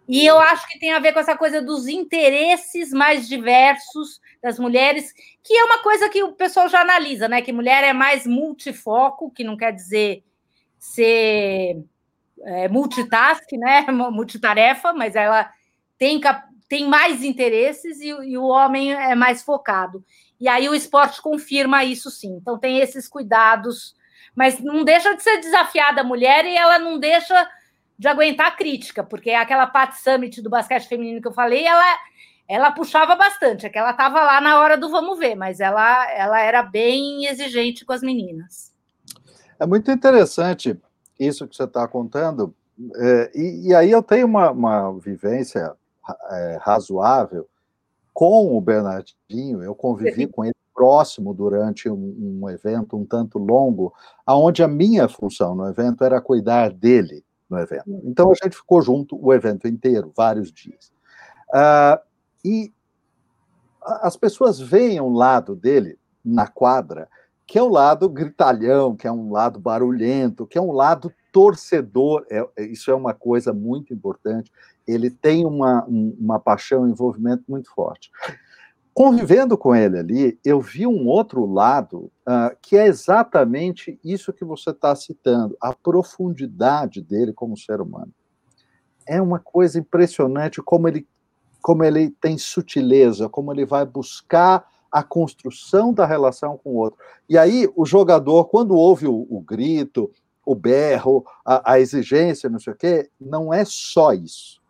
[0.08, 4.58] E eu acho que tem a ver com essa coisa dos interesses mais diversos das
[4.58, 5.12] mulheres,
[5.42, 7.42] que é uma coisa que o pessoal já analisa, né?
[7.42, 10.22] Que mulher é mais multifoco, que não quer dizer
[10.78, 11.82] ser
[12.42, 13.84] é, multitask, né?
[13.90, 15.50] Multitarefa, mas ela
[15.98, 16.20] tem,
[16.68, 20.04] tem mais interesses e, e o homem é mais focado.
[20.40, 22.36] E aí o esporte confirma isso sim.
[22.36, 23.94] Então tem esses cuidados,
[24.34, 27.48] mas não deixa de ser desafiada a mulher e ela não deixa
[27.98, 31.98] de aguentar a crítica, porque aquela Pat Summit do basquete feminino que eu falei, ela
[32.48, 36.08] ela puxava bastante, é que ela estava lá na hora do vamos ver, mas ela
[36.12, 38.72] ela era bem exigente com as meninas.
[39.58, 40.78] É muito interessante
[41.18, 42.54] isso que você está contando,
[42.94, 45.72] é, e, e, aí eu tenho uma, uma vivência
[46.30, 47.48] é, razoável
[48.16, 53.92] com o Bernardinho, eu convivi com ele próximo durante um, um, evento um tanto longo,
[54.24, 57.84] aonde a minha função no evento era cuidar dele no evento.
[58.04, 60.90] Então a gente ficou junto o evento inteiro, vários dias.
[61.50, 62.00] Uh,
[62.42, 62.72] e
[63.82, 67.10] as pessoas veem um lado dele na quadra,
[67.46, 71.12] que é o um lado gritalhão, que é um lado barulhento, que é um lado
[71.30, 72.24] torcedor.
[72.30, 74.50] É, isso é uma coisa muito importante
[74.86, 78.10] ele tem uma, uma paixão, um envolvimento muito forte.
[78.94, 84.42] Convivendo com ele ali, eu vi um outro lado uh, que é exatamente isso que
[84.42, 88.10] você está citando, a profundidade dele como ser humano.
[89.06, 91.06] É uma coisa impressionante como ele,
[91.60, 96.98] como ele tem sutileza, como ele vai buscar a construção da relação com o outro.
[97.28, 100.10] E aí, o jogador, quando ouve o, o grito,
[100.42, 104.64] o berro, a, a exigência, não sei o quê, não é só isso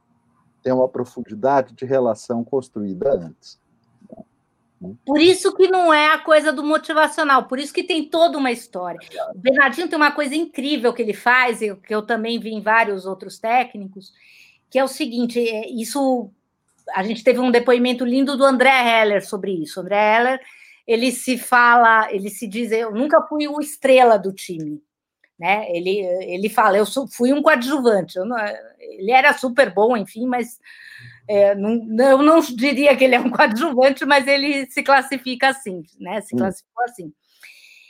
[0.66, 3.56] tem uma profundidade de relação construída antes.
[5.04, 8.50] Por isso que não é a coisa do motivacional, por isso que tem toda uma
[8.50, 8.98] história.
[9.32, 13.06] O Bernardinho tem uma coisa incrível que ele faz, que eu também vi em vários
[13.06, 14.12] outros técnicos,
[14.68, 16.32] que é o seguinte: é, isso
[16.92, 19.78] a gente teve um depoimento lindo do André Heller sobre isso.
[19.78, 20.40] O André Heller
[20.84, 24.82] ele se fala, ele se diz, eu nunca fui o estrela do time
[25.38, 25.66] né?
[25.70, 28.36] Ele, ele fala, eu fui um coadjuvante, não,
[28.78, 30.58] ele era super bom, enfim, mas
[31.28, 35.82] é, não, eu não diria que ele é um coadjuvante, mas ele se classifica assim,
[36.00, 36.20] né?
[36.20, 36.38] Se hum.
[36.38, 37.12] classificou assim.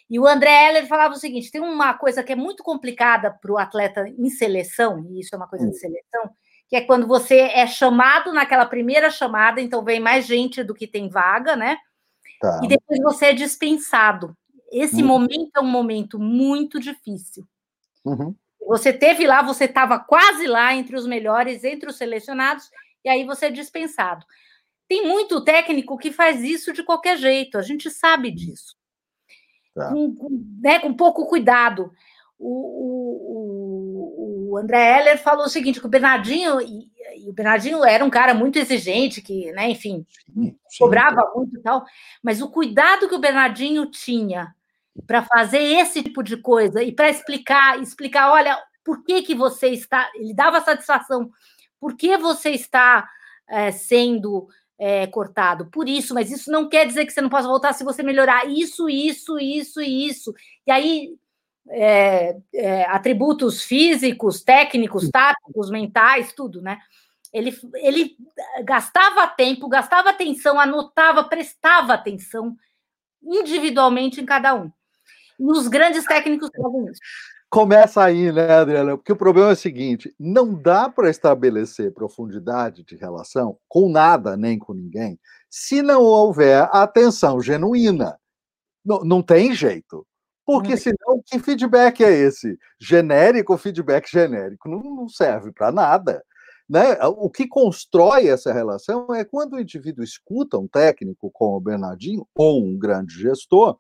[0.09, 3.53] E o André Heller falava o seguinte: tem uma coisa que é muito complicada para
[3.53, 5.79] o atleta em seleção, e isso é uma coisa de hum.
[5.79, 6.31] seleção,
[6.69, 10.87] que é quando você é chamado naquela primeira chamada, então vem mais gente do que
[10.87, 11.77] tem vaga, né?
[12.41, 12.61] Tá.
[12.63, 14.37] E depois você é dispensado.
[14.77, 15.09] Esse uhum.
[15.09, 17.49] momento é um momento muito difícil.
[18.05, 18.35] Uhum.
[18.67, 22.71] Você teve lá, você estava quase lá entre os melhores, entre os selecionados,
[23.03, 24.27] e aí você é dispensado.
[24.87, 28.77] Tem muito técnico que faz isso de qualquer jeito, a gente sabe disso.
[29.75, 29.89] Tá.
[29.89, 31.91] Com, com, né, com pouco cuidado.
[32.39, 32.51] O,
[34.51, 38.05] o, o, André Heller falou o seguinte: que o Bernardinho, e, e, o Bernardinho era
[38.05, 40.05] um cara muito exigente, que, né, enfim,
[40.35, 41.83] sim, sim, cobrava muito e tal,
[42.23, 44.55] mas o cuidado que o Bernardinho tinha
[45.07, 49.69] para fazer esse tipo de coisa e para explicar, explicar, olha, por que, que você
[49.69, 50.11] está.
[50.15, 51.31] Ele dava satisfação,
[51.81, 53.09] por que você está
[53.49, 54.49] é, sendo
[54.79, 55.67] é, cortado?
[55.67, 58.47] Por isso, mas isso não quer dizer que você não possa voltar se você melhorar
[58.47, 60.33] isso, isso, isso e isso.
[60.67, 61.17] E aí.
[61.69, 66.79] É, é atributos físicos, técnicos, táticos, mentais, tudo, né?
[67.33, 68.17] Ele, ele
[68.63, 72.57] gastava tempo, gastava atenção, anotava, prestava atenção
[73.21, 74.71] individualmente em cada um.
[75.39, 77.01] E os grandes técnicos fazem isso.
[77.49, 78.97] Começa aí, né, Adriana?
[78.97, 84.37] Porque o problema é o seguinte: não dá para estabelecer profundidade de relação com nada
[84.37, 85.19] nem com ninguém
[85.59, 88.19] se não houver atenção genuína.
[88.85, 90.07] Não, não tem jeito.
[90.45, 92.59] Porque senão, que feedback é esse?
[92.79, 96.23] Genérico, feedback genérico, não, não serve para nada.
[96.69, 96.97] Né?
[97.17, 102.29] O que constrói essa relação é quando o indivíduo escuta um técnico como o Bernardinho
[102.35, 103.79] ou um grande gestor,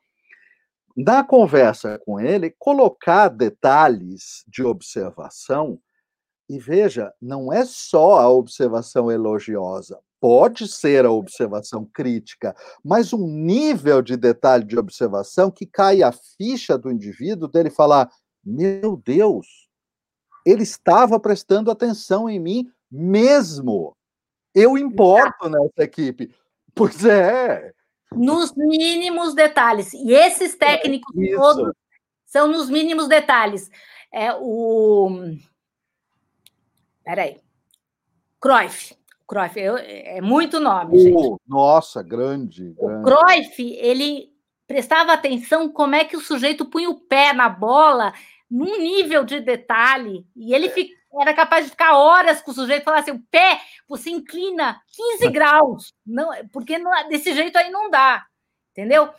[0.97, 5.78] na conversa com ele, colocar detalhes de observação.
[6.48, 13.27] E veja, não é só a observação elogiosa, pode ser a observação crítica, mas um
[13.27, 18.09] nível de detalhe de observação que cai a ficha do indivíduo dele falar:
[18.44, 19.68] meu Deus,
[20.47, 23.97] ele estava prestando atenção em mim mesmo.
[24.55, 26.32] Eu importo nessa equipe.
[26.74, 27.74] Pois é.
[28.12, 29.93] Nos mínimos detalhes.
[29.93, 31.73] E esses é técnicos é todos
[32.27, 33.70] são nos mínimos detalhes.
[34.12, 35.37] É o.
[37.05, 37.41] Peraí.
[38.41, 38.95] Cruyff.
[39.27, 41.37] Cruyff, eu, é muito nome, gente.
[41.49, 43.01] Nossa, grande, grande.
[43.01, 44.33] O Cruyff, ele
[44.66, 48.12] prestava atenção como é que o sujeito punha o pé na bola
[48.49, 52.83] num nível de detalhe, e ele fica, era capaz de ficar horas com o sujeito
[52.83, 54.81] e falar assim: o pé, você inclina
[55.19, 58.24] 15 graus, não, porque não, desse jeito aí não dá,
[58.73, 59.11] entendeu?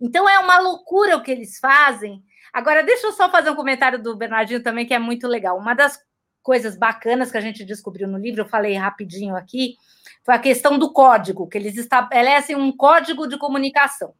[0.00, 2.22] Então é uma loucura o que eles fazem.
[2.52, 5.56] Agora, deixa eu só fazer um comentário do Bernardinho também, que é muito legal.
[5.56, 5.98] Uma das
[6.42, 9.76] coisas bacanas que a gente descobriu no livro, eu falei rapidinho aqui,
[10.24, 14.14] foi a questão do código, que eles estabelecem um código de comunicação.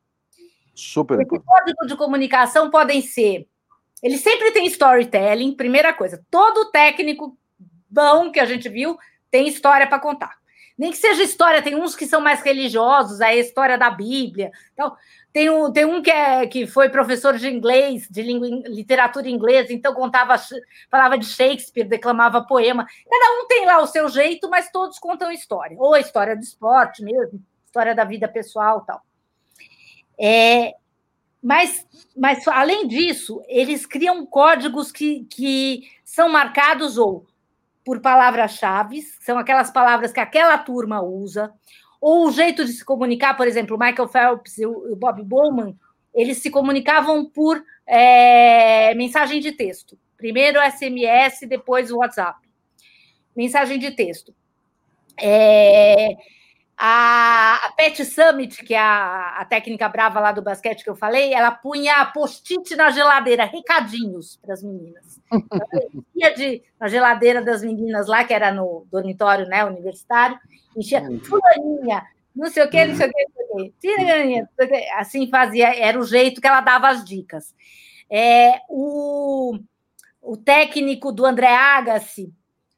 [0.75, 3.47] Super Esse código de comunicação podem ser
[4.03, 6.25] ele sempre tem storytelling, primeira coisa.
[6.31, 7.37] Todo técnico
[7.89, 8.99] bom que a gente viu
[9.31, 10.43] tem história para contar.
[10.77, 14.51] Nem que seja história, tem uns que são mais religiosos, a história da Bíblia.
[14.73, 14.97] Então,
[15.33, 19.95] tem um, tem um que, é, que foi professor de inglês, de literatura inglesa, então
[19.95, 20.35] contava,
[20.91, 22.87] falava de Shakespeare, declamava poema.
[23.09, 25.77] Cada um tem lá o seu jeito, mas todos contam história.
[25.79, 29.03] Ou a história do esporte mesmo, história da vida pessoal tal.
[30.19, 30.75] É,
[31.43, 31.87] mas,
[32.17, 37.27] mas, além disso, eles criam códigos que, que são marcados ou
[37.85, 41.53] por palavras-chave, são aquelas palavras que aquela turma usa,
[42.01, 45.77] ou o jeito de se comunicar, por exemplo, Michael Phelps e o Bob Bowman,
[46.15, 49.99] eles se comunicavam por é, mensagem de texto.
[50.17, 52.39] Primeiro o SMS, depois o WhatsApp.
[53.35, 54.33] Mensagem de texto.
[55.21, 56.17] É,
[56.77, 60.97] a, a Pet Summit, que é a, a, técnica brava lá do basquete que eu
[60.97, 65.21] falei, ela punha post-it na geladeira, recadinhos para as meninas.
[65.33, 70.39] Então, ia de, na geladeira das meninas lá, que era no dormitório né, universitário,
[70.77, 72.05] enchia fulaninha,
[72.35, 74.89] não sei o que, não sei o que, não sei o que.
[74.95, 77.55] Assim fazia, era o jeito que ela dava as dicas.
[78.11, 79.59] É, o,
[80.21, 82.33] o técnico do André Agassi,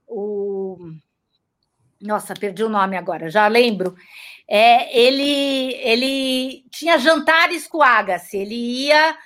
[0.07, 0.95] o
[2.05, 3.95] nossa, perdi o nome agora, já lembro.
[4.47, 9.17] É, ele, ele tinha jantares com o Agassi, ele ia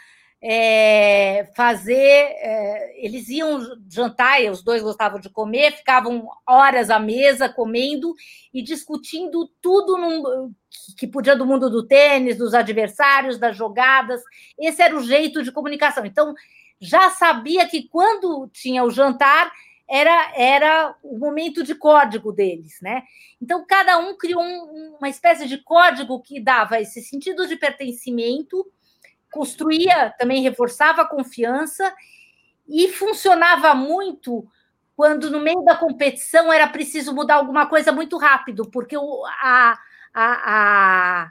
[0.41, 3.61] é, fazer, é, eles iam
[3.91, 8.15] jantar, e os dois gostavam de comer, ficavam horas à mesa comendo
[8.55, 10.55] e discutindo tudo num,
[10.97, 14.23] que podia do mundo do tênis, dos adversários, das jogadas.
[14.57, 16.07] Esse era o jeito de comunicação.
[16.07, 16.33] Então,
[16.81, 19.51] já sabia que quando tinha o jantar,
[19.89, 23.05] era, era o momento de código deles, né?
[23.41, 28.71] Então, cada um criou um, uma espécie de código que dava esse sentido de pertencimento,
[29.31, 31.95] construía, também reforçava a confiança
[32.69, 34.47] e funcionava muito
[34.95, 39.79] quando no meio da competição era preciso mudar alguma coisa muito rápido, porque o, a,
[40.13, 41.31] a,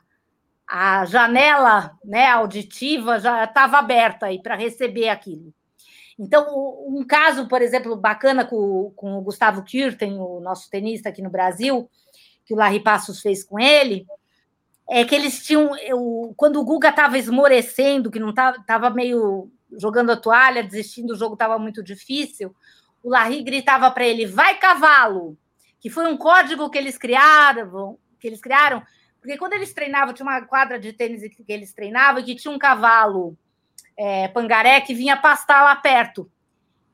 [0.66, 5.54] a, a janela né, auditiva já estava aberta para receber aquilo.
[6.20, 6.48] Então,
[6.88, 11.30] um caso, por exemplo, bacana com, com o Gustavo Kirten, o nosso tenista aqui no
[11.30, 11.90] Brasil,
[12.46, 14.08] que o Larry Passos fez com ele,
[14.90, 15.76] é que eles tinham.
[15.78, 21.18] Eu, quando o Guga estava esmorecendo, que não estava meio jogando a toalha, desistindo, o
[21.18, 22.56] jogo estava muito difícil,
[23.04, 25.38] o Larry gritava para ele: vai cavalo!
[25.80, 28.82] Que foi um código que eles criaram, que eles criaram,
[29.20, 32.52] porque quando eles treinavam, tinha uma quadra de tênis que eles treinavam e que tinha
[32.52, 33.38] um cavalo
[33.98, 36.30] é, pangaré que vinha pastar lá perto.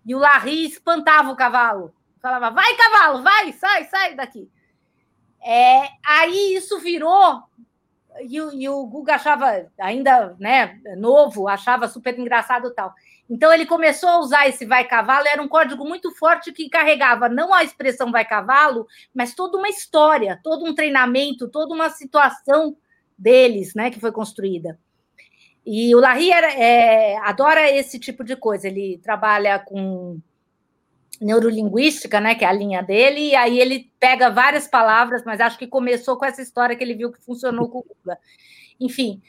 [0.06, 1.94] E o Larry espantava o cavalo.
[2.22, 4.50] Falava, vai, cavalo, vai, sai, sai daqui.
[5.46, 7.44] É, aí isso virou,
[8.22, 12.94] e, e, o Guga achava, ainda né, novo, achava super engraçado tal.
[13.30, 17.28] Então ele começou a usar esse vai cavalo, era um código muito forte que carregava
[17.28, 22.78] não a expressão vai cavalo, mas toda uma história, todo um treinamento, toda uma situação
[23.18, 24.80] deles, né, que foi construída.
[25.66, 28.68] E o Larry é, adora esse tipo de coisa.
[28.68, 30.20] Ele trabalha com
[31.22, 35.58] neurolinguística, né, que é a linha dele, e aí ele pega várias palavras, mas acho
[35.58, 38.18] que começou com essa história que ele viu que funcionou com o Guga.
[38.80, 39.22] Enfim,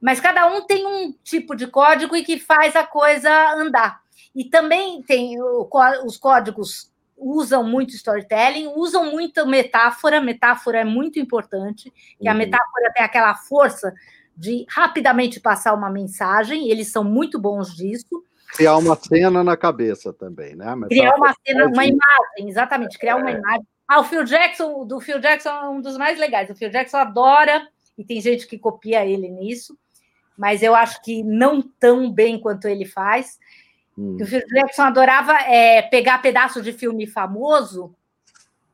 [0.00, 4.00] mas cada um tem um tipo de código e que faz a coisa andar.
[4.34, 11.92] E também tem os códigos usam muito storytelling, usam muito metáfora, metáfora é muito importante,
[12.20, 12.30] uhum.
[12.30, 13.94] a metáfora tem aquela força
[14.36, 18.22] de rapidamente passar uma mensagem, eles são muito bons disso.
[18.54, 20.66] Criar uma cena na cabeça também, né?
[20.88, 23.16] Criar uma cena, uma imagem, exatamente, criar é.
[23.16, 23.66] uma imagem.
[23.88, 26.50] Ah, o Phil Jackson, do Phil Jackson é um dos mais legais.
[26.50, 29.78] O Phil Jackson adora, e tem gente que copia ele nisso,
[30.36, 33.38] mas eu acho que não tão bem quanto ele faz.
[33.96, 34.18] Hum.
[34.20, 37.94] O Phil Jackson adorava é, pegar pedaço de filme famoso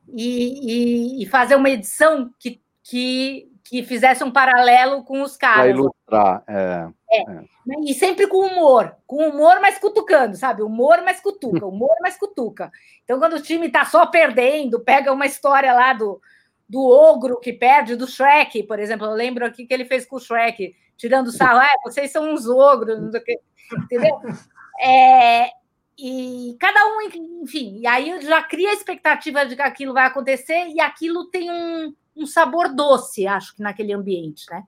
[0.09, 5.61] e, e, e fazer uma edição que, que, que, fizesse um paralelo com os caras.
[5.61, 7.21] Para ilustrar, é, é.
[7.21, 7.45] é.
[7.85, 10.63] E sempre com humor, com humor, mas cutucando, sabe?
[10.63, 12.71] Humor, mas cutuca, humor, mas cutuca.
[13.03, 16.21] Então, quando o time está só perdendo, pega uma história lá do,
[16.69, 19.07] do ogro que perde, do Shrek, por exemplo.
[19.07, 22.47] Eu lembro aqui que ele fez com o Shrek, tirando sarro, ah, vocês são uns
[22.47, 23.41] ogros, não sei o quê,
[23.73, 24.21] entendeu?
[24.85, 25.51] É,
[25.97, 27.01] e cada um,
[27.43, 31.49] enfim, e aí já cria a expectativa de que aquilo vai acontecer e aquilo tem
[31.49, 34.65] um, um sabor doce, acho que naquele ambiente, né?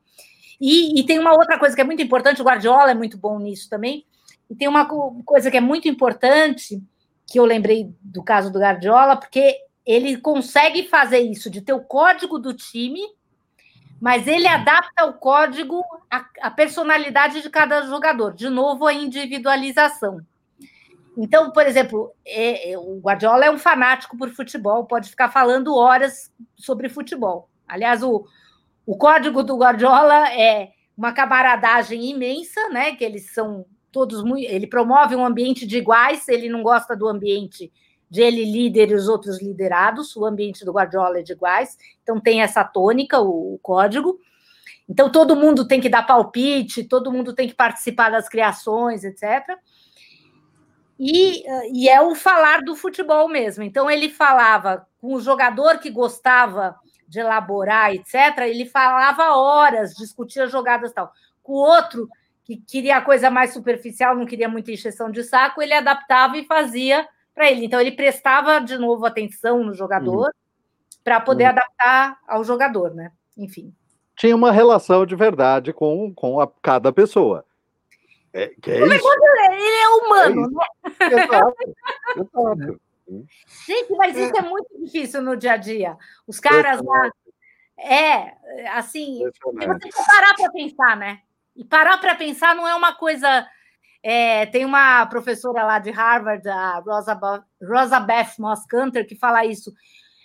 [0.60, 3.38] E, e, tem uma outra coisa que é muito importante, o Guardiola é muito bom
[3.38, 4.06] nisso também,
[4.48, 4.86] e tem uma
[5.24, 6.82] coisa que é muito importante,
[7.26, 11.82] que eu lembrei do caso do Guardiola, porque ele consegue fazer isso, de ter o
[11.82, 13.00] código do time,
[14.00, 18.34] mas ele adapta o código à, à personalidade de cada jogador.
[18.34, 20.20] De novo, a individualização.
[21.16, 25.76] Então, por exemplo, é, é, o Guardiola é um fanático por futebol, pode ficar falando
[25.76, 27.48] horas sobre futebol.
[27.68, 28.26] Aliás, o,
[28.84, 32.94] o código do Guardiola é uma camaradagem imensa, né?
[32.94, 34.44] Que eles são todos muito.
[34.50, 37.72] Ele promove um ambiente de iguais, ele não gosta do ambiente
[38.10, 42.20] de ele líder e os outros liderados, o ambiente do Guardiola é de iguais, então
[42.20, 44.20] tem essa tônica, o, o código.
[44.88, 49.42] Então todo mundo tem que dar palpite, todo mundo tem que participar das criações, etc.
[50.98, 53.62] E, e é o falar do futebol mesmo.
[53.62, 56.76] Então ele falava com o jogador que gostava
[57.06, 58.38] de elaborar, etc.
[58.46, 61.12] Ele falava horas, discutia jogadas tal.
[61.42, 62.08] Com o outro
[62.44, 66.44] que queria a coisa mais superficial, não queria muita encheção de saco, ele adaptava e
[66.44, 67.64] fazia para ele.
[67.64, 70.30] Então, ele prestava de novo atenção no jogador uhum.
[71.02, 71.50] para poder uhum.
[71.50, 73.10] adaptar ao jogador, né?
[73.36, 73.74] Enfim.
[74.14, 77.44] Tinha uma relação de verdade com, com a, cada pessoa.
[78.34, 79.08] É, que é isso.
[79.50, 80.50] Ele é humano,
[81.00, 81.24] é né?
[81.24, 81.56] Exato.
[82.16, 82.80] Exato.
[83.66, 85.96] Gente, mas isso é muito difícil no dia a dia.
[86.26, 87.10] Os caras lá.
[87.78, 88.34] É,
[88.72, 91.20] assim, você tem que parar para pensar, né?
[91.54, 93.46] E parar para pensar não é uma coisa
[94.06, 97.18] é, tem uma professora lá de Harvard, a Rosa,
[97.66, 99.72] Rosa Beth Moscanter, que fala isso.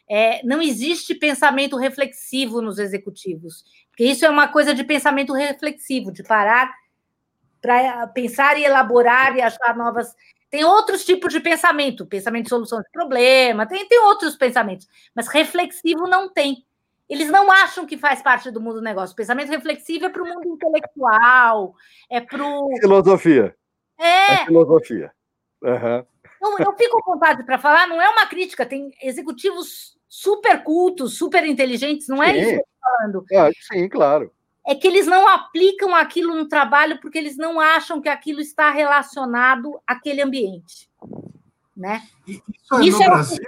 [0.10, 6.12] É, não existe pensamento reflexivo nos executivos, porque isso é uma coisa de pensamento reflexivo,
[6.12, 6.70] de parar
[7.62, 10.16] para pensar e elaborar e achar novas.
[10.50, 15.28] Tem outros tipos de pensamento, pensamento de solução de problema, tem, tem outros pensamentos, mas
[15.28, 16.66] reflexivo não tem.
[17.08, 19.16] Eles não acham que faz parte do mundo do negócio.
[19.16, 21.74] pensamento reflexivo é para o mundo intelectual,
[22.10, 22.70] é para o.
[22.80, 23.56] Filosofia.
[23.98, 24.34] É.
[24.34, 25.12] A filosofia.
[25.62, 26.06] Uhum.
[26.42, 31.18] Eu, eu fico com vontade para falar, não é uma crítica, tem executivos super cultos,
[31.18, 32.40] super inteligentes, não é sim.
[32.40, 33.26] isso que eu estou falando.
[33.32, 34.32] É, sim, claro.
[34.70, 38.70] É que eles não aplicam aquilo no trabalho porque eles não acham que aquilo está
[38.70, 40.88] relacionado àquele ambiente.
[41.76, 42.04] Né?
[42.28, 43.40] Isso é, isso no é Brasil,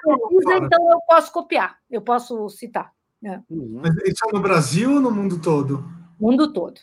[0.64, 2.92] então eu posso copiar, eu posso citar.
[3.24, 3.40] É.
[3.48, 5.86] Mas isso é no Brasil ou no mundo todo?
[6.20, 6.82] Mundo todo.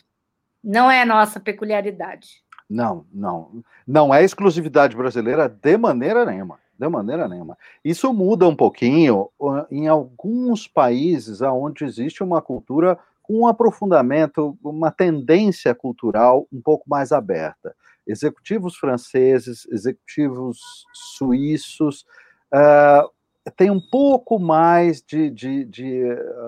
[0.63, 2.41] Não é a nossa peculiaridade.
[2.69, 3.61] Não, não.
[3.85, 6.59] Não é exclusividade brasileira de maneira nenhuma.
[6.77, 7.57] De maneira nenhuma.
[7.83, 9.29] Isso muda um pouquinho
[9.69, 12.97] em alguns países onde existe uma cultura
[13.29, 17.75] um aprofundamento, uma tendência cultural um pouco mais aberta.
[18.07, 20.59] Executivos franceses, executivos
[20.93, 22.05] suíços,
[22.53, 23.09] uh,
[23.55, 26.03] têm um pouco mais de, de, de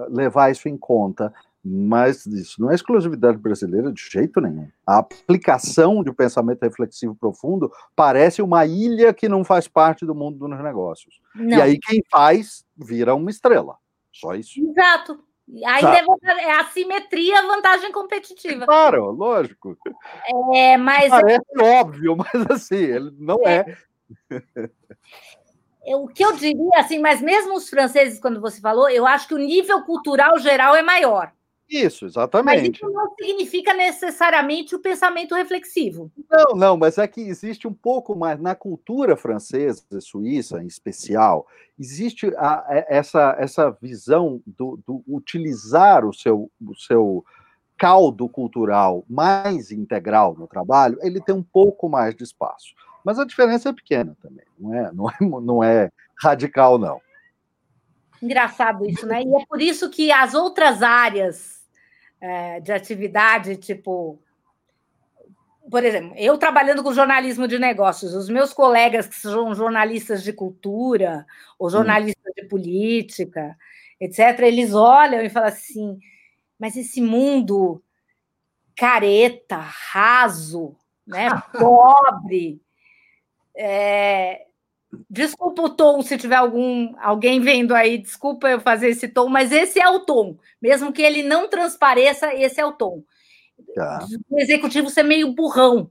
[0.10, 1.32] levar isso em conta
[1.64, 4.68] mas isso não é exclusividade brasileira de jeito nenhum.
[4.86, 10.16] A aplicação de um pensamento reflexivo profundo parece uma ilha que não faz parte do
[10.16, 11.22] mundo dos negócios.
[11.36, 11.58] Não.
[11.58, 13.76] E aí quem faz vira uma estrela.
[14.12, 14.60] Só isso.
[14.60, 15.20] Exato.
[15.66, 18.66] Aí é, é assimetria, vantagem competitiva.
[18.66, 19.78] Claro, lógico.
[20.54, 23.66] É, mas parece óbvio, mas assim, ele não é.
[25.86, 25.96] é.
[25.96, 29.34] O que eu diria, assim, mas mesmo os franceses, quando você falou, eu acho que
[29.34, 31.34] o nível cultural geral é maior.
[31.72, 32.68] Isso, exatamente.
[32.68, 36.12] Mas isso não significa necessariamente o pensamento reflexivo.
[36.30, 41.48] Não, não, mas é que existe um pouco mais na cultura francesa, suíça em especial,
[41.80, 47.24] existe a, essa, essa visão do, do utilizar o seu, o seu
[47.78, 52.76] caldo cultural mais integral no trabalho, ele tem um pouco mais de espaço.
[53.02, 55.90] Mas a diferença é pequena também, não é, não é, não é
[56.22, 57.00] radical, não.
[58.22, 59.24] Engraçado isso, né?
[59.24, 61.61] E é por isso que as outras áreas é,
[62.62, 64.20] de atividade, tipo.
[65.70, 70.34] Por exemplo, eu trabalhando com jornalismo de negócios, os meus colegas que são jornalistas de
[70.34, 71.26] cultura,
[71.58, 71.72] ou hum.
[71.72, 72.42] jornalistas hum.
[72.42, 73.58] de política,
[74.00, 76.00] etc., eles olham e falam assim:
[76.60, 77.82] mas esse mundo
[78.76, 80.76] careta, raso,
[81.06, 82.62] né, pobre,
[83.56, 84.46] é,
[85.10, 89.52] Desculpa o tom, se tiver algum alguém vendo aí, desculpa eu fazer esse tom, mas
[89.52, 90.38] esse é o tom.
[90.62, 93.04] Mesmo que ele não transpareça, esse é o tom.
[93.74, 94.06] Tá.
[94.30, 95.90] O executivo ser meio burrão.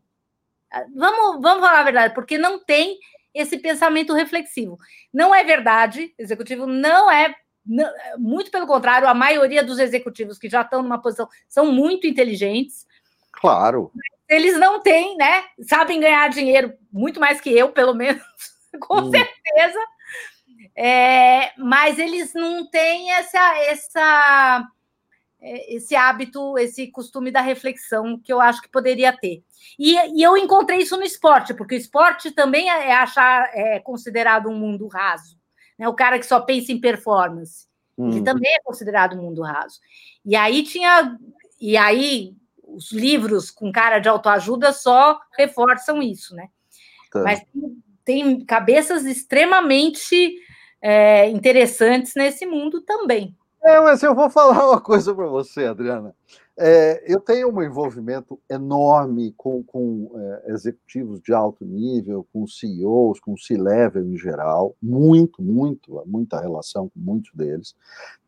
[0.94, 2.98] Vamos, vamos falar a verdade, porque não tem
[3.34, 4.78] esse pensamento reflexivo.
[5.12, 7.34] Não é verdade, executivo não é.
[7.64, 12.06] Não, muito pelo contrário, a maioria dos executivos que já estão numa posição são muito
[12.06, 12.86] inteligentes.
[13.32, 13.92] Claro.
[14.28, 15.44] Eles não têm, né?
[15.62, 18.22] Sabem ganhar dinheiro muito mais que eu, pelo menos.
[18.80, 19.10] com hum.
[19.10, 19.80] certeza.
[20.76, 24.68] É, mas eles não têm essa, essa,
[25.40, 29.42] é, esse hábito, esse costume da reflexão que eu acho que poderia ter.
[29.78, 33.80] E, e eu encontrei isso no esporte, porque o esporte também é, é achar, é
[33.80, 35.38] considerado um mundo raso.
[35.78, 35.88] Né?
[35.88, 37.66] O cara que só pensa em performance,
[37.96, 38.10] hum.
[38.10, 39.80] ele também é considerado um mundo raso.
[40.24, 41.18] E aí tinha.
[41.60, 46.48] E aí os livros com cara de autoajuda só reforçam isso, né?
[47.10, 47.22] Tá.
[47.22, 47.42] Mas
[48.10, 50.34] tem cabeças extremamente
[50.82, 53.36] é, interessantes nesse mundo também.
[53.62, 56.12] É, mas eu vou falar uma coisa para você, Adriana.
[56.58, 63.20] É, eu tenho um envolvimento enorme com, com é, executivos de alto nível, com CEOs,
[63.20, 67.76] com C-level em geral, muito, muito, muita relação com muitos deles.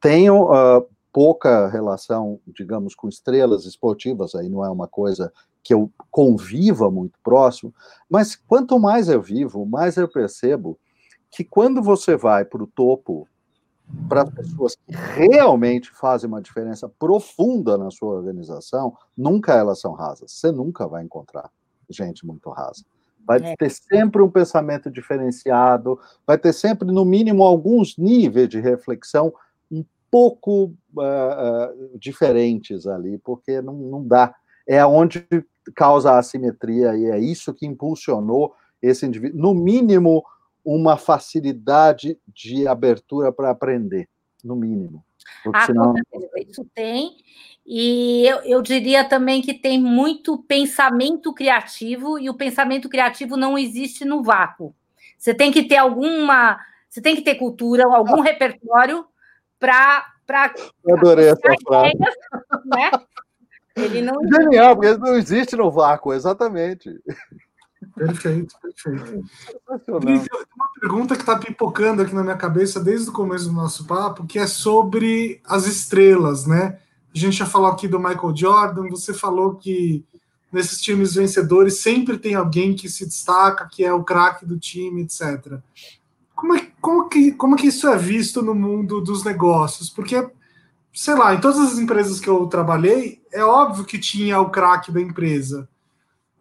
[0.00, 5.32] Tenho uh, pouca relação, digamos, com estrelas esportivas, aí não é uma coisa
[5.62, 7.74] que eu conviva muito próximo,
[8.08, 10.78] mas quanto mais eu vivo, mais eu percebo
[11.30, 13.28] que quando você vai para o topo,
[14.08, 19.92] para as pessoas que realmente fazem uma diferença profunda na sua organização, nunca elas são
[19.92, 20.32] rasas.
[20.32, 21.50] Você nunca vai encontrar
[21.92, 22.84] gente muito rasa.
[23.24, 23.56] Vai é.
[23.56, 29.32] ter sempre um pensamento diferenciado, vai ter sempre, no mínimo, alguns níveis de reflexão
[29.70, 34.34] um pouco uh, uh, diferentes ali, porque não, não dá.
[34.66, 35.26] É onde
[35.74, 40.24] causa assimetria e é isso que impulsionou esse indivíduo, no mínimo,
[40.64, 44.08] uma facilidade de abertura para aprender,
[44.42, 45.04] no mínimo.
[45.52, 45.94] Ah, senão...
[46.48, 47.16] isso tem.
[47.64, 53.56] E eu, eu diria também que tem muito pensamento criativo, e o pensamento criativo não
[53.56, 54.74] existe no vácuo.
[55.16, 56.58] Você tem que ter alguma.
[56.88, 58.24] Você tem que ter cultura, algum ah.
[58.24, 59.04] repertório
[59.58, 60.04] para.
[60.90, 61.92] Adorei essa frase.
[62.64, 62.90] Né?
[63.76, 64.14] Ele não.
[64.28, 66.90] Genial, porque não existe no vácuo, exatamente.
[67.94, 69.24] Perfeito, perfeito.
[69.88, 74.26] uma pergunta que está pipocando aqui na minha cabeça desde o começo do nosso papo,
[74.26, 76.78] que é sobre as estrelas, né?
[77.14, 80.04] A gente já falou aqui do Michael Jordan, você falou que
[80.50, 85.02] nesses times vencedores sempre tem alguém que se destaca, que é o craque do time,
[85.02, 85.58] etc.
[86.34, 89.90] Como, é, como, que, como que isso é visto no mundo dos negócios?
[89.90, 90.26] Porque
[90.92, 94.92] sei lá, em todas as empresas que eu trabalhei, é óbvio que tinha o craque
[94.92, 95.68] da empresa.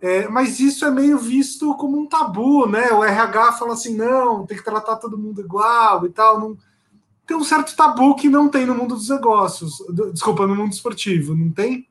[0.01, 2.91] É, mas isso é meio visto como um tabu, né?
[2.91, 6.39] O RH fala assim, não, tem que tratar todo mundo igual e tal.
[6.39, 6.57] Não...
[7.25, 9.77] Tem um certo tabu que não tem no mundo dos negócios.
[10.11, 11.87] Desculpa, no mundo esportivo, não tem?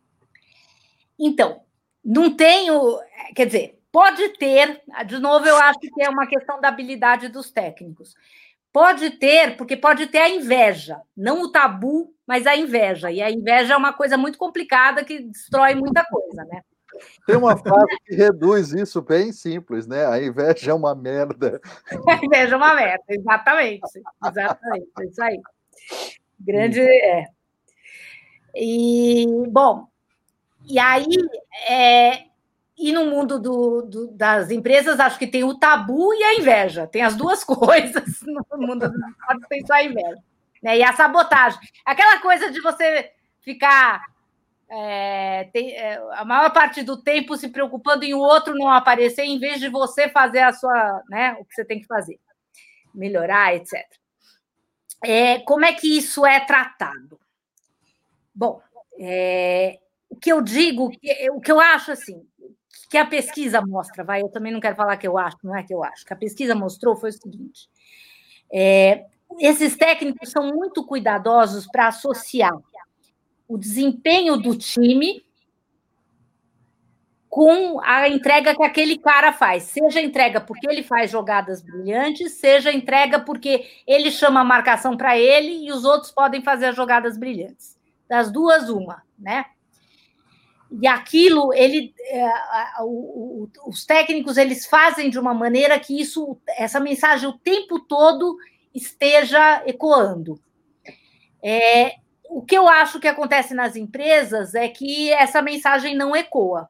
[1.18, 1.60] Então,
[2.04, 2.98] não tenho.
[3.34, 4.82] Quer dizer, pode ter.
[5.06, 8.16] De novo, eu acho que é uma questão da habilidade dos técnicos.
[8.72, 13.10] Pode ter, porque pode ter a inveja, não o tabu, mas a inveja.
[13.10, 16.62] E a inveja é uma coisa muito complicada que destrói muita coisa, né?
[17.26, 20.06] Tem uma frase que reduz isso bem simples, né?
[20.06, 21.60] A inveja é uma merda.
[22.08, 23.80] A inveja é uma merda, exatamente.
[24.26, 25.40] Exatamente, é isso aí.
[26.38, 27.26] Grande é.
[28.54, 29.86] E, bom,
[30.68, 31.06] e aí,
[31.68, 32.24] é,
[32.80, 36.86] e no mundo do, do, das empresas, acho que tem o tabu e a inveja.
[36.86, 40.22] Tem as duas coisas no mundo esportes, tem só a inveja.
[40.62, 40.78] Né?
[40.78, 41.60] E a sabotagem.
[41.84, 43.12] Aquela coisa de você
[43.42, 44.02] ficar
[44.70, 49.24] é, tem, é, a maior parte do tempo se preocupando em o outro não aparecer,
[49.24, 52.20] em vez de você fazer a sua, né, o que você tem que fazer,
[52.94, 53.84] melhorar, etc.
[55.02, 57.18] É, como é que isso é tratado?
[58.32, 58.62] Bom,
[58.96, 60.92] é, o que eu digo,
[61.32, 62.24] o que eu acho assim,
[62.90, 65.62] que a pesquisa mostra, vai, eu também não quero falar que eu acho, não é
[65.62, 67.70] que eu acho, que a pesquisa mostrou foi o seguinte:
[68.52, 69.06] é,
[69.38, 72.52] esses técnicos são muito cuidadosos para associar
[73.46, 75.24] o desempenho do time
[77.28, 79.62] com a entrega que aquele cara faz.
[79.62, 85.16] Seja entrega porque ele faz jogadas brilhantes, seja entrega porque ele chama a marcação para
[85.16, 87.78] ele e os outros podem fazer as jogadas brilhantes.
[88.08, 89.44] Das duas, uma, né?
[90.70, 92.30] E aquilo, ele, é,
[92.80, 97.80] o, o, os técnicos, eles fazem de uma maneira que isso, essa mensagem o tempo
[97.80, 98.36] todo
[98.72, 100.40] esteja ecoando.
[101.42, 101.96] É,
[102.28, 106.68] o que eu acho que acontece nas empresas é que essa mensagem não ecoa.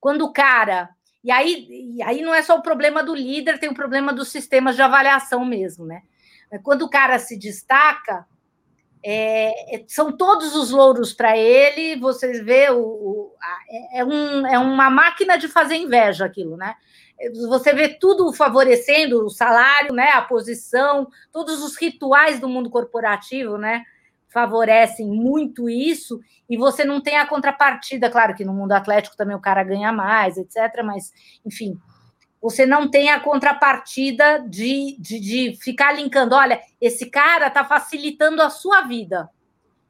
[0.00, 0.88] Quando o cara.
[1.22, 4.32] E aí, e aí não é só o problema do líder, tem o problema dos
[4.32, 6.02] sistemas de avaliação mesmo, né?
[6.62, 8.26] Quando o cara se destaca,
[9.04, 13.32] é, é são todos os louros para ele, vocês vê, o, o
[13.68, 16.74] é, é, um, é uma máquina de fazer inveja aquilo, né?
[17.48, 23.56] Você vê tudo favorecendo o salário, né, a posição, todos os rituais do mundo corporativo,
[23.56, 23.84] né?
[24.32, 26.18] favorecem muito isso,
[26.48, 29.92] e você não tem a contrapartida, claro que no mundo atlético também o cara ganha
[29.92, 31.12] mais, etc., mas,
[31.44, 31.78] enfim,
[32.42, 38.42] você não tem a contrapartida de, de, de ficar linkando, olha, esse cara está facilitando
[38.42, 39.30] a sua vida.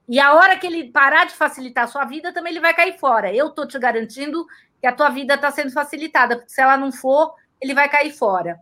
[0.07, 2.99] E a hora que ele parar de facilitar a sua vida, também ele vai cair
[2.99, 3.35] fora.
[3.35, 4.47] Eu estou te garantindo
[4.79, 8.13] que a tua vida está sendo facilitada, porque se ela não for, ele vai cair
[8.13, 8.61] fora.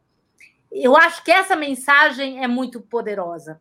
[0.70, 3.60] Eu acho que essa mensagem é muito poderosa.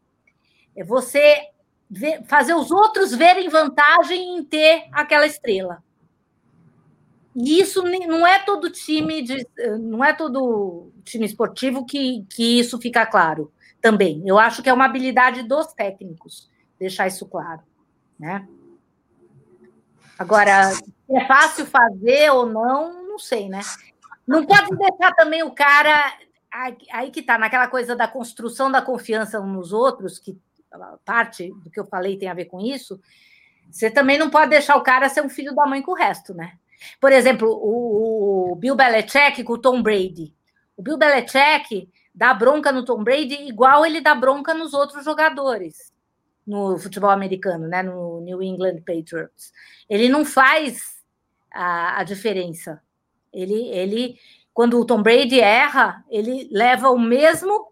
[0.75, 1.47] É você
[1.89, 5.83] ver, fazer os outros verem vantagem em ter aquela estrela.
[7.41, 9.47] E isso não é todo time de,
[9.79, 13.49] não é todo time esportivo que, que isso fica claro
[13.81, 14.21] também.
[14.25, 17.61] Eu acho que é uma habilidade dos técnicos deixar isso claro,
[18.19, 18.45] né?
[20.17, 20.73] Agora,
[21.09, 23.61] é fácil fazer ou não, não sei, né?
[24.27, 26.13] Não pode deixar também o cara
[26.91, 30.37] aí que tá naquela coisa da construção da confiança uns nos outros, que
[31.05, 32.99] parte do que eu falei tem a ver com isso,
[33.71, 36.33] você também não pode deixar o cara ser um filho da mãe com o resto,
[36.33, 36.57] né?
[36.99, 40.33] Por exemplo, o, o Bill Belichick com o Tom Brady.
[40.75, 45.93] O Bill Belichick dá bronca no Tom Brady igual ele dá bronca nos outros jogadores
[46.45, 47.83] no futebol americano, né?
[47.83, 49.53] No New England Patriots.
[49.87, 50.99] Ele não faz
[51.53, 52.81] a, a diferença.
[53.31, 54.17] Ele, ele,
[54.51, 57.69] quando o Tom Brady erra, ele leva o mesmo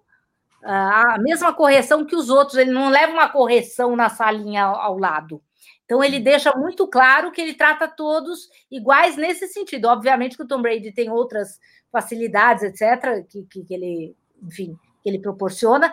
[0.63, 4.97] a mesma correção que os outros, ele não leva uma correção na salinha ao, ao
[4.97, 5.41] lado.
[5.88, 9.85] Então, ele deixa muito claro que ele trata todos iguais nesse sentido.
[9.85, 11.57] Obviamente que o Tom Brady tem outras
[11.89, 15.91] facilidades, etc., que, que, que ele, enfim, que ele proporciona,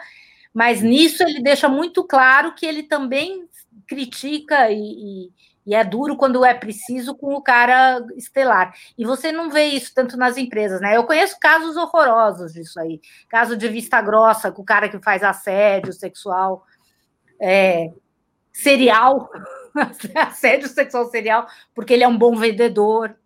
[0.52, 3.48] mas nisso ele deixa muito claro que ele também
[3.86, 5.32] critica e, e
[5.66, 8.74] e é duro quando é preciso com o cara estelar.
[8.98, 10.96] E você não vê isso tanto nas empresas, né?
[10.96, 13.00] Eu conheço casos horrorosos disso aí.
[13.28, 16.66] Caso de vista grossa, com o cara que faz assédio sexual
[17.40, 17.90] é,
[18.52, 19.30] serial,
[20.14, 23.16] assédio sexual serial, porque ele é um bom vendedor.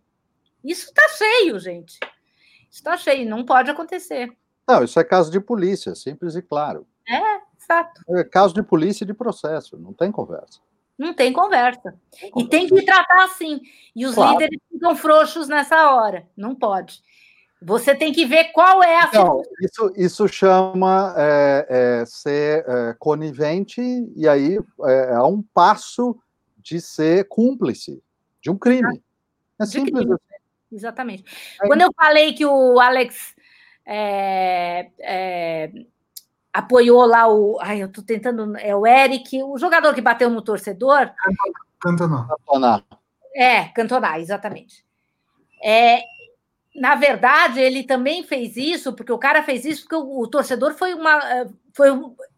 [0.65, 1.99] Isso está cheio, gente.
[2.71, 4.33] Isso está cheio, não pode acontecer.
[4.67, 6.87] Não, isso é caso de polícia, simples e claro.
[7.09, 8.03] É, exato.
[8.11, 10.61] É caso de polícia e de processo, não tem conversa.
[10.99, 11.95] Não tem conversa.
[12.37, 13.61] E tem que tratar assim.
[13.95, 14.33] E os claro.
[14.33, 16.27] líderes ficam frouxos nessa hora.
[16.37, 17.01] Não pode.
[17.63, 19.11] Você tem que ver qual é a.
[19.13, 23.81] Não, isso, isso chama é, é, ser é, conivente,
[24.17, 26.17] e aí é, é um passo
[26.69, 28.03] de ser cúmplice
[28.43, 29.03] de um crime.
[29.59, 30.15] É simples crime.
[30.15, 30.35] assim.
[30.71, 31.25] Exatamente.
[31.67, 33.35] Quando eu falei que o Alex
[33.87, 35.73] é, é,
[36.53, 37.59] apoiou lá o.
[37.61, 38.55] Ai, eu tô tentando.
[38.59, 41.11] É o Eric, o jogador que bateu no torcedor.
[41.81, 42.29] Cantona.
[42.29, 42.85] Cantona.
[43.35, 44.85] É, Cantona, exatamente.
[45.65, 46.03] É,
[46.77, 50.75] na verdade, ele também fez isso, porque o cara fez isso porque o, o torcedor
[50.75, 51.19] foi uma.
[51.73, 51.89] Foi,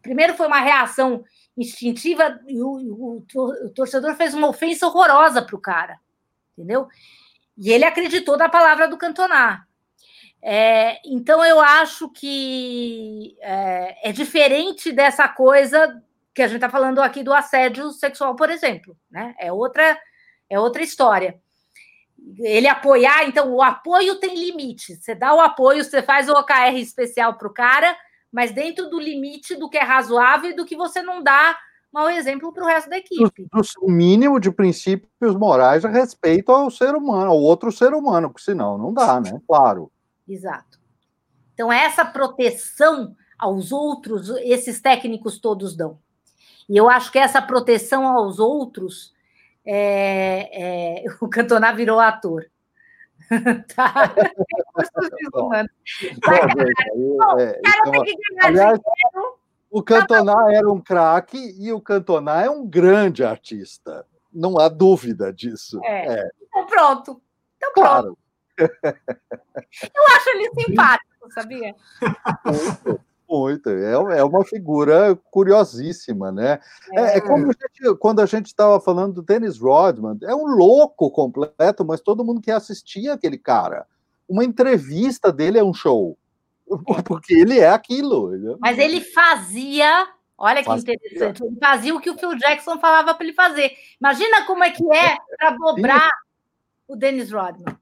[0.01, 1.25] primeiro foi uma reação
[1.57, 5.99] instintiva e o, o, torcedor fez uma ofensa horrorosa para o cara,
[6.53, 6.87] entendeu?
[7.57, 9.67] E ele acreditou na palavra do Cantona.
[10.41, 16.01] É, então, eu acho que é, é, diferente dessa coisa
[16.33, 18.97] que a gente está falando aqui do assédio sexual, por exemplo.
[19.09, 19.35] Né?
[19.37, 19.99] É, outra,
[20.49, 21.39] é outra história.
[22.39, 24.95] Ele apoiar, então, o apoio tem limite.
[24.95, 27.95] Você dá o apoio, você faz o OKR especial para o cara,
[28.31, 31.57] mas dentro do limite do que é razoável e do que você não dá
[31.91, 33.47] mau exemplo para o resto da equipe.
[33.81, 38.43] O mínimo de princípios morais a respeito ao ser humano, ao outro ser humano, porque
[38.43, 39.39] senão não dá, né?
[39.45, 39.91] Claro.
[40.27, 40.79] Exato.
[41.53, 45.99] Então, essa proteção aos outros, esses técnicos todos dão.
[46.69, 49.13] E eu acho que essa proteção aos outros,
[49.65, 52.45] é, é, o Cantona virou ator.
[53.75, 54.13] tá?
[59.69, 64.05] o Cantona era um craque e o Cantona é um grande artista.
[64.33, 65.79] não há dúvida disso.
[65.83, 66.19] É.
[66.19, 66.29] É.
[66.41, 67.21] Então pronto.
[67.57, 68.17] Então claro.
[68.57, 68.57] pronto.
[68.57, 71.75] Eu acho ele simpático, sabia?
[73.31, 73.69] Muito.
[73.69, 76.59] É, é uma figura curiosíssima, né?
[76.91, 81.09] É, é como gente, quando a gente estava falando do Dennis Rodman, é um louco
[81.09, 83.87] completo, mas todo mundo quer assistir aquele cara.
[84.27, 86.17] Uma entrevista dele é um show,
[87.05, 88.35] porque ele é aquilo.
[88.35, 88.57] Entendeu?
[88.59, 90.93] Mas ele fazia, olha que fazia.
[90.93, 93.71] interessante, ele fazia o que o Phil Jackson falava para ele fazer.
[93.97, 96.09] Imagina como é que é para dobrar
[96.85, 97.80] o Dennis Rodman.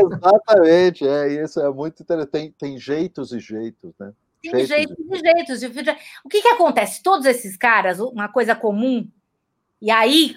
[0.00, 2.30] Exatamente, é isso, é muito interessante.
[2.30, 4.12] Tem, tem jeitos e jeitos, né?
[4.42, 5.94] Tem jeitos, jeitos e jeitos.
[6.24, 7.02] O que, que acontece?
[7.02, 9.08] Todos esses caras, uma coisa comum,
[9.80, 10.36] e aí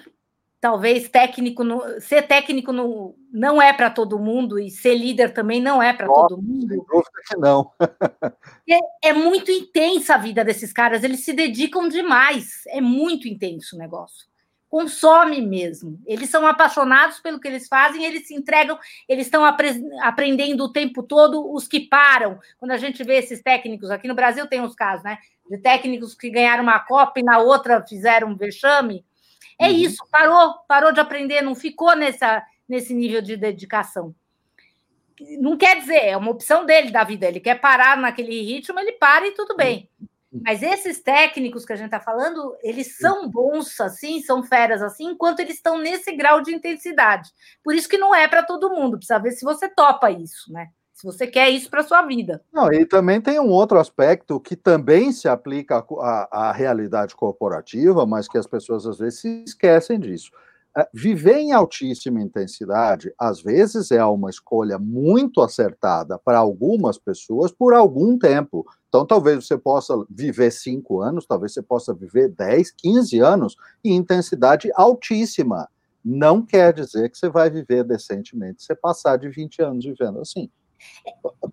[0.60, 5.60] talvez técnico no, ser técnico no, não é para todo mundo e ser líder também
[5.60, 6.68] não é para todo mundo.
[6.68, 7.72] Sem dúvida que não.
[8.70, 13.74] é, é, muito intensa a vida desses caras, eles se dedicam demais, é muito intenso
[13.74, 14.31] o negócio
[14.72, 16.00] consome mesmo.
[16.06, 19.68] Eles são apaixonados pelo que eles fazem, eles se entregam, eles estão apre
[20.00, 22.40] aprendendo o tempo todo os que param.
[22.58, 25.18] Quando a gente vê esses técnicos, aqui no Brasil tem uns casos, né?
[25.50, 29.04] De técnicos que ganharam uma Copa e na outra fizeram um vexame.
[29.60, 29.72] É uhum.
[29.72, 34.14] isso, parou, parou de aprender, não ficou nessa, nesse nível de dedicação.
[35.38, 37.28] Não quer dizer, é uma opção dele da vida.
[37.28, 39.86] Ele quer parar naquele ritmo, ele para e tudo bem.
[40.40, 45.10] Mas esses técnicos que a gente está falando, eles são bons assim, são feras assim,
[45.10, 47.30] enquanto eles estão nesse grau de intensidade.
[47.62, 50.68] Por isso que não é para todo mundo, precisa ver se você topa isso, né?
[50.94, 52.42] Se você quer isso para sua vida.
[52.52, 58.06] Não, e também tem um outro aspecto que também se aplica à, à realidade corporativa,
[58.06, 60.30] mas que as pessoas às vezes se esquecem disso.
[60.74, 67.52] É, viver em altíssima intensidade, às vezes, é uma escolha muito acertada para algumas pessoas
[67.52, 68.66] por algum tempo.
[68.88, 73.94] Então, talvez você possa viver cinco anos, talvez você possa viver 10, 15 anos em
[73.94, 75.68] intensidade altíssima.
[76.02, 80.50] Não quer dizer que você vai viver decentemente você passar de 20 anos vivendo assim.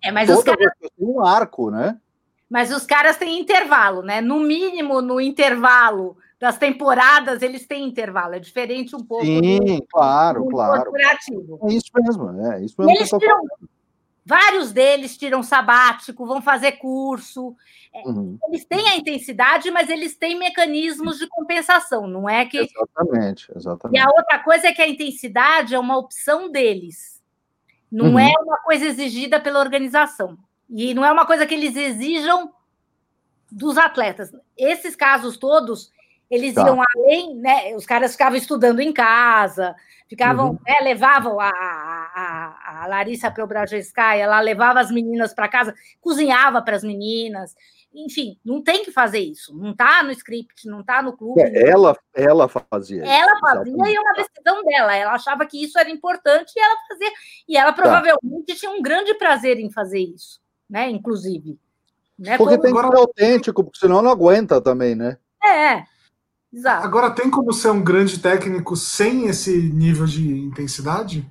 [0.02, 0.72] É, mas Toda os caras...
[0.98, 2.00] um arco, né?
[2.48, 4.20] Mas os caras têm intervalo, né?
[4.20, 9.26] No mínimo, no intervalo das temporadas, eles têm intervalo, é diferente um pouco.
[9.26, 10.84] Sim, do, claro, do claro.
[10.84, 11.60] Corporativo.
[11.64, 12.96] É isso mesmo, é isso mesmo.
[12.96, 13.40] eles tiram,
[14.24, 17.54] vários deles tiram sabático, vão fazer curso.
[17.92, 18.38] É, uhum.
[18.48, 22.56] Eles têm a intensidade, mas eles têm mecanismos de compensação, não é que.
[22.56, 23.98] Exatamente, exatamente.
[23.98, 27.22] E a outra coisa é que a intensidade é uma opção deles,
[27.92, 28.18] não uhum.
[28.18, 30.38] é uma coisa exigida pela organização.
[30.70, 32.50] E não é uma coisa que eles exijam
[33.50, 34.32] dos atletas.
[34.56, 35.90] Esses casos todos,
[36.30, 36.64] eles tá.
[36.64, 37.74] iam além, né?
[37.74, 39.74] Os caras ficavam estudando em casa,
[40.08, 40.58] ficavam, uhum.
[40.66, 46.76] né, levavam a, a, a Larissa Preobrajenskaya, ela levava as meninas para casa, cozinhava para
[46.76, 47.54] as meninas.
[47.92, 49.56] Enfim, não tem que fazer isso.
[49.56, 51.40] Não está no script, não está no clube.
[51.40, 53.04] É, ela, ela fazia.
[53.04, 53.90] Ela fazia exatamente.
[53.90, 54.96] e é uma decisão dela.
[54.96, 57.10] Ela achava que isso era importante e ela fazia.
[57.48, 57.82] E ela tá.
[57.82, 58.54] provavelmente tá.
[58.54, 60.88] tinha um grande prazer em fazer isso, né?
[60.88, 61.58] Inclusive.
[62.16, 62.36] Né?
[62.38, 62.62] Porque Como...
[62.62, 65.16] tem que ser autêntico, porque senão não aguenta também, né?
[65.42, 65.84] É,
[66.52, 66.84] Exato.
[66.84, 71.30] Agora, tem como ser um grande técnico sem esse nível de intensidade?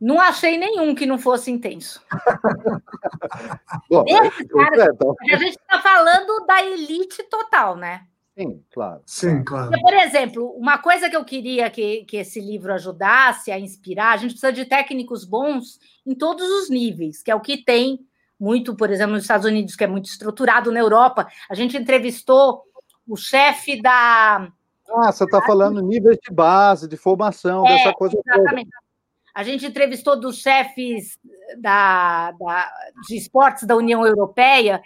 [0.00, 2.00] Não achei nenhum que não fosse intenso.
[3.90, 5.14] Bom, Esse cara, é, então.
[5.20, 8.02] a gente está falando da elite total, né?
[8.36, 9.02] Sim, claro.
[9.04, 9.72] Sim, claro.
[9.80, 14.16] por exemplo, uma coisa que eu queria que, que esse livro ajudasse a inspirar, a
[14.16, 17.98] gente precisa de técnicos bons em todos os níveis, que é o que tem
[18.38, 21.26] muito, por exemplo, nos Estados Unidos, que é muito estruturado, na Europa.
[21.50, 22.62] A gente entrevistou
[23.08, 24.48] o chefe da.
[24.90, 28.70] Ah, você está falando níveis de base, de formação, é, dessa coisa exatamente.
[28.70, 28.88] Toda.
[29.34, 31.18] A gente entrevistou dos chefes
[31.58, 32.72] da, da,
[33.06, 34.82] de esportes da União Europeia,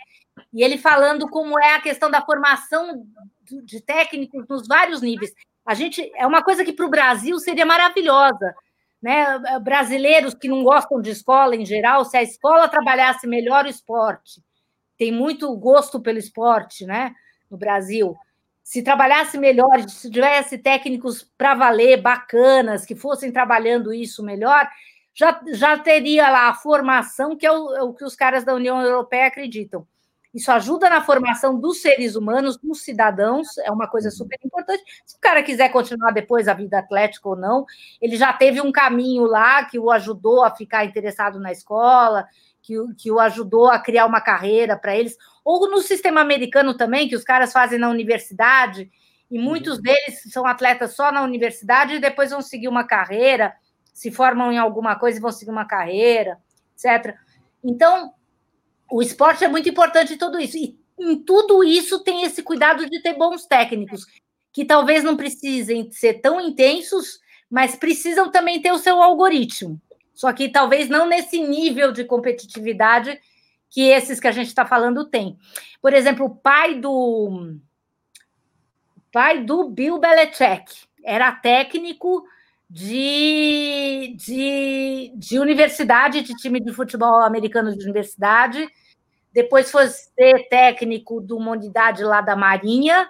[0.52, 3.06] e ele falando como é a questão da formação
[3.64, 5.32] de técnicos nos vários níveis.
[5.64, 8.54] A gente é uma coisa que para o Brasil seria maravilhosa,
[9.00, 9.38] né?
[9.60, 14.42] Brasileiros que não gostam de escola em geral, se a escola trabalhasse melhor o esporte,
[14.98, 17.14] tem muito gosto pelo esporte, né?
[17.52, 18.16] No Brasil,
[18.64, 24.66] se trabalhasse melhor, se tivesse técnicos para valer, bacanas, que fossem trabalhando isso melhor,
[25.12, 28.54] já, já teria lá a formação, que é o, é o que os caras da
[28.54, 29.86] União Europeia acreditam.
[30.32, 34.14] Isso ajuda na formação dos seres humanos, dos cidadãos, é uma coisa uhum.
[34.14, 34.82] super importante.
[35.04, 37.66] Se o cara quiser continuar depois a vida atlética ou não,
[38.00, 42.26] ele já teve um caminho lá que o ajudou a ficar interessado na escola,
[42.62, 47.08] que, que o ajudou a criar uma carreira para eles, ou no sistema americano também,
[47.08, 48.90] que os caras fazem na universidade,
[49.30, 49.82] e muitos uhum.
[49.82, 53.54] deles são atletas só na universidade e depois vão seguir uma carreira,
[53.92, 56.38] se formam em alguma coisa e vão seguir uma carreira,
[56.74, 57.16] etc.
[57.64, 58.12] Então,
[58.90, 60.56] o esporte é muito importante em tudo isso.
[60.58, 64.04] E em tudo isso tem esse cuidado de ter bons técnicos.
[64.52, 67.18] que talvez não precisem ser tão intensos,
[67.50, 69.80] mas precisam também ter o seu algoritmo.
[70.14, 73.18] Só que talvez não nesse nível de competitividade
[73.70, 75.38] que esses que a gente está falando têm.
[75.80, 77.56] Por exemplo, o pai do
[79.10, 82.24] pai do Bill Belichick era técnico
[82.68, 88.66] de, de, de universidade, de time de futebol americano de universidade.
[89.32, 93.08] Depois foi ser técnico de uma unidade lá da Marinha.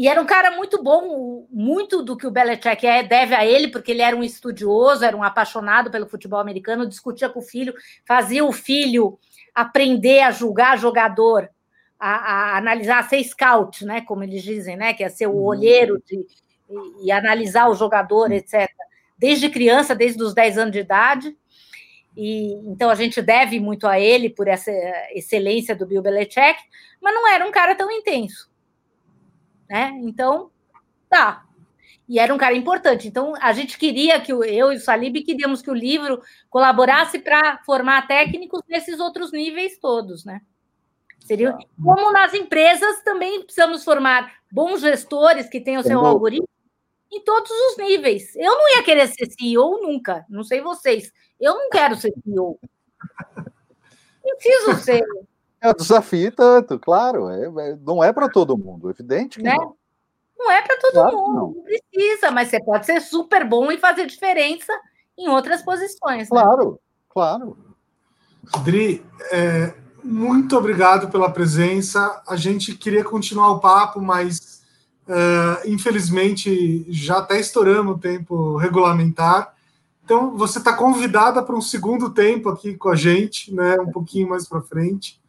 [0.00, 3.68] E era um cara muito bom, muito do que o Belichick é deve a ele,
[3.68, 7.74] porque ele era um estudioso, era um apaixonado pelo futebol americano, discutia com o filho,
[8.06, 9.18] fazia o filho
[9.54, 11.50] aprender a julgar jogador,
[11.98, 15.32] a, a analisar, a ser scout, né, como eles dizem, né, que é ser o
[15.32, 15.44] uhum.
[15.44, 18.70] olheiro de, e, e analisar o jogador, etc.
[19.18, 21.36] Desde criança, desde os 10 anos de idade.
[22.16, 24.70] E, então a gente deve muito a ele por essa
[25.12, 26.58] excelência do Bill Belichick,
[27.02, 28.49] mas não era um cara tão intenso.
[29.70, 29.92] Né?
[30.02, 30.50] Então,
[31.08, 31.46] tá.
[32.08, 33.06] E era um cara importante.
[33.06, 36.20] Então, a gente queria que eu e o Salib queríamos que o livro
[36.50, 40.40] colaborasse para formar técnicos nesses outros níveis todos, né?
[41.20, 46.48] Seria como nas empresas também precisamos formar bons gestores que tenham o seu algoritmo
[47.12, 48.34] em todos os níveis.
[48.34, 51.12] Eu não ia querer ser CEO nunca, não sei vocês.
[51.38, 52.58] Eu não quero ser CEO.
[54.38, 55.04] Preciso ser.
[55.60, 57.28] É um desafio tanto, claro.
[57.28, 59.54] É, é não é para todo mundo, evidente que né?
[59.56, 59.74] não.
[60.38, 61.54] Não é para todo claro mundo, não.
[61.54, 61.62] não.
[61.62, 64.72] precisa, mas você pode ser super bom e fazer diferença
[65.18, 66.28] em outras posições.
[66.28, 66.78] Claro, né?
[67.10, 67.56] claro.
[68.64, 72.22] Dri, é, muito obrigado pela presença.
[72.26, 74.60] A gente queria continuar o papo, mas
[75.10, 79.52] Uh, infelizmente, já até estouramos o tempo regulamentar.
[80.04, 84.28] Então, você está convidada para um segundo tempo aqui com a gente, né, um pouquinho
[84.28, 85.19] mais para frente.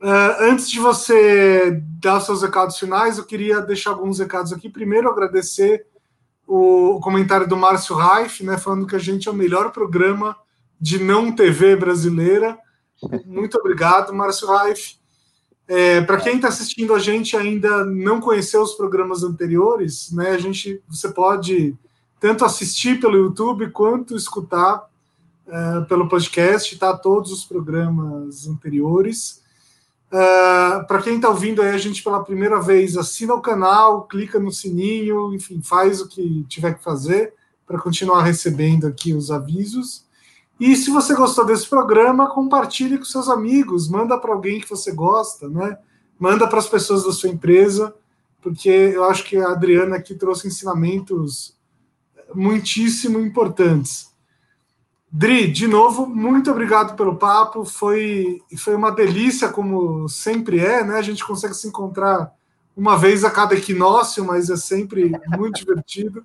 [0.00, 4.70] Uh, antes de você dar seus recados finais, eu queria deixar alguns recados aqui.
[4.70, 5.86] Primeiro, agradecer
[6.46, 10.34] o, comentário do Márcio Raif, né, falando que a gente é o melhor programa
[10.80, 12.58] de não TV brasileira.
[13.26, 14.96] Muito obrigado, Márcio Raif.
[15.68, 20.38] É, para quem está assistindo a gente ainda não conheceu os programas anteriores, né, a
[20.38, 21.76] gente, você pode
[22.18, 24.88] tanto assistir pelo YouTube quanto escutar
[25.46, 26.96] é, pelo podcast, tá?
[26.96, 29.39] Todos os programas anteriores.
[30.12, 34.38] É, para quem está ouvindo aí a gente pela primeira vez, assina o canal, clica
[34.38, 37.32] no sininho, enfim, faz o que tiver que fazer
[37.64, 40.04] para continuar recebendo aqui os avisos.
[40.58, 44.92] E se você gostou desse programa, compartilhe com seus amigos, manda para alguém que você
[44.92, 45.78] gosta, né?
[46.18, 47.94] Manda para as pessoas da sua empresa,
[48.42, 51.56] porque eu acho que a Adriana aqui trouxe ensinamentos
[52.34, 54.09] muitíssimo importantes.
[55.12, 57.64] Dri, de novo, muito obrigado pelo papo.
[57.64, 60.98] Foi, foi uma delícia, como sempre é, né?
[60.98, 62.32] A gente consegue se encontrar
[62.76, 66.24] uma vez a cada equinócio, mas é sempre muito divertido.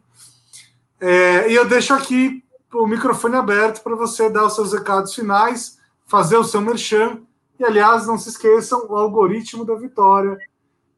[1.02, 5.80] É, e eu deixo aqui o microfone aberto para você dar os seus recados finais,
[6.06, 7.20] fazer o seu merchan.
[7.60, 10.38] E, aliás, não se esqueçam, o algoritmo da vitória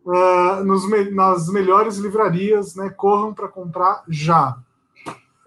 [0.05, 2.89] uh, nos, nas melhores livrarias, né?
[2.89, 4.57] Corram para comprar já.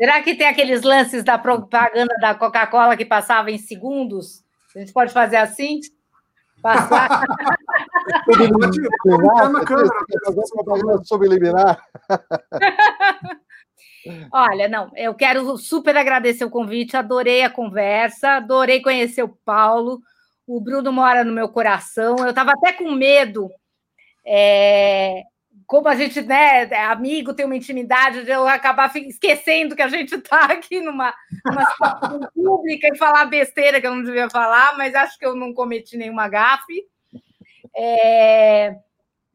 [0.00, 4.42] Será que tem aqueles lances da propaganda da Coca-Cola que passava em segundos?
[4.74, 5.78] A gente pode fazer assim?
[6.62, 7.20] Passar.
[9.52, 9.90] na câmera.
[10.54, 11.84] Propaganda subliminar.
[14.32, 20.00] Olha, não, eu quero super agradecer o convite, adorei a conversa, adorei conhecer o Paulo.
[20.46, 22.16] O Bruno mora no meu coração.
[22.20, 23.50] Eu estava até com medo,
[24.24, 25.24] é,
[25.70, 29.86] como a gente né, é amigo, tem uma intimidade, de eu acabar esquecendo que a
[29.86, 31.14] gente está aqui numa,
[31.46, 35.36] numa situação pública e falar besteira que eu não devia falar, mas acho que eu
[35.36, 36.88] não cometi nenhuma gafe.
[37.72, 38.74] É,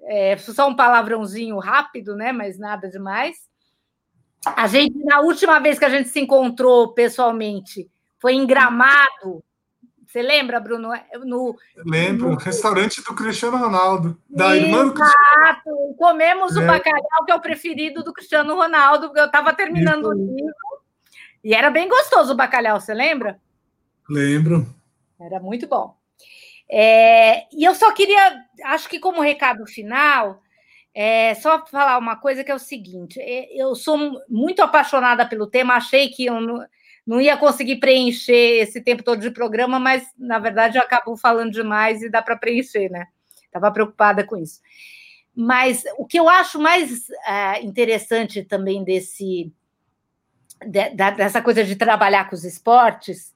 [0.01, 2.33] é, só um palavrãozinho rápido, né?
[2.33, 3.37] Mas nada demais.
[4.45, 7.89] A gente, na última vez que a gente se encontrou pessoalmente,
[8.19, 9.41] foi em Gramado.
[10.15, 10.93] Você lembra, Bruno?
[11.25, 14.65] No, Lembro, no restaurante do Cristiano Ronaldo, da Exato.
[14.65, 15.95] irmã do Cristiano.
[15.97, 16.59] Comemos é.
[16.61, 20.11] o bacalhau, que é o preferido do Cristiano Ronaldo, porque eu estava terminando Isso.
[20.11, 20.55] o livro.
[21.43, 23.37] E era bem gostoso o bacalhau, você lembra?
[24.09, 24.65] Lembro.
[25.19, 25.97] Era muito bom.
[26.71, 30.41] É, e eu só queria, acho que como recado final,
[30.93, 33.97] é, só falar uma coisa que é o seguinte: é, eu sou
[34.29, 36.39] muito apaixonada pelo tema, achei que eu
[37.05, 41.51] não, ia conseguir preencher esse tempo todo de programa, mas na verdade eu acabo falando
[41.51, 43.07] demais e dá para preencher, né?
[43.45, 44.59] Estava preocupada com isso.
[45.35, 49.53] Mas o que eu acho mais é, interessante também desse
[50.65, 53.35] de, dessa coisa de trabalhar com os esportes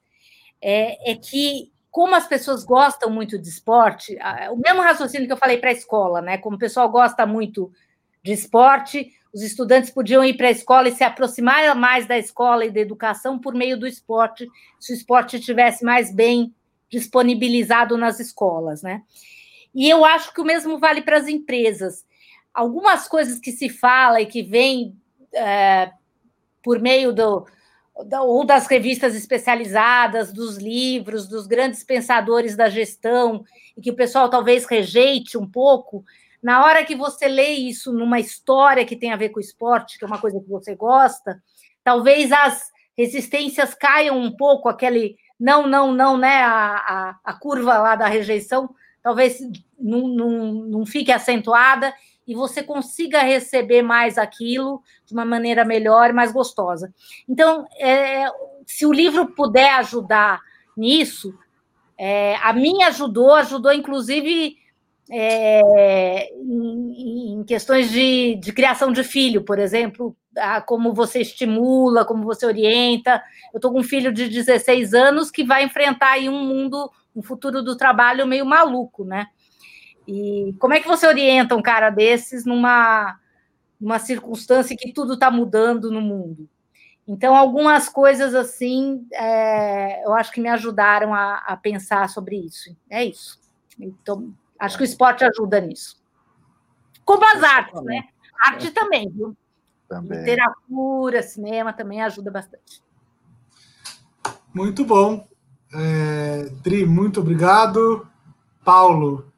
[0.60, 4.16] é, é que como as pessoas gostam muito de esporte,
[4.52, 6.38] o mesmo raciocínio que eu falei para a escola, né?
[6.38, 7.72] Como o pessoal gosta muito
[8.22, 12.64] de esporte, os estudantes podiam ir para a escola e se aproximar mais da escola
[12.64, 14.48] e da educação por meio do esporte,
[14.78, 16.52] se o esporte estivesse mais bem
[16.88, 19.02] disponibilizado nas escolas, né?
[19.72, 22.04] E eu acho que o mesmo vale para as empresas.
[22.52, 24.96] Algumas coisas que se fala e que vêm
[25.32, 25.92] é,
[26.60, 27.46] por meio do,
[28.22, 33.44] ou das revistas especializadas, dos livros, dos grandes pensadores da gestão,
[33.76, 36.04] e que o pessoal talvez rejeite um pouco,
[36.42, 40.04] na hora que você lê isso numa história que tem a ver com esporte, que
[40.04, 41.42] é uma coisa que você gosta,
[41.84, 46.42] talvez as resistências caiam um pouco, aquele não, não, não, né?
[46.42, 49.38] A, a, a curva lá da rejeição talvez
[49.78, 51.94] não, não, não fique acentuada
[52.26, 56.92] e você consiga receber mais aquilo de uma maneira melhor e mais gostosa.
[57.28, 58.26] Então, é,
[58.66, 60.40] se o livro puder ajudar
[60.76, 61.34] nisso,
[61.98, 64.56] é, a minha ajudou, ajudou inclusive
[65.10, 72.04] é, em, em, questões de, de, criação de filho, por exemplo, a, como você estimula,
[72.04, 73.22] como você orienta.
[73.52, 77.22] Eu estou com um filho de 16 anos que vai enfrentar aí um mundo, um
[77.22, 79.26] futuro do trabalho meio maluco, né?
[80.06, 83.18] E como é que você orienta um cara desses numa,
[83.80, 86.48] numa circunstância que tudo está mudando no mundo?
[87.06, 92.76] Então, algumas coisas assim, é, eu acho que me ajudaram a, a, pensar sobre isso.
[92.88, 93.40] É isso.
[93.78, 96.00] Então, acho que o esporte ajuda nisso.
[97.04, 98.04] Como as artes, né?
[98.44, 98.70] Arte é.
[98.70, 99.36] também, viu?
[99.88, 100.18] Também.
[100.18, 102.82] Literatura, cinema também ajuda bastante.
[104.54, 105.26] Muito bom.
[105.74, 108.06] É, Dri, muito obrigado.
[108.64, 109.30] Paulo,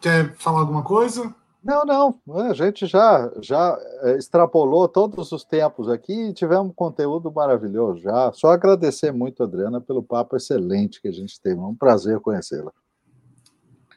[0.00, 1.34] Quer falar alguma coisa?
[1.62, 2.20] Não, não.
[2.48, 8.00] A gente já, já é, extrapolou todos os tempos aqui e tivemos um conteúdo maravilhoso
[8.00, 8.32] já.
[8.32, 11.60] Só agradecer muito, Adriana, pelo papo excelente que a gente teve.
[11.60, 12.72] É um prazer conhecê-la.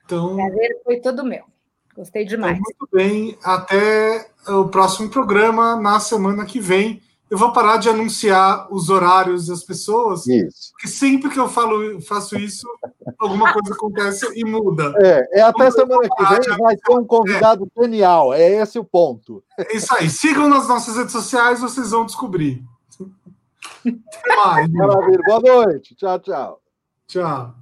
[0.05, 1.43] Então, o prazer foi todo meu.
[1.95, 2.57] Gostei demais.
[2.57, 3.37] Então, muito bem.
[3.43, 7.01] Até o próximo programa na semana que vem
[7.31, 10.71] eu vou parar de anunciar os horários das pessoas, isso.
[10.73, 12.67] porque sempre que eu falo, faço isso,
[13.17, 14.93] alguma coisa acontece e muda.
[15.01, 17.81] É, é até semana que vem vai ter um convidado é.
[17.81, 19.41] genial, é esse o ponto.
[19.57, 20.09] É isso aí.
[20.09, 22.61] Sigam nas nossas redes sociais, vocês vão descobrir.
[23.87, 24.69] Até mais.
[24.69, 25.23] Maravilha.
[25.25, 25.95] Boa noite.
[25.95, 26.61] Tchau, tchau.
[27.07, 27.60] Tchau.